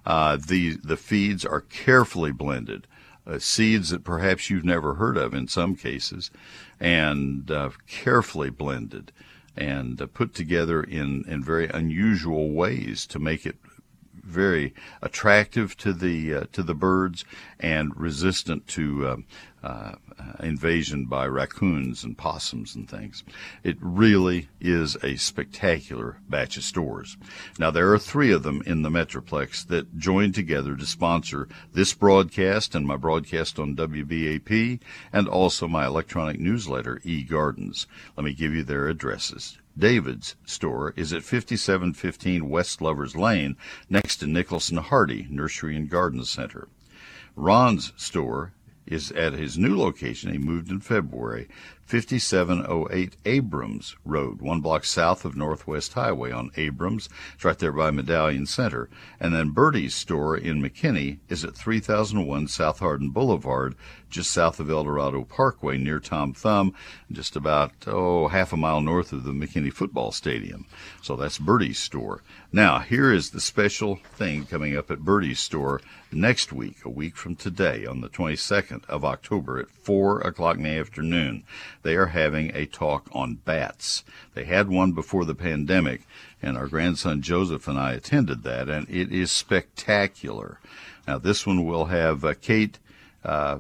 Uh, 0.06 0.38
the, 0.38 0.78
the 0.78 0.96
feeds 0.96 1.44
are 1.44 1.62
carefully 1.62 2.32
blended. 2.32 2.88
Uh, 3.28 3.40
seeds 3.40 3.90
that 3.90 4.04
perhaps 4.04 4.50
you've 4.50 4.64
never 4.64 4.94
heard 4.94 5.18
of 5.18 5.34
in 5.34 5.48
some 5.48 5.76
cases, 5.76 6.30
and 6.80 7.50
uh, 7.50 7.72
carefully 7.88 8.52
blended 8.52 9.12
and 9.58 10.00
uh, 10.00 10.06
put 10.06 10.34
together 10.36 10.84
in, 10.84 11.26
in 11.28 11.44
very 11.44 11.68
unusual 11.68 12.52
ways 12.52 13.08
to 13.08 13.18
make 13.18 13.46
it 13.46 13.56
very 14.26 14.74
attractive 15.02 15.78
to 15.78 15.94
the 15.94 16.34
uh, 16.34 16.44
to 16.52 16.64
the 16.64 16.74
birds 16.74 17.24
and 17.60 17.96
resistant 17.96 18.68
to 18.68 19.08
um, 19.08 19.26
uh, 19.66 19.96
invasion 20.42 21.06
by 21.06 21.26
raccoons 21.26 22.04
and 22.04 22.16
possums 22.16 22.76
and 22.76 22.88
things. 22.88 23.24
It 23.64 23.78
really 23.80 24.48
is 24.62 24.96
a 25.04 25.16
spectacular 25.16 26.18
batch 26.30 26.56
of 26.58 26.64
stores. 26.64 27.18
Now 27.58 27.72
there 27.72 27.92
are 27.92 27.98
three 27.98 28.32
of 28.32 28.44
them 28.44 28.62
in 28.68 28.84
the 28.84 28.92
Metroplex 28.92 29.66
that 29.68 29.98
joined 29.98 30.36
together 30.36 30.76
to 30.76 30.86
sponsor 30.86 31.48
this 31.74 31.96
broadcast 31.96 32.76
and 32.76 32.86
my 32.86 32.96
broadcast 32.96 33.58
on 33.58 33.76
WBAP 33.76 34.80
and 35.12 35.28
also 35.28 35.68
my 35.68 35.88
electronic 35.88 36.40
newsletter, 36.40 37.02
eGardens. 37.04 37.88
Let 38.16 38.24
me 38.24 38.34
give 38.34 38.54
you 38.54 38.64
their 38.64 38.88
addresses. 38.88 39.58
David's 39.76 40.36
store 40.46 40.94
is 40.96 41.12
at 41.12 41.24
5715 41.24 42.48
West 42.50 42.82
Lovers 42.82 43.16
Lane, 43.16 43.58
next 43.90 44.18
to 44.18 44.28
Nicholson 44.28 44.78
Hardie 44.78 45.28
Nursery 45.30 45.76
and 45.76 45.90
Garden 45.90 46.24
Center. 46.24 46.68
Ron's 47.36 47.92
store 47.98 48.54
is 48.88 49.12
at 49.12 49.34
his 49.34 49.58
new 49.58 49.78
location. 49.78 50.32
He 50.32 50.38
moved 50.38 50.70
in 50.70 50.80
February, 50.80 51.48
5708 51.86 53.16
Abrams 53.26 53.96
Road, 54.04 54.42
one 54.42 54.60
block 54.60 54.86
south 54.86 55.24
of 55.24 55.38
Northwest 55.38 55.94
Highway 55.94 56.32
on 56.32 56.50
Abrams. 56.58 57.10
It's 57.36 57.46
right 57.46 57.58
there 57.58 57.72
by 57.72 57.92
Medallion 57.92 58.48
Center. 58.48 58.90
And 59.20 59.36
then 59.36 59.52
Birdie's 59.52 59.94
store 59.94 60.36
in 60.36 60.64
McKinney 60.64 61.20
is 61.30 61.46
at 61.46 61.56
3001 61.56 62.48
South 62.48 62.80
Hardin 62.80 63.12
Boulevard, 63.12 63.76
just 64.10 64.32
south 64.32 64.60
of 64.60 64.70
El 64.70 64.84
Dorado 64.84 65.24
Parkway 65.24 65.78
near 65.78 66.00
Tom 66.00 66.34
Thumb, 66.34 66.74
just 67.12 67.36
about, 67.36 67.72
oh, 67.86 68.30
half 68.30 68.52
a 68.52 68.58
mile 68.58 68.82
north 68.82 69.14
of 69.14 69.24
the 69.24 69.32
McKinney 69.32 69.72
Football 69.72 70.12
Stadium. 70.12 70.66
So 71.04 71.16
that's 71.16 71.38
Birdie's 71.38 71.78
store. 71.78 72.24
Now, 72.52 72.80
here 72.80 73.12
is 73.12 73.32
the 73.32 73.42
special 73.42 74.00
thing 74.16 74.46
coming 74.46 74.76
up 74.76 74.90
at 74.90 75.00
Birdie's 75.00 75.40
store 75.40 75.82
next 76.12 76.54
week, 76.54 76.86
a 76.86 76.90
week 76.90 77.16
from 77.18 77.36
today, 77.36 77.86
on 77.86 78.02
the 78.02 78.10
22nd 78.10 78.86
of 78.86 79.04
October 79.04 79.60
at 79.60 79.70
4 79.70 80.22
o'clock 80.22 80.58
in 80.58 80.64
the 80.64 80.70
afternoon. 80.70 81.44
They 81.86 81.98
are 81.98 82.08
having 82.08 82.50
a 82.56 82.66
talk 82.66 83.10
on 83.12 83.36
bats. 83.36 84.04
They 84.34 84.46
had 84.46 84.70
one 84.70 84.94
before 84.94 85.24
the 85.24 85.36
pandemic, 85.36 86.08
and 86.42 86.58
our 86.58 86.66
grandson 86.66 87.22
Joseph 87.22 87.68
and 87.68 87.78
I 87.78 87.94
attended 87.94 88.42
that, 88.42 88.68
and 88.70 88.90
it 88.90 89.12
is 89.12 89.30
spectacular. 89.30 90.60
Now, 91.08 91.20
this 91.20 91.46
one 91.46 91.64
will 91.64 91.86
have 91.86 92.26
uh, 92.26 92.34
Kate 92.42 92.80
uh, 93.24 93.60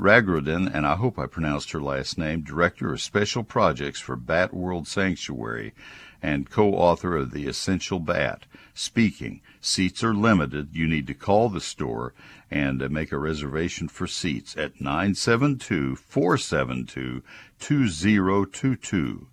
Rugroden, 0.00 0.74
and 0.74 0.84
I 0.84 0.96
hope 0.96 1.16
I 1.16 1.26
pronounced 1.26 1.70
her 1.70 1.80
last 1.80 2.18
name, 2.18 2.40
Director 2.40 2.92
of 2.92 3.00
Special 3.00 3.44
Projects 3.44 4.00
for 4.00 4.16
Bat 4.16 4.52
World 4.52 4.88
Sanctuary 4.88 5.72
and 6.20 6.50
co 6.50 6.74
author 6.74 7.16
of 7.16 7.30
The 7.30 7.46
Essential 7.46 8.00
Bat, 8.00 8.46
speaking. 8.74 9.42
Seats 9.60 10.02
are 10.02 10.14
limited. 10.14 10.70
You 10.72 10.86
need 10.86 11.06
to 11.08 11.14
call 11.14 11.48
the 11.48 11.60
store 11.60 12.14
and 12.50 12.82
uh, 12.82 12.88
make 12.88 13.12
a 13.12 13.18
reservation 13.18 13.88
for 13.88 14.06
seats 14.06 14.56
at 14.56 14.80
972 14.80 15.96
472 15.96 17.22
2022. 17.58 19.26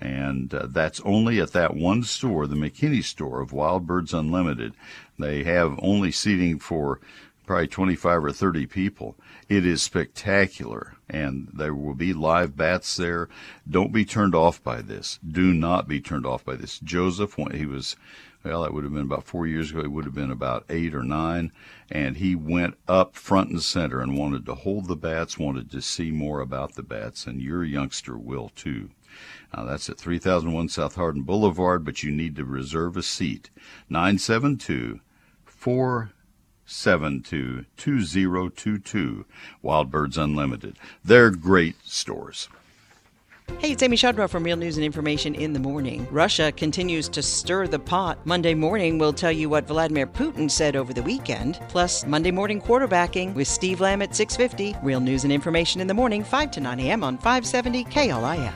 And 0.00 0.54
uh, 0.54 0.66
that's 0.68 1.00
only 1.00 1.40
at 1.40 1.52
that 1.52 1.74
one 1.74 2.02
store, 2.02 2.46
the 2.46 2.56
McKinney 2.56 3.02
store 3.02 3.40
of 3.40 3.52
Wild 3.52 3.86
Birds 3.86 4.14
Unlimited. 4.14 4.74
They 5.18 5.44
have 5.44 5.78
only 5.82 6.12
seating 6.12 6.58
for 6.58 7.00
probably 7.46 7.66
25 7.66 8.24
or 8.24 8.32
30 8.32 8.66
people. 8.66 9.16
It 9.48 9.64
is 9.64 9.82
spectacular, 9.82 10.96
and 11.08 11.48
there 11.52 11.74
will 11.74 11.94
be 11.94 12.12
live 12.12 12.56
bats 12.56 12.96
there. 12.96 13.28
Don't 13.68 13.92
be 13.92 14.04
turned 14.04 14.34
off 14.34 14.62
by 14.62 14.82
this. 14.82 15.18
Do 15.26 15.54
not 15.54 15.88
be 15.88 16.00
turned 16.00 16.26
off 16.26 16.44
by 16.44 16.56
this. 16.56 16.78
Joseph, 16.78 17.38
when 17.38 17.52
he 17.52 17.64
was 17.64 17.96
well, 18.48 18.62
that 18.62 18.72
would 18.72 18.84
have 18.84 18.94
been 18.94 19.02
about 19.02 19.24
four 19.24 19.46
years 19.46 19.70
ago. 19.70 19.82
He 19.82 19.88
would 19.88 20.06
have 20.06 20.14
been 20.14 20.30
about 20.30 20.64
eight 20.70 20.94
or 20.94 21.02
nine. 21.02 21.52
And 21.90 22.16
he 22.16 22.34
went 22.34 22.78
up 22.88 23.14
front 23.14 23.50
and 23.50 23.62
center 23.62 24.00
and 24.00 24.16
wanted 24.16 24.46
to 24.46 24.54
hold 24.54 24.88
the 24.88 24.96
bats, 24.96 25.38
wanted 25.38 25.70
to 25.70 25.82
see 25.82 26.10
more 26.10 26.40
about 26.40 26.74
the 26.74 26.82
bats. 26.82 27.26
And 27.26 27.42
your 27.42 27.62
youngster 27.62 28.16
will 28.16 28.48
too. 28.50 28.88
Now 29.54 29.64
that's 29.64 29.90
at 29.90 29.98
3001 29.98 30.70
South 30.70 30.94
Hardin 30.94 31.22
Boulevard, 31.22 31.84
but 31.84 32.02
you 32.02 32.10
need 32.10 32.36
to 32.36 32.44
reserve 32.44 32.96
a 32.96 33.02
seat. 33.02 33.50
972 33.88 35.00
472 35.44 37.66
2022. 37.76 39.26
Wild 39.62 39.90
Birds 39.90 40.16
Unlimited. 40.16 40.78
They're 41.04 41.30
great 41.30 41.76
stores. 41.84 42.48
Hey, 43.56 43.72
it's 43.72 43.82
Amy 43.82 43.96
Chodroff 43.96 44.30
from 44.30 44.44
Real 44.44 44.56
News 44.56 44.76
and 44.76 44.84
Information 44.84 45.34
in 45.34 45.52
the 45.52 45.58
Morning. 45.58 46.06
Russia 46.12 46.52
continues 46.52 47.08
to 47.08 47.22
stir 47.22 47.66
the 47.66 47.78
pot. 47.78 48.24
Monday 48.24 48.54
morning, 48.54 48.98
we'll 48.98 49.12
tell 49.12 49.32
you 49.32 49.48
what 49.48 49.66
Vladimir 49.66 50.06
Putin 50.06 50.48
said 50.48 50.76
over 50.76 50.92
the 50.92 51.02
weekend. 51.02 51.58
Plus, 51.68 52.06
Monday 52.06 52.30
morning 52.30 52.60
quarterbacking 52.60 53.34
with 53.34 53.48
Steve 53.48 53.80
Lamb 53.80 54.00
at 54.00 54.14
650. 54.14 54.78
Real 54.86 55.00
News 55.00 55.24
and 55.24 55.32
Information 55.32 55.80
in 55.80 55.88
the 55.88 55.94
Morning, 55.94 56.22
5 56.22 56.52
to 56.52 56.60
9 56.60 56.78
a.m. 56.78 57.02
on 57.02 57.16
570 57.16 57.84
KLIF. 57.86 58.54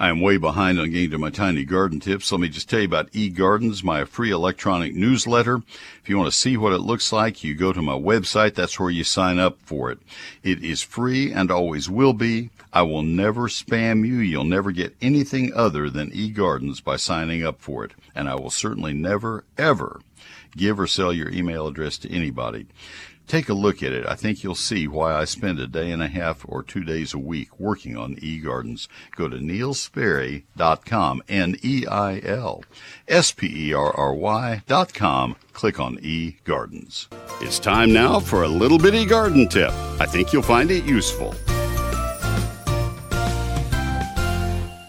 I 0.00 0.08
am 0.08 0.20
way 0.20 0.38
behind 0.38 0.80
on 0.80 0.90
getting 0.90 1.12
to 1.12 1.18
my 1.18 1.30
tiny 1.30 1.64
garden 1.64 2.00
tips. 2.00 2.32
Let 2.32 2.40
me 2.40 2.48
just 2.48 2.68
tell 2.68 2.80
you 2.80 2.86
about 2.86 3.12
eGardens, 3.12 3.84
my 3.84 4.04
free 4.04 4.32
electronic 4.32 4.92
newsletter. 4.92 5.62
If 6.02 6.08
you 6.08 6.18
want 6.18 6.32
to 6.32 6.36
see 6.36 6.56
what 6.56 6.72
it 6.72 6.78
looks 6.78 7.12
like, 7.12 7.44
you 7.44 7.54
go 7.54 7.72
to 7.72 7.80
my 7.80 7.92
website. 7.92 8.54
That's 8.54 8.80
where 8.80 8.90
you 8.90 9.04
sign 9.04 9.38
up 9.38 9.56
for 9.60 9.92
it. 9.92 10.00
It 10.42 10.64
is 10.64 10.82
free 10.82 11.32
and 11.32 11.48
always 11.48 11.88
will 11.88 12.12
be. 12.12 12.50
I 12.74 12.82
will 12.82 13.02
never 13.02 13.42
spam 13.42 14.04
you. 14.04 14.16
You'll 14.16 14.42
never 14.42 14.72
get 14.72 14.96
anything 15.00 15.52
other 15.54 15.88
than 15.88 16.10
eGardens 16.10 16.82
by 16.82 16.96
signing 16.96 17.44
up 17.44 17.60
for 17.60 17.84
it. 17.84 17.92
And 18.16 18.28
I 18.28 18.34
will 18.34 18.50
certainly 18.50 18.92
never, 18.92 19.44
ever 19.56 20.00
give 20.56 20.80
or 20.80 20.88
sell 20.88 21.12
your 21.12 21.30
email 21.30 21.68
address 21.68 21.98
to 21.98 22.10
anybody. 22.10 22.66
Take 23.26 23.48
a 23.48 23.54
look 23.54 23.82
at 23.82 23.92
it. 23.92 24.04
I 24.06 24.16
think 24.16 24.42
you'll 24.42 24.54
see 24.54 24.86
why 24.86 25.14
I 25.14 25.24
spend 25.24 25.58
a 25.58 25.66
day 25.66 25.90
and 25.92 26.02
a 26.02 26.08
half 26.08 26.44
or 26.46 26.62
two 26.62 26.84
days 26.84 27.14
a 27.14 27.18
week 27.18 27.58
working 27.58 27.96
on 27.96 28.16
eGardens. 28.16 28.86
Go 29.16 29.28
to 29.28 29.36
neilsperry.com, 29.36 31.22
N-E-I-L 31.28 32.64
S-P-E-R-R-Y 33.08 34.62
dot 34.66 34.94
com. 34.94 35.36
Click 35.52 35.80
on 35.80 35.96
eGardens. 35.98 37.06
It's 37.40 37.58
time 37.58 37.92
now 37.92 38.18
for 38.20 38.42
a 38.42 38.48
little 38.48 38.78
bitty 38.78 39.06
garden 39.06 39.48
tip. 39.48 39.72
I 40.00 40.06
think 40.06 40.32
you'll 40.32 40.42
find 40.42 40.70
it 40.70 40.84
useful. 40.84 41.34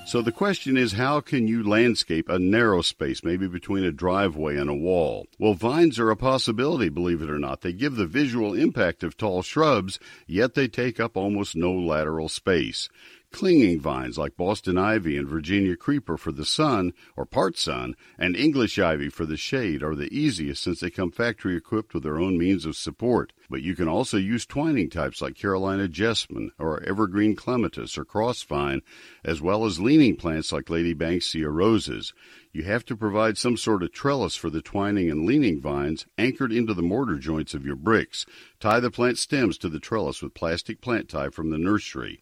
So 0.07 0.21
the 0.21 0.31
question 0.31 0.77
is, 0.77 0.93
how 0.93 1.19
can 1.19 1.47
you 1.47 1.67
landscape 1.67 2.29
a 2.29 2.37
narrow 2.37 2.83
space, 2.83 3.23
maybe 3.23 3.47
between 3.47 3.83
a 3.83 3.91
driveway 3.91 4.55
and 4.55 4.69
a 4.69 4.73
wall? 4.75 5.25
Well, 5.39 5.55
vines 5.55 5.97
are 5.97 6.11
a 6.11 6.15
possibility, 6.15 6.89
believe 6.89 7.23
it 7.23 7.29
or 7.29 7.39
not. 7.39 7.61
They 7.61 7.73
give 7.73 7.95
the 7.95 8.05
visual 8.05 8.53
impact 8.53 9.03
of 9.03 9.17
tall 9.17 9.41
shrubs, 9.41 9.97
yet 10.27 10.53
they 10.53 10.67
take 10.67 10.99
up 10.99 11.17
almost 11.17 11.55
no 11.55 11.73
lateral 11.73 12.29
space. 12.29 12.87
Clinging 13.35 13.81
vines 13.81 14.17
like 14.17 14.37
Boston 14.37 14.77
ivy 14.77 15.17
and 15.17 15.27
Virginia 15.27 15.75
creeper 15.75 16.15
for 16.15 16.31
the 16.31 16.45
sun 16.45 16.93
or 17.17 17.25
part 17.25 17.57
sun, 17.57 17.97
and 18.17 18.33
English 18.33 18.79
ivy 18.79 19.09
for 19.09 19.25
the 19.25 19.35
shade 19.35 19.83
are 19.83 19.93
the 19.93 20.07
easiest 20.07 20.63
since 20.63 20.79
they 20.79 20.89
come 20.89 21.11
factory 21.11 21.57
equipped 21.57 21.93
with 21.93 22.03
their 22.03 22.17
own 22.17 22.37
means 22.37 22.65
of 22.65 22.77
support. 22.77 23.33
But 23.49 23.61
you 23.61 23.75
can 23.75 23.89
also 23.89 24.15
use 24.15 24.45
twining 24.45 24.89
types 24.89 25.21
like 25.21 25.35
Carolina 25.35 25.89
jessamine 25.89 26.51
or 26.57 26.81
evergreen 26.83 27.35
clematis 27.35 27.97
or 27.97 28.05
crossvine, 28.05 28.79
as 29.25 29.41
well 29.41 29.65
as 29.65 29.81
leaning 29.81 30.15
plants 30.15 30.53
like 30.53 30.69
Lady 30.69 30.95
Banksia 30.95 31.51
roses. 31.51 32.13
You 32.53 32.63
have 32.63 32.85
to 32.85 32.95
provide 32.95 33.37
some 33.37 33.57
sort 33.57 33.83
of 33.83 33.91
trellis 33.91 34.37
for 34.37 34.49
the 34.49 34.61
twining 34.61 35.11
and 35.11 35.25
leaning 35.25 35.59
vines 35.59 36.05
anchored 36.17 36.53
into 36.53 36.73
the 36.73 36.81
mortar 36.81 37.17
joints 37.17 37.53
of 37.53 37.65
your 37.65 37.75
bricks. 37.75 38.25
Tie 38.61 38.79
the 38.79 38.89
plant 38.89 39.17
stems 39.17 39.57
to 39.57 39.67
the 39.67 39.81
trellis 39.81 40.21
with 40.21 40.33
plastic 40.33 40.79
plant 40.79 41.09
tie 41.09 41.27
from 41.27 41.49
the 41.49 41.57
nursery. 41.57 42.21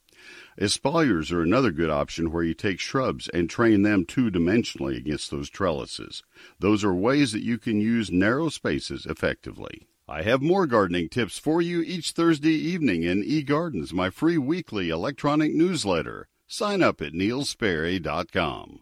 Espaliers 0.59 1.31
are 1.31 1.41
another 1.41 1.71
good 1.71 1.89
option 1.89 2.31
where 2.31 2.43
you 2.43 2.53
take 2.53 2.79
shrubs 2.79 3.27
and 3.29 3.49
train 3.49 3.81
them 3.81 4.05
two 4.05 4.29
dimensionally 4.29 4.97
against 4.97 5.31
those 5.31 5.49
trellises. 5.49 6.23
Those 6.59 6.83
are 6.83 6.93
ways 6.93 7.31
that 7.31 7.43
you 7.43 7.57
can 7.57 7.81
use 7.81 8.11
narrow 8.11 8.49
spaces 8.49 9.05
effectively. 9.05 9.87
I 10.07 10.21
have 10.23 10.41
more 10.41 10.67
gardening 10.67 11.09
tips 11.09 11.37
for 11.37 11.61
you 11.61 11.81
each 11.81 12.11
Thursday 12.11 12.51
evening 12.53 13.03
in 13.03 13.23
eGardens, 13.23 13.93
my 13.93 14.09
free 14.09 14.37
weekly 14.37 14.89
electronic 14.89 15.53
newsletter. 15.53 16.27
Sign 16.45 16.83
up 16.83 17.01
at 17.01 17.13
neilsperry.com. 17.13 18.81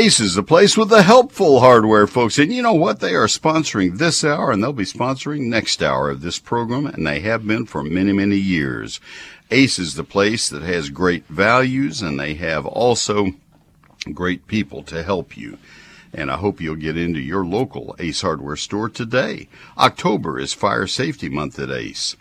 Ace 0.00 0.18
is 0.18 0.34
the 0.34 0.42
place 0.42 0.78
with 0.78 0.88
the 0.88 1.02
helpful 1.02 1.60
hardware, 1.60 2.06
folks. 2.06 2.38
And 2.38 2.50
you 2.50 2.62
know 2.62 2.72
what? 2.72 3.00
They 3.00 3.14
are 3.14 3.26
sponsoring 3.26 3.98
this 3.98 4.24
hour 4.24 4.50
and 4.50 4.62
they'll 4.62 4.72
be 4.72 4.84
sponsoring 4.84 5.40
next 5.40 5.82
hour 5.82 6.08
of 6.08 6.22
this 6.22 6.38
program, 6.38 6.86
and 6.86 7.06
they 7.06 7.20
have 7.20 7.46
been 7.46 7.66
for 7.66 7.82
many, 7.82 8.14
many 8.14 8.38
years. 8.38 8.98
Ace 9.50 9.78
is 9.78 9.96
the 9.96 10.02
place 10.02 10.48
that 10.48 10.62
has 10.62 10.88
great 10.88 11.26
values 11.26 12.00
and 12.00 12.18
they 12.18 12.32
have 12.32 12.64
also 12.64 13.32
great 14.14 14.46
people 14.46 14.82
to 14.84 15.02
help 15.02 15.36
you. 15.36 15.58
And 16.14 16.30
I 16.30 16.38
hope 16.38 16.62
you'll 16.62 16.76
get 16.76 16.96
into 16.96 17.20
your 17.20 17.44
local 17.44 17.94
Ace 17.98 18.22
Hardware 18.22 18.56
store 18.56 18.88
today. 18.88 19.48
October 19.76 20.38
is 20.38 20.54
Fire 20.54 20.86
Safety 20.86 21.28
Month 21.28 21.58
at 21.58 21.70
Ace. 21.70 22.16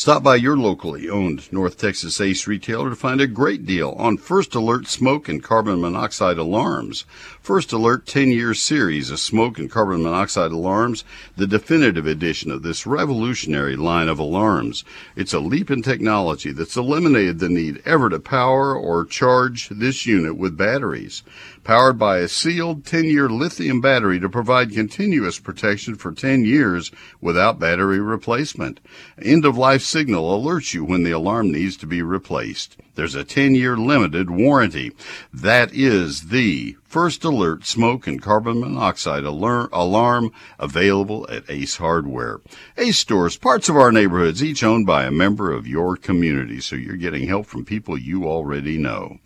Stop 0.00 0.22
by 0.22 0.36
your 0.36 0.56
locally 0.56 1.10
owned 1.10 1.52
North 1.52 1.76
Texas 1.76 2.22
Ace 2.22 2.46
retailer 2.46 2.88
to 2.88 2.96
find 2.96 3.20
a 3.20 3.26
great 3.26 3.66
deal 3.66 3.90
on 3.98 4.16
First 4.16 4.54
Alert 4.54 4.86
smoke 4.86 5.28
and 5.28 5.42
carbon 5.42 5.78
monoxide 5.78 6.38
alarms. 6.38 7.04
First 7.42 7.70
Alert 7.70 8.06
10 8.06 8.30
year 8.30 8.54
series 8.54 9.10
of 9.10 9.20
smoke 9.20 9.58
and 9.58 9.70
carbon 9.70 10.02
monoxide 10.02 10.52
alarms, 10.52 11.04
the 11.36 11.46
definitive 11.46 12.06
edition 12.06 12.50
of 12.50 12.62
this 12.62 12.86
revolutionary 12.86 13.76
line 13.76 14.08
of 14.08 14.18
alarms. 14.18 14.84
It's 15.16 15.34
a 15.34 15.38
leap 15.38 15.70
in 15.70 15.82
technology 15.82 16.50
that's 16.50 16.78
eliminated 16.78 17.38
the 17.38 17.50
need 17.50 17.82
ever 17.84 18.08
to 18.08 18.20
power 18.20 18.74
or 18.74 19.04
charge 19.04 19.68
this 19.68 20.06
unit 20.06 20.34
with 20.34 20.56
batteries 20.56 21.22
powered 21.64 21.98
by 21.98 22.18
a 22.18 22.28
sealed 22.28 22.84
10 22.84 23.04
year 23.04 23.28
lithium 23.28 23.80
battery 23.80 24.18
to 24.20 24.28
provide 24.28 24.72
continuous 24.72 25.38
protection 25.38 25.94
for 25.94 26.12
10 26.12 26.44
years 26.44 26.90
without 27.20 27.58
battery 27.58 28.00
replacement. 28.00 28.80
End 29.20 29.44
of 29.44 29.56
life 29.56 29.82
signal 29.82 30.40
alerts 30.40 30.74
you 30.74 30.84
when 30.84 31.02
the 31.02 31.10
alarm 31.10 31.52
needs 31.52 31.76
to 31.78 31.86
be 31.86 32.02
replaced. 32.02 32.76
There's 32.94 33.14
a 33.14 33.24
10 33.24 33.54
year 33.54 33.76
limited 33.76 34.30
warranty. 34.30 34.92
That 35.32 35.72
is 35.72 36.28
the 36.28 36.76
First 36.84 37.22
Alert 37.22 37.64
Smoke 37.64 38.06
and 38.08 38.20
Carbon 38.20 38.60
Monoxide 38.60 39.24
Alarm 39.24 40.32
available 40.58 41.24
at 41.30 41.48
Ace 41.48 41.76
Hardware. 41.76 42.40
Ace 42.76 42.98
stores, 42.98 43.36
parts 43.36 43.68
of 43.68 43.76
our 43.76 43.92
neighborhoods, 43.92 44.42
each 44.42 44.64
owned 44.64 44.86
by 44.86 45.04
a 45.04 45.12
member 45.12 45.52
of 45.52 45.68
your 45.68 45.96
community, 45.96 46.60
so 46.60 46.74
you're 46.74 46.96
getting 46.96 47.28
help 47.28 47.46
from 47.46 47.64
people 47.64 47.96
you 47.96 48.26
already 48.26 48.76
know. 48.76 49.18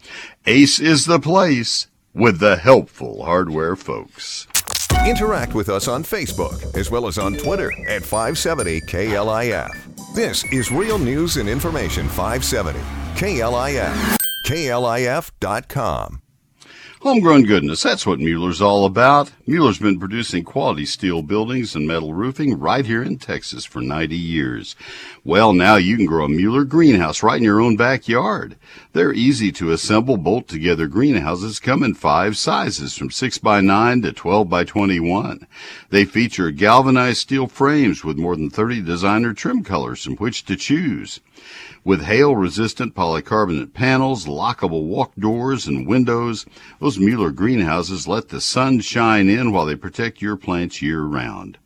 Ace 0.47 0.79
is 0.79 1.07
the 1.07 1.19
place 1.19 1.87
with 2.15 2.39
the 2.39 2.57
helpful 2.57 3.25
hardware 3.25 3.77
folks. 3.77 4.47
Interact 5.07 5.55
with 5.55 5.69
us 5.69 5.89
on 5.89 6.03
Facebook 6.03 6.77
as 6.77 6.91
well 6.91 7.07
as 7.07 7.19
on 7.19 7.35
Twitter 7.35 7.71
at 7.89 8.03
570 8.03 8.81
KLIF. 8.83 10.15
This 10.15 10.45
is 10.53 10.71
Real 10.71 10.99
News 10.99 11.37
and 11.37 11.49
Information 11.49 12.09
570 12.09 12.79
KLIF. 13.17 14.17
KLIF.com. 14.47 16.24
Homegrown 17.05 17.43
goodness, 17.43 17.83
that's 17.83 18.07
what 18.07 18.19
Mueller's 18.19 18.63
all 18.63 18.87
about. 18.87 19.31
Mueller's 19.47 19.79
been 19.79 20.01
producing 20.01 20.43
quality 20.43 20.87
steel 20.87 21.21
buildings 21.21 21.75
and 21.75 21.87
metal 21.87 22.15
roofing 22.15 22.59
right 22.59 22.87
here 22.87 23.03
in 23.03 23.19
Texas 23.19 23.67
for 23.67 23.83
90 23.83 24.17
years. 24.17 24.75
Well, 25.23 25.53
now 25.53 25.77
you 25.77 25.99
can 25.99 26.07
grow 26.07 26.25
a 26.25 26.31
Mueller 26.31 26.65
greenhouse 26.65 27.23
right 27.23 27.37
in 27.37 27.45
your 27.45 27.61
own 27.61 27.77
backyard. 27.77 28.57
They're 28.95 29.13
easy 29.13 29.53
to 29.53 29.71
assemble, 29.71 30.17
bolt 30.17 30.49
together 30.49 30.87
greenhouses 30.87 31.61
come 31.61 31.83
in 31.83 31.93
five 31.93 32.39
sizes 32.39 32.97
from 32.97 33.11
6 33.11 33.37
by 33.37 33.61
9 33.61 34.01
to 34.01 34.11
12 34.11 34.49
by 34.49 34.65
21. 34.65 35.47
They 35.91 36.07
feature 36.07 36.51
galvanized 36.53 37.19
steel 37.19 37.49
frames 37.49 38.03
with 38.03 38.17
more 38.17 38.35
than 38.35 38.49
30 38.49 38.81
designer 38.81 39.35
trim 39.35 39.63
colors 39.63 40.03
from 40.03 40.17
which 40.17 40.47
to 40.47 40.57
choose. 40.57 41.21
With 41.87 42.05
hail 42.05 42.35
resistant 42.35 42.95
polycarbonate 42.95 43.75
panels, 43.75 44.25
lockable 44.25 44.85
walk 44.85 45.15
doors, 45.17 45.67
and 45.67 45.87
windows, 45.87 46.47
those 46.81 46.99
Mueller 46.99 47.31
greenhouses 47.31 48.09
let 48.09 48.31
the 48.31 48.41
sun 48.41 48.81
shine 48.81 49.29
in 49.29 49.53
while 49.53 49.67
they 49.67 49.77
protect 49.77 50.23
your 50.23 50.37
plants 50.37 50.81
year 50.81 51.03
round. 51.03 51.59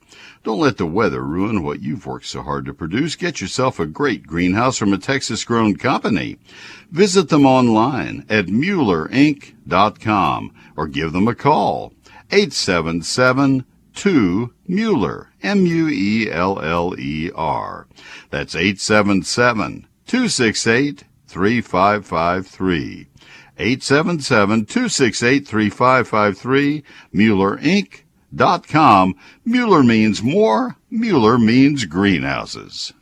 Don't 0.42 0.58
let 0.58 0.76
the 0.76 0.86
weather 0.86 1.22
ruin 1.22 1.62
what 1.62 1.82
you've 1.82 2.04
worked 2.04 2.26
so 2.26 2.42
hard 2.42 2.64
to 2.64 2.74
produce. 2.74 3.14
Get 3.14 3.40
yourself 3.40 3.78
a 3.78 3.86
great 3.86 4.26
greenhouse 4.26 4.76
from 4.76 4.92
a 4.92 4.98
Texas 4.98 5.44
grown 5.44 5.76
company. 5.76 6.36
Visit 6.90 7.28
them 7.28 7.46
online 7.46 8.26
at 8.28 8.46
MuellerInc.com 8.46 10.52
or 10.76 10.88
give 10.88 11.12
them 11.12 11.28
a 11.28 11.36
call. 11.36 11.92
877 12.32 13.64
2 13.94 14.52
Mueller, 14.66 15.30
M 15.42 15.64
U 15.66 15.88
E 15.88 16.30
L 16.30 16.60
L 16.60 16.94
E 16.98 17.30
R. 17.34 17.86
That's 18.30 18.54
877 18.54 19.87
268 20.08 21.04
3553. 21.26 23.06
877 23.58 24.64
268 24.64 25.46
3553. 25.46 26.82
MuellerInc.com. 27.14 29.14
Mueller 29.44 29.82
means 29.82 30.22
more. 30.22 30.76
Mueller 30.90 31.38
means 31.38 31.84
greenhouses. 31.84 32.94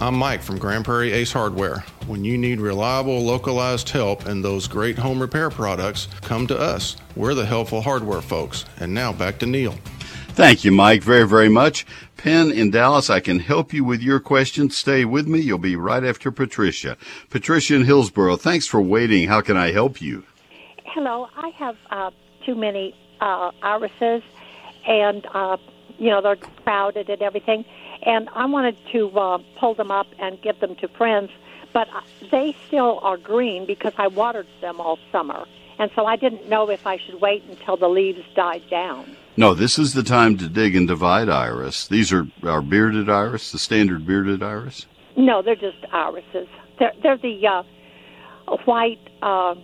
I'm 0.00 0.14
Mike 0.14 0.42
from 0.42 0.58
Grand 0.58 0.84
Prairie 0.84 1.12
Ace 1.12 1.32
Hardware. 1.32 1.80
When 2.06 2.24
you 2.24 2.38
need 2.38 2.60
reliable, 2.60 3.20
localized 3.20 3.90
help 3.90 4.26
and 4.26 4.44
those 4.44 4.68
great 4.68 4.96
home 4.96 5.20
repair 5.20 5.50
products, 5.50 6.06
come 6.22 6.46
to 6.46 6.58
us. 6.58 6.96
We're 7.16 7.34
the 7.34 7.44
helpful 7.44 7.82
hardware 7.82 8.22
folks. 8.22 8.64
And 8.78 8.94
now 8.94 9.12
back 9.12 9.40
to 9.40 9.46
Neil. 9.46 9.74
Thank 10.38 10.64
you, 10.64 10.70
Mike, 10.70 11.02
very, 11.02 11.26
very 11.26 11.48
much. 11.48 11.84
Penn 12.16 12.52
in 12.52 12.70
Dallas, 12.70 13.10
I 13.10 13.18
can 13.18 13.40
help 13.40 13.72
you 13.72 13.82
with 13.82 14.00
your 14.00 14.20
questions. 14.20 14.76
Stay 14.76 15.04
with 15.04 15.26
me. 15.26 15.40
You'll 15.40 15.58
be 15.58 15.74
right 15.74 16.04
after 16.04 16.30
Patricia. 16.30 16.96
Patricia 17.28 17.74
in 17.74 17.82
Hillsboro, 17.82 18.36
thanks 18.36 18.64
for 18.64 18.80
waiting. 18.80 19.26
How 19.26 19.40
can 19.40 19.56
I 19.56 19.72
help 19.72 20.00
you? 20.00 20.22
Hello, 20.84 21.26
I 21.36 21.48
have 21.56 21.76
uh, 21.90 22.12
too 22.46 22.54
many 22.54 22.94
uh, 23.20 23.50
irises, 23.62 24.22
and 24.86 25.26
uh, 25.34 25.56
you 25.98 26.08
know 26.08 26.22
they're 26.22 26.36
crowded 26.36 27.10
and 27.10 27.20
everything. 27.20 27.64
And 28.02 28.28
I 28.28 28.46
wanted 28.46 28.76
to 28.92 29.10
uh, 29.18 29.38
pull 29.58 29.74
them 29.74 29.90
up 29.90 30.06
and 30.20 30.40
give 30.40 30.60
them 30.60 30.76
to 30.76 30.86
friends, 30.86 31.32
but 31.72 31.88
uh, 31.88 32.02
they 32.30 32.54
still 32.68 33.00
are 33.02 33.16
green 33.16 33.66
because 33.66 33.92
I 33.98 34.06
watered 34.06 34.46
them 34.60 34.80
all 34.80 35.00
summer, 35.10 35.46
and 35.80 35.90
so 35.96 36.06
I 36.06 36.14
didn't 36.14 36.48
know 36.48 36.70
if 36.70 36.86
I 36.86 36.98
should 36.98 37.20
wait 37.20 37.42
until 37.50 37.76
the 37.76 37.88
leaves 37.88 38.22
died 38.36 38.62
down. 38.70 39.16
No, 39.38 39.54
this 39.54 39.78
is 39.78 39.94
the 39.94 40.02
time 40.02 40.36
to 40.38 40.48
dig 40.48 40.74
and 40.74 40.88
divide 40.88 41.28
iris. 41.28 41.86
These 41.86 42.12
are 42.12 42.26
our 42.42 42.60
bearded 42.60 43.08
iris, 43.08 43.52
the 43.52 43.58
standard 43.60 44.04
bearded 44.04 44.42
iris. 44.42 44.86
No, 45.16 45.42
they're 45.42 45.54
just 45.54 45.78
irises. 45.92 46.48
They're 46.80 46.92
they're 47.04 47.18
the 47.18 47.46
uh, 47.46 47.62
white 48.64 48.98
uh, 49.22 49.54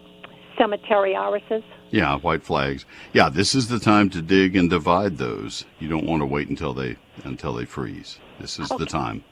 cemetery 0.56 1.16
irises. 1.16 1.64
Yeah, 1.90 2.18
white 2.18 2.44
flags. 2.44 2.86
Yeah, 3.12 3.28
this 3.28 3.56
is 3.56 3.66
the 3.66 3.80
time 3.80 4.10
to 4.10 4.22
dig 4.22 4.54
and 4.54 4.70
divide 4.70 5.18
those. 5.18 5.64
You 5.80 5.88
don't 5.88 6.06
want 6.06 6.22
to 6.22 6.26
wait 6.26 6.48
until 6.48 6.72
they 6.72 6.96
until 7.24 7.52
they 7.52 7.64
freeze. 7.64 8.20
This 8.38 8.60
is 8.60 8.68
the 8.68 8.86
time. 8.86 9.24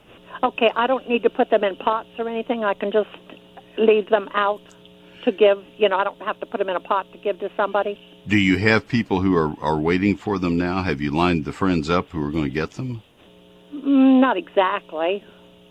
Okay, 0.43 0.71
I 0.75 0.87
don't 0.87 1.07
need 1.07 1.23
to 1.23 1.29
put 1.29 1.51
them 1.51 1.63
in 1.63 1.77
pots 1.77 2.09
or 2.19 2.27
anything. 2.27 2.65
I 2.65 2.73
can 2.73 2.91
just 2.91 3.07
leave 3.77 4.09
them 4.09 4.27
out 4.33 4.59
to 5.23 5.31
give. 5.31 5.63
You 5.77 5.87
know, 5.87 5.95
I 5.95 6.03
don't 6.03 6.21
have 6.21 6.37
to 6.41 6.45
put 6.45 6.57
them 6.57 6.67
in 6.67 6.75
a 6.75 6.81
pot 6.81 7.09
to 7.13 7.17
give 7.17 7.39
to 7.39 7.49
somebody. 7.55 7.97
Do 8.27 8.37
you 8.37 8.57
have 8.57 8.87
people 8.87 9.21
who 9.21 9.35
are, 9.35 9.53
are 9.61 9.77
waiting 9.77 10.15
for 10.15 10.39
them 10.39 10.57
now? 10.57 10.81
Have 10.83 11.01
you 11.01 11.11
lined 11.11 11.45
the 11.45 11.51
friends 11.53 11.89
up 11.89 12.09
who 12.09 12.23
are 12.25 12.31
going 12.31 12.45
to 12.45 12.49
get 12.49 12.71
them? 12.71 13.01
Mm, 13.73 14.21
Not 14.21 14.37
exactly. 14.37 15.23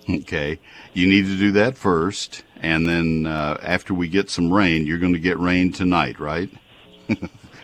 Okay. 0.08 0.58
You 0.92 1.06
need 1.06 1.26
to 1.26 1.38
do 1.38 1.52
that 1.52 1.78
first. 1.78 2.44
And 2.60 2.86
then 2.86 3.26
uh, 3.26 3.58
after 3.62 3.94
we 3.94 4.08
get 4.08 4.28
some 4.30 4.52
rain, 4.52 4.86
you're 4.86 4.98
going 4.98 5.14
to 5.14 5.18
get 5.18 5.38
rain 5.38 5.72
tonight, 5.72 6.20
right? 6.20 6.50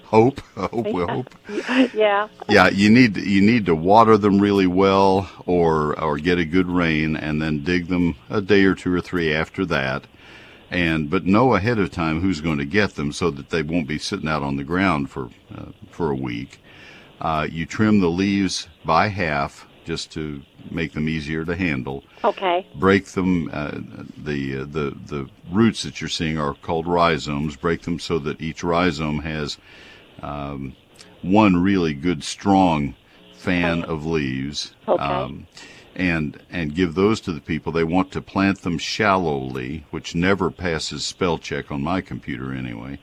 hope. 0.04 0.40
Hope. 0.56 0.86
We 0.86 1.02
hope. 1.04 1.34
yeah. 1.94 2.28
Yeah, 2.48 2.68
you 2.68 2.90
need 2.90 3.16
you 3.16 3.40
need 3.42 3.66
to 3.66 3.74
water 3.74 4.16
them 4.16 4.40
really 4.40 4.66
well, 4.66 5.30
or 5.46 5.98
or 6.00 6.18
get 6.18 6.38
a 6.38 6.44
good 6.44 6.66
rain, 6.68 7.14
and 7.14 7.40
then 7.40 7.62
dig 7.62 7.88
them 7.88 8.16
a 8.30 8.40
day 8.40 8.64
or 8.64 8.74
two 8.74 8.92
or 8.92 9.00
three 9.00 9.32
after 9.34 9.64
that, 9.66 10.06
and 10.70 11.08
but 11.08 11.24
know 11.24 11.54
ahead 11.54 11.78
of 11.78 11.90
time 11.90 12.20
who's 12.20 12.40
going 12.40 12.58
to 12.58 12.64
get 12.64 12.94
them 12.94 13.12
so 13.12 13.30
that 13.30 13.50
they 13.50 13.62
won't 13.62 13.88
be 13.88 13.98
sitting 13.98 14.28
out 14.28 14.42
on 14.42 14.56
the 14.56 14.64
ground 14.64 15.10
for 15.10 15.30
uh, 15.54 15.66
for 15.90 16.10
a 16.10 16.16
week. 16.16 16.60
Uh, 17.20 17.46
you 17.50 17.66
trim 17.66 18.00
the 18.00 18.10
leaves 18.10 18.68
by 18.84 19.08
half 19.08 19.66
just 19.84 20.12
to 20.12 20.42
make 20.70 20.92
them 20.92 21.08
easier 21.08 21.44
to 21.46 21.56
handle. 21.56 22.04
Okay. 22.22 22.66
Break 22.74 23.06
them. 23.06 23.48
Uh, 23.52 23.80
the 24.18 24.58
uh, 24.58 24.64
the 24.64 24.96
the 25.06 25.28
roots 25.50 25.82
that 25.82 26.00
you're 26.00 26.08
seeing 26.08 26.38
are 26.38 26.54
called 26.54 26.86
rhizomes. 26.86 27.56
Break 27.56 27.82
them 27.82 27.98
so 27.98 28.18
that 28.18 28.40
each 28.40 28.62
rhizome 28.62 29.20
has 29.20 29.56
um, 30.22 30.76
one 31.22 31.56
really 31.56 31.94
good 31.94 32.22
strong 32.22 32.94
fan 33.34 33.82
of 33.84 34.04
leaves. 34.04 34.74
Okay. 34.86 35.02
Um, 35.02 35.46
and 35.98 36.40
and 36.50 36.74
give 36.74 36.94
those 36.94 37.20
to 37.22 37.32
the 37.32 37.40
people. 37.40 37.72
They 37.72 37.84
want 37.84 38.12
to 38.12 38.22
plant 38.22 38.62
them 38.62 38.78
shallowly, 38.78 39.84
which 39.90 40.14
never 40.14 40.50
passes 40.50 41.04
spell 41.04 41.36
check 41.38 41.70
on 41.70 41.82
my 41.82 42.00
computer 42.00 42.52
anyway. 42.54 42.98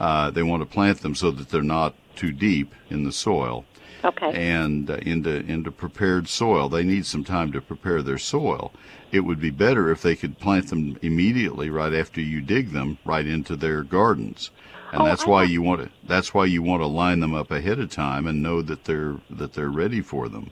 Uh, 0.00 0.30
they 0.30 0.42
want 0.42 0.62
to 0.62 0.66
plant 0.66 1.02
them 1.02 1.14
so 1.14 1.30
that 1.30 1.50
they're 1.50 1.62
not 1.62 1.94
too 2.16 2.32
deep 2.32 2.74
in 2.88 3.04
the 3.04 3.12
soil 3.12 3.64
Okay. 4.02 4.32
and 4.34 4.90
uh, 4.90 4.94
into 5.02 5.30
into 5.44 5.70
prepared 5.70 6.26
soil. 6.28 6.68
They 6.70 6.82
need 6.82 7.04
some 7.06 7.22
time 7.24 7.52
to 7.52 7.60
prepare 7.60 8.02
their 8.02 8.18
soil. 8.18 8.72
It 9.12 9.20
would 9.20 9.40
be 9.40 9.50
better 9.50 9.90
if 9.90 10.00
they 10.02 10.16
could 10.16 10.38
plant 10.38 10.68
them 10.70 10.96
immediately 11.02 11.68
right 11.68 11.92
after 11.92 12.20
you 12.20 12.40
dig 12.40 12.70
them 12.70 12.96
right 13.04 13.26
into 13.26 13.56
their 13.56 13.82
gardens. 13.82 14.50
And 14.92 15.02
Oh, 15.02 15.04
that's 15.04 15.24
I 15.24 15.28
why 15.28 15.44
thought- 15.44 15.52
you 15.52 15.62
want 15.62 15.82
to 15.82 15.90
that's 16.06 16.32
why 16.32 16.46
you 16.46 16.62
want 16.62 16.80
to 16.80 16.86
line 16.86 17.20
them 17.20 17.34
up 17.34 17.50
ahead 17.50 17.78
of 17.78 17.90
time 17.90 18.26
and 18.26 18.42
know 18.42 18.62
that 18.62 18.84
they're 18.84 19.16
that 19.28 19.52
they're 19.52 19.68
ready 19.68 20.00
for 20.00 20.28
them. 20.30 20.50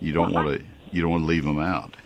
You 0.00 0.12
don't 0.12 0.32
Well, 0.32 0.44
want 0.44 0.58
to 0.60 0.64
you 0.92 1.02
don't 1.02 1.10
want 1.10 1.22
to 1.24 1.26
leave 1.26 1.44
them 1.44 1.58
out. 1.58 1.96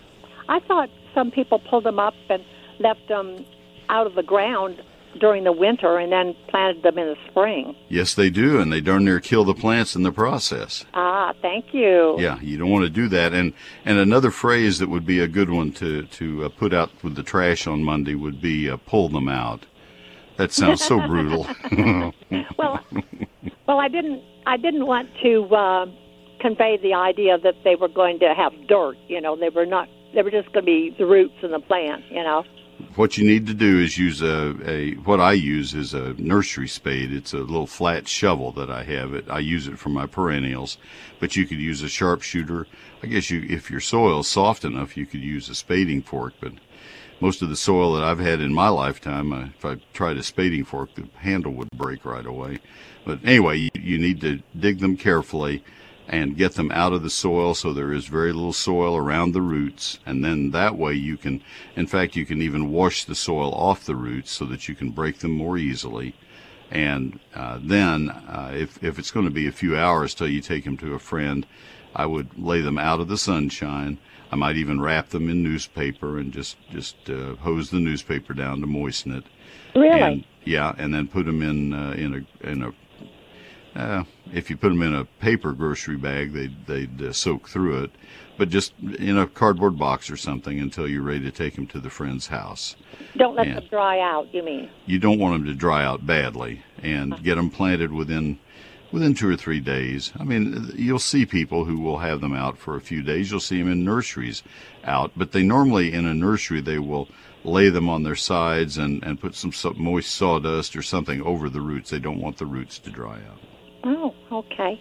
I 0.48 0.60
thought 0.60 0.88
some 1.14 1.30
people 1.30 1.58
pulled 1.58 1.84
them 1.84 1.98
up 1.98 2.14
and 2.28 2.44
left 2.78 3.08
them 3.08 3.44
out 3.88 4.06
of 4.06 4.14
the 4.14 4.22
ground 4.22 4.82
during 5.18 5.44
the 5.44 5.52
winter 5.52 5.98
and 5.98 6.12
then 6.12 6.34
planted 6.48 6.82
them 6.82 6.98
in 6.98 7.06
the 7.08 7.16
spring. 7.30 7.74
Yes, 7.88 8.14
they 8.14 8.30
do, 8.30 8.60
and 8.60 8.72
they 8.72 8.80
darn 8.80 9.04
near 9.04 9.20
kill 9.20 9.44
the 9.44 9.54
plants 9.54 9.96
in 9.96 10.02
the 10.02 10.12
process. 10.12 10.84
Ah, 10.94 11.32
thank 11.40 11.72
you. 11.72 12.16
Yeah, 12.18 12.38
you 12.40 12.58
don't 12.58 12.70
want 12.70 12.84
to 12.84 12.90
do 12.90 13.08
that. 13.08 13.32
And 13.32 13.52
and 13.84 13.98
another 13.98 14.30
phrase 14.30 14.78
that 14.78 14.88
would 14.88 15.06
be 15.06 15.20
a 15.20 15.28
good 15.28 15.50
one 15.50 15.72
to 15.72 16.02
to 16.02 16.44
uh, 16.44 16.48
put 16.50 16.74
out 16.74 16.90
with 17.02 17.14
the 17.14 17.22
trash 17.22 17.66
on 17.66 17.82
Monday 17.82 18.14
would 18.14 18.40
be 18.40 18.70
uh, 18.70 18.76
pull 18.76 19.08
them 19.08 19.28
out. 19.28 19.66
That 20.36 20.52
sounds 20.52 20.84
so 20.84 20.98
brutal. 21.06 21.46
well, 22.58 22.80
well, 23.66 23.80
I 23.80 23.88
didn't. 23.88 24.22
I 24.46 24.56
didn't 24.56 24.86
want 24.86 25.08
to 25.22 25.44
uh, 25.54 25.86
convey 26.46 26.78
the 26.80 26.94
idea 26.94 27.38
that 27.38 27.54
they 27.64 27.74
were 27.74 27.88
going 27.88 28.20
to 28.20 28.32
have 28.32 28.52
dirt. 28.68 28.96
You 29.08 29.20
know, 29.20 29.36
they 29.36 29.48
were 29.48 29.66
not. 29.66 29.88
They 30.14 30.22
were 30.22 30.30
just 30.30 30.52
going 30.52 30.64
to 30.64 30.66
be 30.66 30.94
the 30.96 31.04
roots 31.04 31.34
and 31.42 31.52
the 31.52 31.58
plant. 31.58 32.04
You 32.08 32.22
know. 32.22 32.44
what 32.94 33.18
you 33.18 33.26
need 33.26 33.46
to 33.48 33.54
do 33.54 33.80
is 33.80 33.98
use 33.98 34.22
a, 34.22 34.54
a 34.64 34.94
what 35.08 35.20
I 35.20 35.32
use 35.32 35.74
is 35.74 35.92
a 35.92 36.14
nursery 36.14 36.68
spade. 36.68 37.12
It's 37.12 37.32
a 37.32 37.38
little 37.38 37.66
flat 37.66 38.06
shovel 38.06 38.52
that 38.52 38.70
I 38.70 38.84
have. 38.84 39.12
It 39.12 39.28
I 39.28 39.40
use 39.40 39.66
it 39.66 39.78
for 39.78 39.88
my 39.88 40.06
perennials, 40.06 40.78
but 41.18 41.34
you 41.34 41.46
could 41.46 41.58
use 41.58 41.82
a 41.82 41.88
sharpshooter. 41.88 42.68
I 43.02 43.06
guess 43.08 43.28
you 43.28 43.44
if 43.48 43.68
your 43.70 43.80
soil's 43.80 44.28
soft 44.28 44.64
enough, 44.64 44.96
you 44.96 45.04
could 45.04 45.22
use 45.22 45.48
a 45.48 45.54
spading 45.54 46.00
fork. 46.00 46.34
But 46.40 46.52
most 47.20 47.42
of 47.42 47.48
the 47.48 47.56
soil 47.56 47.94
that 47.94 48.04
I've 48.04 48.20
had 48.20 48.40
in 48.40 48.54
my 48.54 48.68
lifetime, 48.68 49.32
uh, 49.32 49.46
if 49.58 49.64
I 49.64 49.76
tried 49.94 50.16
a 50.18 50.22
spading 50.22 50.64
fork, 50.64 50.94
the 50.94 51.08
handle 51.16 51.52
would 51.54 51.70
break 51.70 52.04
right 52.04 52.26
away. 52.26 52.60
But 53.04 53.18
anyway, 53.24 53.56
you, 53.58 53.70
you 53.74 53.98
need 53.98 54.20
to 54.20 54.40
dig 54.58 54.78
them 54.78 54.96
carefully 54.96 55.64
and 56.08 56.36
get 56.36 56.54
them 56.54 56.70
out 56.72 56.92
of 56.92 57.02
the 57.02 57.10
soil 57.10 57.54
so 57.54 57.72
there 57.72 57.92
is 57.92 58.06
very 58.06 58.32
little 58.32 58.52
soil 58.52 58.96
around 58.96 59.32
the 59.32 59.40
roots 59.40 59.98
and 60.06 60.24
then 60.24 60.50
that 60.50 60.76
way 60.76 60.92
you 60.92 61.16
can 61.16 61.42
in 61.74 61.86
fact 61.86 62.16
you 62.16 62.24
can 62.24 62.40
even 62.40 62.70
wash 62.70 63.04
the 63.04 63.14
soil 63.14 63.52
off 63.54 63.84
the 63.84 63.96
roots 63.96 64.30
so 64.30 64.44
that 64.44 64.68
you 64.68 64.74
can 64.74 64.90
break 64.90 65.18
them 65.18 65.32
more 65.32 65.58
easily 65.58 66.14
and 66.70 67.18
uh, 67.34 67.58
then 67.62 68.10
uh, 68.10 68.50
if, 68.54 68.82
if 68.82 68.98
it's 68.98 69.10
going 69.10 69.26
to 69.26 69.30
be 69.30 69.46
a 69.46 69.52
few 69.52 69.76
hours 69.76 70.14
till 70.14 70.28
you 70.28 70.40
take 70.40 70.64
them 70.64 70.76
to 70.76 70.94
a 70.94 70.98
friend 70.98 71.46
i 71.94 72.06
would 72.06 72.28
lay 72.38 72.60
them 72.60 72.78
out 72.78 73.00
of 73.00 73.08
the 73.08 73.18
sunshine 73.18 73.98
I 74.30 74.36
might 74.36 74.56
even 74.56 74.80
wrap 74.80 75.10
them 75.10 75.28
in 75.28 75.42
newspaper 75.42 76.18
and 76.18 76.32
just 76.32 76.56
just 76.70 76.96
uh, 77.08 77.36
hose 77.36 77.70
the 77.70 77.80
newspaper 77.80 78.34
down 78.34 78.60
to 78.60 78.66
moisten 78.66 79.12
it. 79.12 79.24
Really? 79.74 80.00
And, 80.00 80.24
yeah, 80.44 80.74
and 80.78 80.92
then 80.92 81.08
put 81.08 81.26
them 81.26 81.42
in 81.42 81.72
uh, 81.72 81.92
in 81.92 82.26
a 82.42 82.48
in 82.48 82.62
a. 82.62 84.06
If 84.32 84.50
you 84.50 84.56
put 84.56 84.70
them 84.70 84.82
in 84.82 84.94
a 84.94 85.04
paper 85.04 85.52
grocery 85.52 85.96
bag, 85.96 86.32
they'd 86.32 86.66
they'd 86.66 87.02
uh, 87.02 87.12
soak 87.12 87.48
through 87.48 87.84
it, 87.84 87.90
but 88.36 88.48
just 88.48 88.72
in 88.98 89.16
a 89.16 89.26
cardboard 89.26 89.78
box 89.78 90.10
or 90.10 90.16
something 90.16 90.58
until 90.58 90.88
you're 90.88 91.02
ready 91.02 91.20
to 91.20 91.30
take 91.30 91.54
them 91.54 91.66
to 91.68 91.78
the 91.80 91.90
friend's 91.90 92.26
house. 92.26 92.76
Don't 93.16 93.36
let 93.36 93.46
And- 93.46 93.56
them 93.58 93.64
dry 93.70 94.00
out. 94.00 94.32
You 94.34 94.42
mean? 94.42 94.68
you 94.84 94.98
don't 94.98 95.18
want 95.18 95.34
them 95.34 95.46
to 95.46 95.54
dry 95.54 95.84
out 95.84 96.06
badly 96.06 96.62
and 96.82 97.22
get 97.22 97.36
them 97.36 97.50
planted 97.50 97.92
within 97.92 98.38
within 98.92 99.14
two 99.14 99.28
or 99.28 99.36
three 99.36 99.60
days. 99.60 100.12
I 100.18 100.24
mean, 100.24 100.72
you'll 100.76 100.98
see 100.98 101.26
people 101.26 101.64
who 101.64 101.78
will 101.78 101.98
have 101.98 102.20
them 102.20 102.32
out 102.34 102.56
for 102.56 102.76
a 102.76 102.80
few 102.80 103.02
days. 103.02 103.30
You'll 103.30 103.40
see 103.40 103.58
them 103.58 103.70
in 103.70 103.84
nurseries 103.84 104.42
out, 104.84 105.10
but 105.16 105.32
they 105.32 105.42
normally 105.42 105.92
in 105.92 106.06
a 106.06 106.14
nursery 106.14 106.60
they 106.60 106.78
will 106.78 107.08
lay 107.44 107.68
them 107.68 107.88
on 107.88 108.02
their 108.02 108.16
sides 108.16 108.76
and 108.76 109.02
and 109.04 109.20
put 109.20 109.34
some 109.36 109.52
moist 109.76 110.10
sawdust 110.10 110.74
or 110.76 110.82
something 110.82 111.22
over 111.22 111.48
the 111.48 111.60
roots. 111.60 111.90
They 111.90 112.00
don't 112.00 112.20
want 112.20 112.38
the 112.38 112.46
roots 112.46 112.78
to 112.80 112.90
dry 112.90 113.16
out. 113.16 113.38
Oh, 113.84 114.14
okay. 114.32 114.80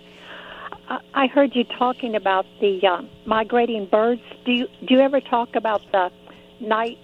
I- 0.89 0.99
I 1.13 1.27
heard 1.27 1.55
you 1.55 1.63
talking 1.63 2.15
about 2.15 2.45
the 2.61 2.85
uh, 2.85 3.01
migrating 3.25 3.85
birds. 3.85 4.21
Do 4.45 4.51
you 4.51 4.67
do 4.85 4.93
you 4.95 4.99
ever 5.01 5.19
talk 5.21 5.55
about 5.55 5.81
the 5.91 6.11
night 6.59 6.97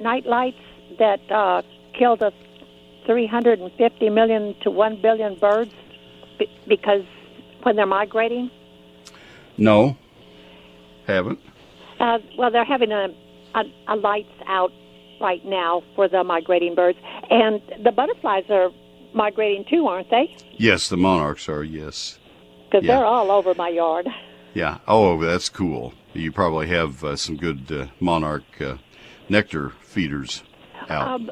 night 0.00 0.26
lights 0.26 0.60
that 0.98 1.20
uh, 1.30 1.62
kill 1.98 2.16
the 2.16 2.32
350 3.06 4.10
million 4.10 4.54
to 4.62 4.70
1 4.70 5.00
billion 5.00 5.34
birds 5.36 5.72
be- 6.38 6.50
because 6.66 7.04
when 7.62 7.76
they're 7.76 7.86
migrating? 7.86 8.50
No, 9.56 9.96
haven't. 11.06 11.38
Uh, 11.98 12.18
well, 12.36 12.50
they're 12.50 12.64
having 12.64 12.92
a, 12.92 13.08
a, 13.54 13.62
a 13.88 13.96
lights 13.96 14.32
out 14.46 14.72
right 15.20 15.42
now 15.46 15.82
for 15.94 16.08
the 16.08 16.22
migrating 16.24 16.74
birds, 16.74 16.98
and 17.30 17.62
the 17.82 17.90
butterflies 17.90 18.44
are 18.50 18.70
migrating 19.16 19.64
too, 19.68 19.86
aren't 19.88 20.10
they? 20.10 20.36
Yes, 20.52 20.88
the 20.88 20.96
monarchs 20.96 21.48
are. 21.48 21.64
Yes. 21.64 22.18
Because 22.70 22.84
Yeah. 22.84 22.96
they're 22.96 23.06
all 23.06 23.30
over 23.30 23.54
my 23.54 23.68
yard. 23.68 24.08
Yeah. 24.54 24.78
Oh, 24.86 25.20
that's 25.20 25.48
cool. 25.48 25.92
You 26.14 26.32
probably 26.32 26.66
have 26.68 27.02
uh, 27.04 27.16
some 27.16 27.36
good 27.36 27.70
uh, 27.70 27.86
monarch 28.00 28.44
uh, 28.60 28.76
nectar 29.28 29.70
feeders 29.82 30.42
out. 30.88 31.08
Um, 31.08 31.30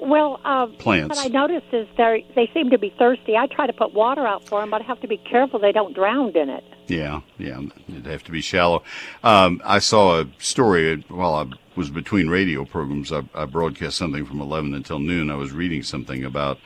well, 0.00 0.40
uh, 0.44 0.66
Plants. 0.66 1.16
what 1.16 1.26
I 1.26 1.28
noticed 1.28 1.66
is 1.72 1.86
they 1.96 2.26
they 2.34 2.50
seem 2.54 2.70
to 2.70 2.78
be 2.78 2.92
thirsty. 2.98 3.36
I 3.36 3.46
try 3.46 3.66
to 3.66 3.72
put 3.72 3.92
water 3.94 4.26
out 4.26 4.48
for 4.48 4.60
them, 4.60 4.70
but 4.70 4.80
I 4.80 4.84
have 4.84 5.00
to 5.02 5.06
be 5.08 5.16
careful 5.18 5.60
they 5.60 5.70
don't 5.70 5.94
drown 5.94 6.36
in 6.36 6.48
it. 6.48 6.64
Yeah, 6.88 7.20
yeah, 7.38 7.60
it'd 7.88 8.06
have 8.06 8.24
to 8.24 8.32
be 8.32 8.40
shallow. 8.40 8.82
Um, 9.22 9.60
I 9.64 9.78
saw 9.78 10.20
a 10.20 10.26
story 10.38 11.04
while 11.08 11.34
I 11.34 11.46
was 11.76 11.90
between 11.90 12.28
radio 12.28 12.64
programs. 12.64 13.12
I, 13.12 13.22
I 13.34 13.44
broadcast 13.44 13.96
something 13.96 14.24
from 14.26 14.40
11 14.40 14.74
until 14.74 14.98
noon. 14.98 15.30
I 15.30 15.36
was 15.36 15.52
reading 15.52 15.82
something 15.84 16.24
about 16.24 16.58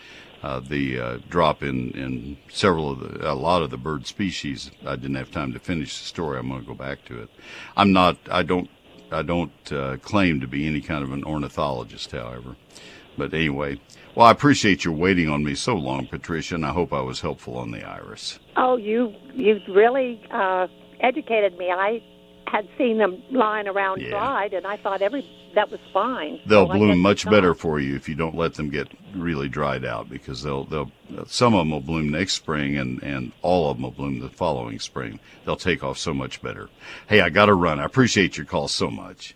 uh, 0.43 0.61
the 0.61 0.99
uh, 1.01 1.19
drop 1.29 1.63
in, 1.63 1.91
in 1.93 2.37
several 2.49 2.91
of 2.93 3.01
the, 3.01 3.31
a 3.31 3.35
lot 3.35 3.63
of 3.63 3.71
the 3.71 3.77
bird 3.79 4.07
species. 4.07 4.71
I 4.87 4.97
didn't 4.97 5.17
have 5.17 5.31
time 5.31 5.53
to 5.53 5.59
finish 5.59 5.99
the 5.99 6.05
story. 6.05 6.39
I'm 6.39 6.49
going 6.49 6.61
to 6.61 6.67
go 6.67 6.75
back 6.75 7.05
to 7.07 7.23
it. 7.23 7.31
I'm 7.77 7.93
not, 7.93 8.17
I 8.31 8.43
don't, 8.43 8.69
I 9.11 9.23
don't 9.23 9.73
uh, 9.73 9.97
claim 10.03 10.41
to 10.41 10.47
be 10.47 10.67
any 10.67 10.81
kind 10.81 11.03
of 11.03 11.13
an 11.13 11.25
ornithologist, 11.25 12.13
however. 12.13 12.57
But 13.17 13.33
anyway, 13.33 13.81
well, 14.15 14.27
I 14.27 14.31
appreciate 14.31 14.85
your 14.85 14.95
waiting 14.95 15.29
on 15.29 15.43
me 15.45 15.55
so 15.55 15.75
long, 15.75 16.07
Patricia, 16.07 16.55
and 16.55 16.67
I 16.67 16.71
hope 16.71 16.93
I 16.93 17.01
was 17.01 17.21
helpful 17.21 17.57
on 17.57 17.71
the 17.71 17.83
iris. 17.83 18.39
Oh, 18.57 18.77
you 18.77 19.15
you 19.33 19.61
really 19.69 20.21
uh, 20.31 20.67
educated 21.01 21.57
me. 21.57 21.71
I 21.71 22.03
had 22.47 22.69
seen 22.79 22.99
them 22.99 23.23
lying 23.31 23.69
around 23.69 24.01
Yeah. 24.03 24.11
dried, 24.11 24.53
and 24.55 24.67
I 24.67 24.77
thought 24.77 25.03
every 25.03 25.25
that 25.57 25.71
was 25.71 25.81
fine. 25.93 26.39
They'll 26.47 26.67
So 26.69 26.75
bloom 26.75 26.99
much 26.99 27.25
better 27.25 27.55
for 27.55 27.81
you 27.81 27.97
if 27.97 28.09
you 28.09 28.15
don't 28.15 28.37
let 28.37 28.55
them 28.55 28.69
get 28.69 28.89
really 29.15 29.49
dried 29.49 29.85
out 29.85 30.09
because 30.09 30.43
they'll 30.43 30.65
they'll 30.65 30.93
some 31.27 31.55
of 31.55 31.61
them 31.61 31.71
will 31.71 31.81
bloom 31.81 32.11
next 32.11 32.35
spring 32.35 32.77
and 32.77 33.03
and 33.03 33.33
all 33.43 33.71
of 33.71 33.79
them 33.79 33.85
will 33.85 33.91
bloom 33.91 34.21
the 34.21 34.29
following 34.29 34.79
spring. 34.79 35.19
They'll 35.45 35.57
take 35.57 35.83
off 35.83 35.99
so 35.99 36.13
much 36.15 36.43
better. 36.43 36.69
Hey, 37.09 37.21
I 37.23 37.31
got 37.31 37.47
to 37.47 37.55
run. 37.55 37.81
I 37.81 37.85
appreciate 37.85 38.37
your 38.37 38.47
call 38.47 38.69
so 38.69 38.91
much. 38.91 39.35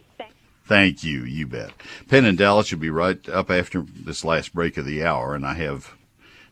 Thank 0.66 1.02
you. 1.02 1.24
You 1.24 1.48
bet. 1.48 1.72
Penn 2.08 2.24
and 2.24 2.38
Dallas 2.38 2.70
will 2.70 2.78
be 2.78 2.90
right 2.90 3.28
up 3.28 3.50
after 3.50 3.82
this 3.82 4.24
last 4.24 4.54
break 4.54 4.76
of 4.76 4.84
the 4.84 5.02
hour, 5.02 5.34
and 5.34 5.44
I 5.44 5.54
have. 5.54 5.96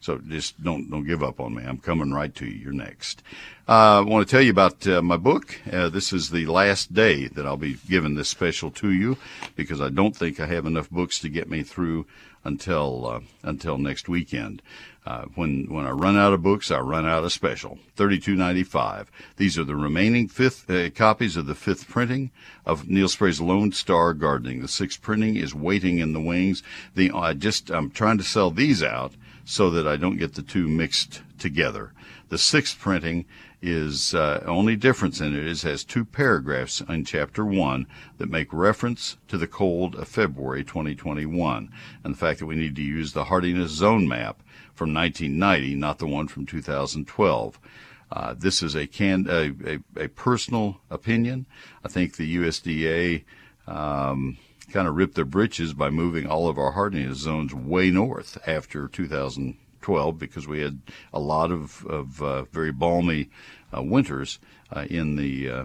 So 0.00 0.18
just 0.18 0.62
don't 0.62 0.90
don't 0.90 1.06
give 1.06 1.22
up 1.22 1.40
on 1.40 1.54
me. 1.54 1.64
I'm 1.64 1.78
coming 1.78 2.12
right 2.12 2.34
to 2.36 2.46
you. 2.46 2.58
You're 2.58 2.72
next. 2.72 3.22
Uh, 3.68 3.98
I 3.98 4.00
want 4.00 4.26
to 4.26 4.30
tell 4.30 4.40
you 4.40 4.50
about 4.50 4.86
uh, 4.86 5.02
my 5.02 5.16
book. 5.16 5.60
Uh, 5.70 5.88
this 5.88 6.12
is 6.12 6.30
the 6.30 6.46
last 6.46 6.94
day 6.94 7.26
that 7.28 7.46
I'll 7.46 7.56
be 7.56 7.76
giving 7.88 8.14
this 8.14 8.28
special 8.28 8.70
to 8.72 8.90
you 8.90 9.18
because 9.56 9.80
I 9.80 9.90
don't 9.90 10.16
think 10.16 10.40
I 10.40 10.46
have 10.46 10.66
enough 10.66 10.88
books 10.88 11.18
to 11.20 11.28
get 11.28 11.50
me 11.50 11.62
through 11.62 12.06
until 12.44 13.06
uh, 13.06 13.20
until 13.42 13.76
next 13.76 14.08
weekend. 14.08 14.62
Uh, 15.04 15.24
when 15.34 15.64
when 15.68 15.86
I 15.86 15.90
run 15.90 16.16
out 16.16 16.32
of 16.32 16.42
books, 16.42 16.70
I 16.70 16.78
run 16.80 17.06
out 17.06 17.24
of 17.24 17.32
special. 17.32 17.78
Thirty-two 17.96 18.36
ninety-five. 18.36 19.10
These 19.36 19.58
are 19.58 19.64
the 19.64 19.74
remaining 19.74 20.28
fifth 20.28 20.68
uh, 20.70 20.90
copies 20.90 21.36
of 21.36 21.46
the 21.46 21.54
fifth 21.54 21.88
printing 21.88 22.30
of 22.64 22.88
Neil 22.88 23.08
Sperry's 23.08 23.40
Lone 23.40 23.72
Star 23.72 24.14
Gardening. 24.14 24.60
The 24.60 24.68
sixth 24.68 25.02
printing 25.02 25.36
is 25.36 25.54
waiting 25.54 25.98
in 25.98 26.12
the 26.12 26.20
wings. 26.20 26.62
The 26.94 27.10
I 27.10 27.32
just 27.32 27.70
I'm 27.70 27.90
trying 27.90 28.18
to 28.18 28.24
sell 28.24 28.50
these 28.50 28.82
out 28.82 29.14
so 29.48 29.70
that 29.70 29.88
I 29.88 29.96
don't 29.96 30.18
get 30.18 30.34
the 30.34 30.42
two 30.42 30.68
mixed 30.68 31.22
together. 31.38 31.94
The 32.28 32.36
sixth 32.36 32.78
printing 32.78 33.24
is 33.62 34.14
uh, 34.14 34.44
only 34.46 34.76
difference 34.76 35.22
in 35.22 35.34
it 35.34 35.46
is 35.46 35.62
has 35.62 35.84
two 35.84 36.04
paragraphs 36.04 36.82
in 36.82 37.06
chapter 37.06 37.46
one 37.46 37.86
that 38.18 38.28
make 38.28 38.52
reference 38.52 39.16
to 39.26 39.38
the 39.38 39.46
cold 39.46 39.94
of 39.94 40.06
February 40.06 40.64
2021 40.64 41.72
and 42.04 42.14
the 42.14 42.18
fact 42.18 42.40
that 42.40 42.46
we 42.46 42.56
need 42.56 42.76
to 42.76 42.82
use 42.82 43.14
the 43.14 43.24
hardiness 43.24 43.70
zone 43.70 44.06
map 44.06 44.42
from 44.74 44.92
1990, 44.92 45.76
not 45.76 45.98
the 45.98 46.06
one 46.06 46.28
from 46.28 46.44
2012. 46.44 47.58
Uh, 48.12 48.34
this 48.36 48.62
is 48.62 48.76
a, 48.76 48.86
can, 48.86 49.26
a, 49.30 49.54
a, 49.66 50.04
a 50.04 50.08
personal 50.08 50.82
opinion. 50.90 51.46
I 51.82 51.88
think 51.88 52.16
the 52.16 52.36
USDA 52.36 53.24
um, 53.66 54.36
kind 54.72 54.88
of 54.88 54.96
ripped 54.96 55.14
their 55.14 55.24
britches 55.24 55.72
by 55.74 55.90
moving 55.90 56.26
all 56.26 56.48
of 56.48 56.58
our 56.58 56.72
hardiness 56.72 57.18
zones 57.18 57.54
way 57.54 57.90
north 57.90 58.38
after 58.46 58.88
2012 58.88 60.18
because 60.18 60.46
we 60.46 60.60
had 60.60 60.80
a 61.12 61.20
lot 61.20 61.50
of, 61.50 61.84
of 61.86 62.22
uh, 62.22 62.42
very 62.44 62.72
balmy 62.72 63.30
uh, 63.76 63.82
winters 63.82 64.38
uh, 64.74 64.84
in 64.90 65.16
the 65.16 65.48
uh, 65.48 65.64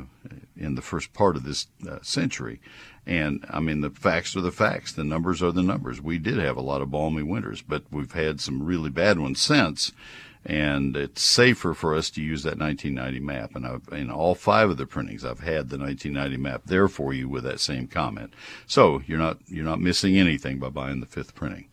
in 0.55 0.75
the 0.75 0.81
first 0.81 1.13
part 1.13 1.35
of 1.35 1.43
this 1.43 1.67
uh, 1.89 1.99
century. 2.01 2.59
And 3.05 3.45
I 3.49 3.59
mean, 3.59 3.81
the 3.81 3.89
facts 3.89 4.35
are 4.35 4.41
the 4.41 4.51
facts. 4.51 4.93
The 4.93 5.03
numbers 5.03 5.43
are 5.43 5.51
the 5.51 5.61
numbers. 5.61 6.01
We 6.01 6.17
did 6.17 6.37
have 6.37 6.55
a 6.55 6.61
lot 6.61 6.81
of 6.81 6.91
balmy 6.91 7.23
winters, 7.23 7.61
but 7.61 7.83
we've 7.91 8.13
had 8.13 8.39
some 8.39 8.63
really 8.63 8.89
bad 8.89 9.19
ones 9.19 9.41
since. 9.41 9.91
And 10.45 10.97
it's 10.97 11.21
safer 11.21 11.73
for 11.73 11.95
us 11.95 12.09
to 12.11 12.21
use 12.21 12.43
that 12.43 12.57
1990 12.57 13.19
map. 13.21 13.55
And 13.55 13.65
I've, 13.65 13.87
in 13.97 14.11
all 14.11 14.35
five 14.35 14.69
of 14.69 14.77
the 14.77 14.85
printings, 14.85 15.23
I've 15.23 15.39
had 15.39 15.69
the 15.69 15.77
1990 15.77 16.37
map 16.37 16.63
there 16.65 16.89
for 16.89 17.13
you 17.13 17.29
with 17.29 17.45
that 17.45 17.61
same 17.61 17.87
comment. 17.87 18.33
So 18.67 19.01
you're 19.07 19.17
not 19.17 19.37
you're 19.47 19.63
not 19.63 19.79
missing 19.79 20.17
anything 20.17 20.59
by 20.59 20.69
buying 20.69 20.99
the 20.99 21.05
fifth 21.05 21.33
printing. 21.33 21.67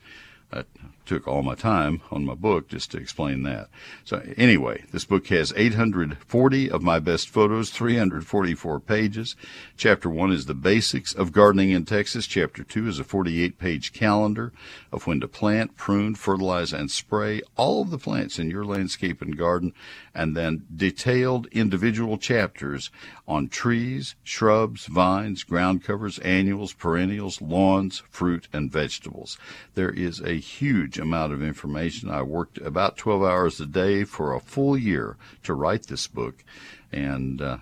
That 0.50 0.66
took 1.06 1.26
all 1.26 1.42
my 1.42 1.56
time 1.56 2.00
on 2.12 2.24
my 2.24 2.34
book 2.34 2.68
just 2.68 2.92
to 2.92 2.98
explain 2.98 3.42
that. 3.42 3.68
So 4.04 4.22
anyway, 4.36 4.84
this 4.92 5.04
book 5.04 5.26
has 5.28 5.52
840 5.56 6.70
of 6.70 6.82
my 6.82 7.00
best 7.00 7.28
photos, 7.28 7.70
344 7.70 8.78
pages. 8.80 9.34
Chapter 9.76 10.08
one 10.08 10.30
is 10.30 10.46
the 10.46 10.54
basics 10.54 11.12
of 11.12 11.32
gardening 11.32 11.70
in 11.70 11.84
Texas. 11.84 12.26
Chapter 12.26 12.62
two 12.62 12.86
is 12.86 12.98
a 12.98 13.04
48 13.04 13.58
page 13.58 13.92
calendar 13.92 14.52
of 14.92 15.06
when 15.06 15.20
to 15.20 15.28
plant, 15.28 15.76
prune, 15.76 16.14
fertilize, 16.14 16.72
and 16.72 16.90
spray 16.90 17.42
all 17.56 17.82
of 17.82 17.90
the 17.90 17.98
plants 17.98 18.38
in 18.38 18.50
your 18.50 18.64
landscape 18.64 19.20
and 19.20 19.36
garden, 19.36 19.72
and 20.14 20.36
then 20.36 20.64
detailed 20.74 21.46
individual 21.46 22.18
chapters 22.18 22.90
on 23.26 23.48
trees, 23.48 24.14
shrubs, 24.24 24.86
vines, 24.86 25.44
ground 25.44 25.82
covers, 25.82 26.18
annuals, 26.20 26.72
perennials, 26.72 27.40
lawns, 27.40 28.02
fruit, 28.10 28.48
and 28.52 28.70
vegetables. 28.70 29.38
There 29.74 29.90
is 29.90 30.20
a 30.20 30.39
huge 30.40 30.98
amount 30.98 31.32
of 31.32 31.42
information. 31.42 32.10
I 32.10 32.22
worked 32.22 32.58
about 32.58 32.96
12 32.96 33.22
hours 33.22 33.60
a 33.60 33.66
day 33.66 34.04
for 34.04 34.34
a 34.34 34.40
full 34.40 34.76
year 34.76 35.16
to 35.44 35.54
write 35.54 35.86
this 35.86 36.06
book, 36.06 36.44
and 36.92 37.40
uh, 37.40 37.58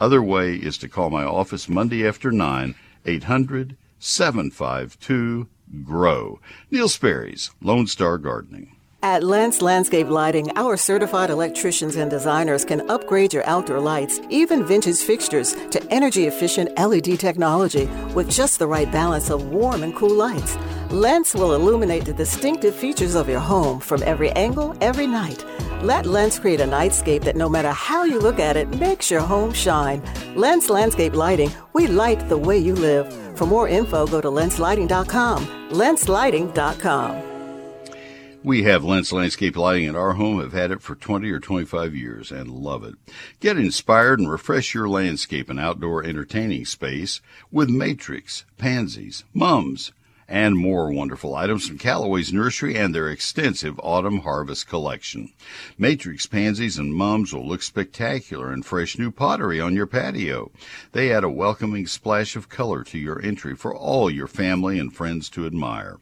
other 0.00 0.22
way 0.22 0.54
is 0.54 0.78
to 0.78 0.88
call 0.88 1.10
my 1.10 1.24
office 1.24 1.68
Monday 1.68 2.06
after 2.06 2.30
9, 2.30 2.74
800 3.06 3.76
752 3.98 5.48
GROW. 5.84 6.40
Neil 6.70 6.88
Sperry's 6.88 7.50
Lone 7.60 7.86
Star 7.86 8.18
Gardening. 8.18 8.76
At 9.02 9.22
Lens 9.22 9.62
Landscape 9.62 10.08
Lighting, 10.08 10.50
our 10.56 10.76
certified 10.76 11.30
electricians 11.30 11.96
and 11.96 12.10
designers 12.10 12.66
can 12.66 12.88
upgrade 12.90 13.32
your 13.32 13.46
outdoor 13.46 13.80
lights, 13.80 14.20
even 14.28 14.62
vintage 14.62 14.98
fixtures, 14.98 15.54
to 15.70 15.82
energy 15.90 16.26
efficient 16.26 16.78
LED 16.78 17.18
technology 17.18 17.86
with 18.14 18.30
just 18.30 18.58
the 18.58 18.66
right 18.66 18.92
balance 18.92 19.30
of 19.30 19.48
warm 19.48 19.82
and 19.82 19.96
cool 19.96 20.14
lights. 20.14 20.58
Lens 20.90 21.36
will 21.36 21.54
illuminate 21.54 22.04
the 22.04 22.12
distinctive 22.12 22.74
features 22.74 23.14
of 23.14 23.28
your 23.28 23.38
home 23.38 23.78
from 23.78 24.02
every 24.02 24.32
angle, 24.32 24.74
every 24.80 25.06
night. 25.06 25.44
Let 25.84 26.04
Lens 26.04 26.40
create 26.40 26.60
a 26.60 26.64
nightscape 26.64 27.22
that 27.22 27.36
no 27.36 27.48
matter 27.48 27.70
how 27.70 28.02
you 28.02 28.18
look 28.18 28.40
at 28.40 28.56
it, 28.56 28.68
makes 28.80 29.08
your 29.08 29.20
home 29.20 29.52
shine. 29.52 30.02
Lens 30.34 30.68
Landscape 30.68 31.14
Lighting, 31.14 31.52
we 31.74 31.86
light 31.86 32.28
the 32.28 32.36
way 32.36 32.58
you 32.58 32.74
live. 32.74 33.06
For 33.38 33.46
more 33.46 33.68
info, 33.68 34.04
go 34.04 34.20
to 34.20 34.26
lenslighting.com. 34.26 35.46
Lenslighting.com. 35.70 37.22
We 38.42 38.64
have 38.64 38.82
Lens 38.82 39.12
Landscape 39.12 39.56
Lighting 39.56 39.84
in 39.84 39.94
our 39.94 40.14
home, 40.14 40.40
have 40.40 40.54
had 40.54 40.72
it 40.72 40.82
for 40.82 40.96
20 40.96 41.30
or 41.30 41.38
25 41.38 41.94
years 41.94 42.32
and 42.32 42.50
love 42.50 42.82
it. 42.82 42.94
Get 43.38 43.56
inspired 43.58 44.18
and 44.18 44.28
refresh 44.28 44.74
your 44.74 44.88
landscape 44.88 45.50
and 45.50 45.60
outdoor 45.60 46.02
entertaining 46.02 46.64
space 46.64 47.20
with 47.52 47.68
Matrix, 47.68 48.44
Pansies, 48.58 49.22
Mums, 49.32 49.92
and 50.30 50.56
more 50.56 50.92
wonderful 50.92 51.34
items 51.34 51.66
from 51.66 51.76
Callaway's 51.76 52.32
nursery 52.32 52.76
and 52.76 52.94
their 52.94 53.10
extensive 53.10 53.78
autumn 53.82 54.20
harvest 54.20 54.68
collection. 54.68 55.32
Matrix 55.76 56.26
pansies 56.26 56.78
and 56.78 56.94
mums 56.94 57.34
will 57.34 57.46
look 57.46 57.62
spectacular 57.62 58.52
in 58.52 58.62
fresh 58.62 58.96
new 58.96 59.10
pottery 59.10 59.60
on 59.60 59.74
your 59.74 59.86
patio. 59.86 60.52
They 60.92 61.12
add 61.12 61.24
a 61.24 61.28
welcoming 61.28 61.88
splash 61.88 62.36
of 62.36 62.48
color 62.48 62.84
to 62.84 62.98
your 62.98 63.20
entry 63.20 63.56
for 63.56 63.74
all 63.74 64.08
your 64.08 64.28
family 64.28 64.78
and 64.78 64.94
friends 64.94 65.28
to 65.30 65.46
admire. 65.46 65.98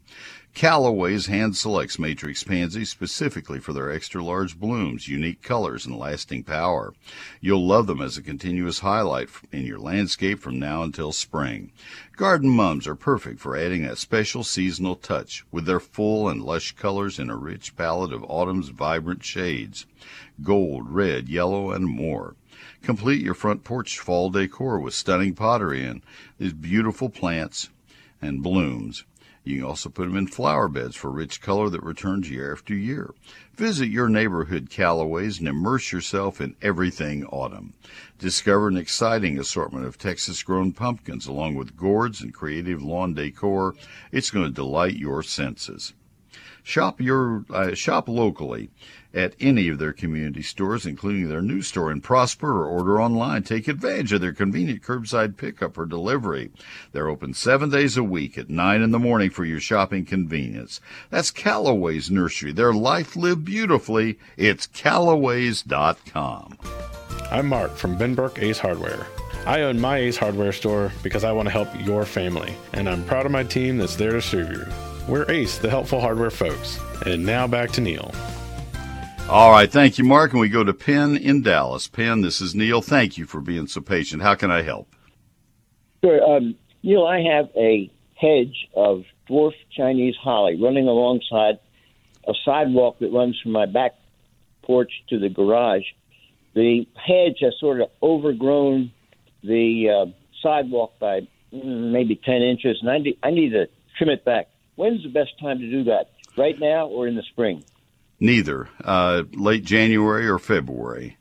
Callaway's 0.58 1.26
hand 1.26 1.56
selects 1.56 2.00
matrix 2.00 2.42
pansies 2.42 2.90
specifically 2.90 3.60
for 3.60 3.72
their 3.72 3.92
extra 3.92 4.24
large 4.24 4.58
blooms, 4.58 5.06
unique 5.06 5.40
colors, 5.40 5.86
and 5.86 5.96
lasting 5.96 6.42
power. 6.42 6.94
You'll 7.40 7.64
love 7.64 7.86
them 7.86 8.02
as 8.02 8.16
a 8.16 8.22
continuous 8.22 8.80
highlight 8.80 9.28
in 9.52 9.64
your 9.64 9.78
landscape 9.78 10.40
from 10.40 10.58
now 10.58 10.82
until 10.82 11.12
spring. 11.12 11.70
Garden 12.16 12.50
mums 12.50 12.88
are 12.88 12.96
perfect 12.96 13.38
for 13.38 13.56
adding 13.56 13.84
that 13.84 13.98
special 13.98 14.42
seasonal 14.42 14.96
touch 14.96 15.44
with 15.52 15.64
their 15.64 15.78
full 15.78 16.28
and 16.28 16.42
lush 16.42 16.72
colors 16.72 17.20
in 17.20 17.30
a 17.30 17.36
rich 17.36 17.76
palette 17.76 18.12
of 18.12 18.24
autumn's 18.24 18.70
vibrant 18.70 19.22
shades 19.22 19.86
gold, 20.42 20.90
red, 20.90 21.28
yellow, 21.28 21.70
and 21.70 21.86
more. 21.86 22.34
Complete 22.82 23.22
your 23.22 23.34
front 23.34 23.62
porch 23.62 23.96
fall 24.00 24.28
decor 24.28 24.80
with 24.80 24.92
stunning 24.92 25.36
pottery 25.36 25.84
and 25.84 26.02
these 26.36 26.52
beautiful 26.52 27.08
plants 27.08 27.70
and 28.20 28.42
blooms. 28.42 29.04
You 29.48 29.60
can 29.60 29.64
also 29.64 29.88
put 29.88 30.06
them 30.06 30.16
in 30.16 30.26
flower 30.26 30.68
beds 30.68 30.94
for 30.94 31.10
rich 31.10 31.40
color 31.40 31.70
that 31.70 31.82
returns 31.82 32.28
year 32.28 32.52
after 32.52 32.74
year. 32.74 33.14
Visit 33.54 33.88
your 33.88 34.10
neighborhood 34.10 34.68
Callaways 34.68 35.38
and 35.38 35.48
immerse 35.48 35.90
yourself 35.90 36.38
in 36.38 36.54
everything 36.60 37.24
autumn. 37.24 37.72
Discover 38.18 38.68
an 38.68 38.76
exciting 38.76 39.38
assortment 39.38 39.86
of 39.86 39.96
Texas 39.96 40.42
grown 40.42 40.72
pumpkins 40.72 41.26
along 41.26 41.54
with 41.54 41.78
gourds 41.78 42.20
and 42.20 42.34
creative 42.34 42.82
lawn 42.82 43.14
decor. 43.14 43.74
It's 44.12 44.30
going 44.30 44.44
to 44.44 44.52
delight 44.52 44.96
your 44.96 45.22
senses. 45.22 45.94
Shop 46.62 47.00
your 47.00 47.46
uh, 47.48 47.72
shop 47.72 48.06
locally 48.06 48.68
at 49.14 49.34
any 49.40 49.68
of 49.68 49.78
their 49.78 49.92
community 49.92 50.42
stores, 50.42 50.86
including 50.86 51.28
their 51.28 51.42
new 51.42 51.62
store 51.62 51.90
in 51.90 52.00
Prosper, 52.00 52.62
or 52.62 52.66
order 52.66 53.00
online. 53.00 53.42
Take 53.42 53.68
advantage 53.68 54.12
of 54.12 54.20
their 54.20 54.32
convenient 54.32 54.82
curbside 54.82 55.36
pickup 55.36 55.78
or 55.78 55.86
delivery. 55.86 56.50
They're 56.92 57.08
open 57.08 57.34
seven 57.34 57.70
days 57.70 57.96
a 57.96 58.02
week 58.02 58.36
at 58.36 58.50
nine 58.50 58.82
in 58.82 58.90
the 58.90 58.98
morning 58.98 59.30
for 59.30 59.44
your 59.44 59.60
shopping 59.60 60.04
convenience. 60.04 60.80
That's 61.10 61.30
Callaway's 61.30 62.10
Nursery. 62.10 62.52
Their 62.52 62.72
life 62.72 63.16
lived 63.16 63.44
beautifully. 63.44 64.18
It's 64.36 64.66
Callaways.com. 64.66 66.58
I'm 67.30 67.46
Mark 67.46 67.76
from 67.76 67.98
Benbrook 67.98 68.42
Ace 68.42 68.58
Hardware. 68.58 69.06
I 69.46 69.62
own 69.62 69.80
my 69.80 69.98
Ace 69.98 70.16
Hardware 70.16 70.52
store 70.52 70.92
because 71.02 71.24
I 71.24 71.32
want 71.32 71.46
to 71.46 71.52
help 71.52 71.68
your 71.86 72.04
family, 72.04 72.54
and 72.72 72.88
I'm 72.88 73.04
proud 73.04 73.24
of 73.24 73.32
my 73.32 73.44
team 73.44 73.78
that's 73.78 73.96
there 73.96 74.12
to 74.12 74.22
serve 74.22 74.50
you. 74.50 74.64
We're 75.08 75.30
Ace, 75.30 75.56
the 75.56 75.70
helpful 75.70 76.00
hardware 76.00 76.30
folks. 76.30 76.78
And 77.06 77.24
now 77.24 77.46
back 77.46 77.70
to 77.72 77.80
Neil. 77.80 78.12
All 79.28 79.50
right, 79.50 79.70
thank 79.70 79.98
you, 79.98 80.04
Mark. 80.04 80.32
And 80.32 80.40
we 80.40 80.48
go 80.48 80.64
to 80.64 80.72
Penn 80.72 81.14
in 81.14 81.42
Dallas. 81.42 81.86
Penn, 81.86 82.22
this 82.22 82.40
is 82.40 82.54
Neil. 82.54 82.80
Thank 82.80 83.18
you 83.18 83.26
for 83.26 83.42
being 83.42 83.66
so 83.66 83.82
patient. 83.82 84.22
How 84.22 84.34
can 84.34 84.50
I 84.50 84.62
help? 84.62 84.96
Sure. 86.02 86.36
Um, 86.36 86.54
Neil, 86.82 87.04
I 87.04 87.20
have 87.20 87.50
a 87.54 87.90
hedge 88.14 88.68
of 88.74 89.04
dwarf 89.28 89.52
Chinese 89.76 90.14
holly 90.16 90.58
running 90.58 90.88
alongside 90.88 91.58
a 92.26 92.32
sidewalk 92.42 93.00
that 93.00 93.12
runs 93.12 93.38
from 93.42 93.52
my 93.52 93.66
back 93.66 93.96
porch 94.62 94.90
to 95.10 95.18
the 95.18 95.28
garage. 95.28 95.84
The 96.54 96.86
hedge 96.94 97.40
has 97.42 97.52
sort 97.60 97.82
of 97.82 97.90
overgrown 98.02 98.92
the 99.42 99.90
uh, 99.90 100.10
sidewalk 100.42 100.98
by 100.98 101.28
maybe 101.52 102.16
10 102.16 102.36
inches, 102.36 102.78
and 102.80 102.90
I 102.90 102.96
need, 102.96 103.18
I 103.22 103.30
need 103.30 103.50
to 103.50 103.68
trim 103.98 104.08
it 104.08 104.24
back. 104.24 104.48
When's 104.76 105.02
the 105.02 105.10
best 105.10 105.38
time 105.38 105.58
to 105.58 105.70
do 105.70 105.84
that? 105.84 106.12
Right 106.38 106.58
now 106.58 106.86
or 106.86 107.06
in 107.06 107.14
the 107.14 107.22
spring? 107.24 107.62
Neither. 108.20 108.68
Uh, 108.84 109.24
late 109.32 109.64
January 109.64 110.26
or 110.28 110.38
February. 110.38 111.16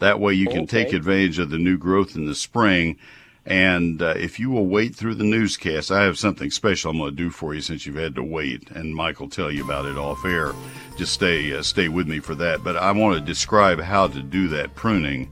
That 0.00 0.18
way 0.20 0.34
you 0.34 0.46
can 0.46 0.62
Okay. 0.64 0.84
take 0.84 0.92
advantage 0.92 1.38
of 1.38 1.50
the 1.50 1.58
new 1.58 1.78
growth 1.78 2.16
in 2.16 2.26
the 2.26 2.34
spring. 2.34 2.96
And 3.44 4.00
uh, 4.00 4.14
if 4.16 4.38
you 4.38 4.50
will 4.50 4.66
wait 4.66 4.94
through 4.94 5.16
the 5.16 5.24
newscast, 5.24 5.90
I 5.90 6.02
have 6.04 6.16
something 6.18 6.50
special 6.50 6.90
I'm 6.92 6.98
going 6.98 7.10
to 7.10 7.16
do 7.16 7.30
for 7.30 7.54
you 7.54 7.60
since 7.60 7.86
you've 7.86 7.96
had 7.96 8.14
to 8.14 8.22
wait, 8.22 8.70
and 8.70 8.94
Mike 8.94 9.18
will 9.18 9.28
tell 9.28 9.50
you 9.50 9.64
about 9.64 9.84
it 9.86 9.96
off 9.98 10.24
air. 10.24 10.52
Just 10.96 11.12
stay 11.12 11.52
uh, 11.52 11.62
stay 11.62 11.88
with 11.88 12.06
me 12.06 12.20
for 12.20 12.36
that. 12.36 12.62
But 12.62 12.76
I 12.76 12.92
want 12.92 13.14
to 13.18 13.20
describe 13.20 13.80
how 13.80 14.06
to 14.06 14.22
do 14.22 14.46
that 14.48 14.76
pruning 14.76 15.30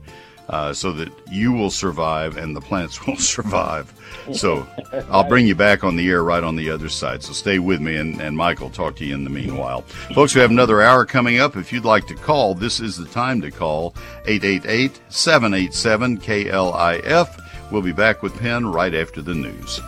uh, 0.51 0.73
so 0.73 0.91
that 0.91 1.09
you 1.31 1.51
will 1.51 1.71
survive 1.71 2.37
and 2.37 2.55
the 2.55 2.61
plants 2.61 3.05
will 3.07 3.17
survive. 3.17 3.91
So 4.33 4.67
I'll 5.09 5.27
bring 5.27 5.47
you 5.47 5.55
back 5.55 5.83
on 5.83 5.95
the 5.95 6.07
air 6.09 6.23
right 6.23 6.43
on 6.43 6.55
the 6.55 6.69
other 6.69 6.89
side. 6.89 7.23
So 7.23 7.33
stay 7.33 7.57
with 7.59 7.79
me, 7.81 7.95
and, 7.95 8.21
and 8.21 8.37
will 8.37 8.69
talk 8.69 8.95
to 8.97 9.05
you 9.05 9.15
in 9.15 9.23
the 9.23 9.29
meanwhile. 9.29 9.81
Folks, 10.13 10.35
we 10.35 10.41
have 10.41 10.51
another 10.51 10.81
hour 10.81 11.05
coming 11.05 11.39
up. 11.39 11.55
If 11.55 11.71
you'd 11.71 11.85
like 11.85 12.05
to 12.07 12.15
call, 12.15 12.53
this 12.53 12.79
is 12.79 12.97
the 12.97 13.05
time 13.05 13.41
to 13.41 13.49
call 13.49 13.95
888 14.25 14.99
787 15.09 16.17
KLIF. 16.19 17.71
We'll 17.71 17.81
be 17.81 17.93
back 17.93 18.21
with 18.21 18.37
Penn 18.37 18.67
right 18.67 18.93
after 18.93 19.21
the 19.21 19.33
news. 19.33 19.79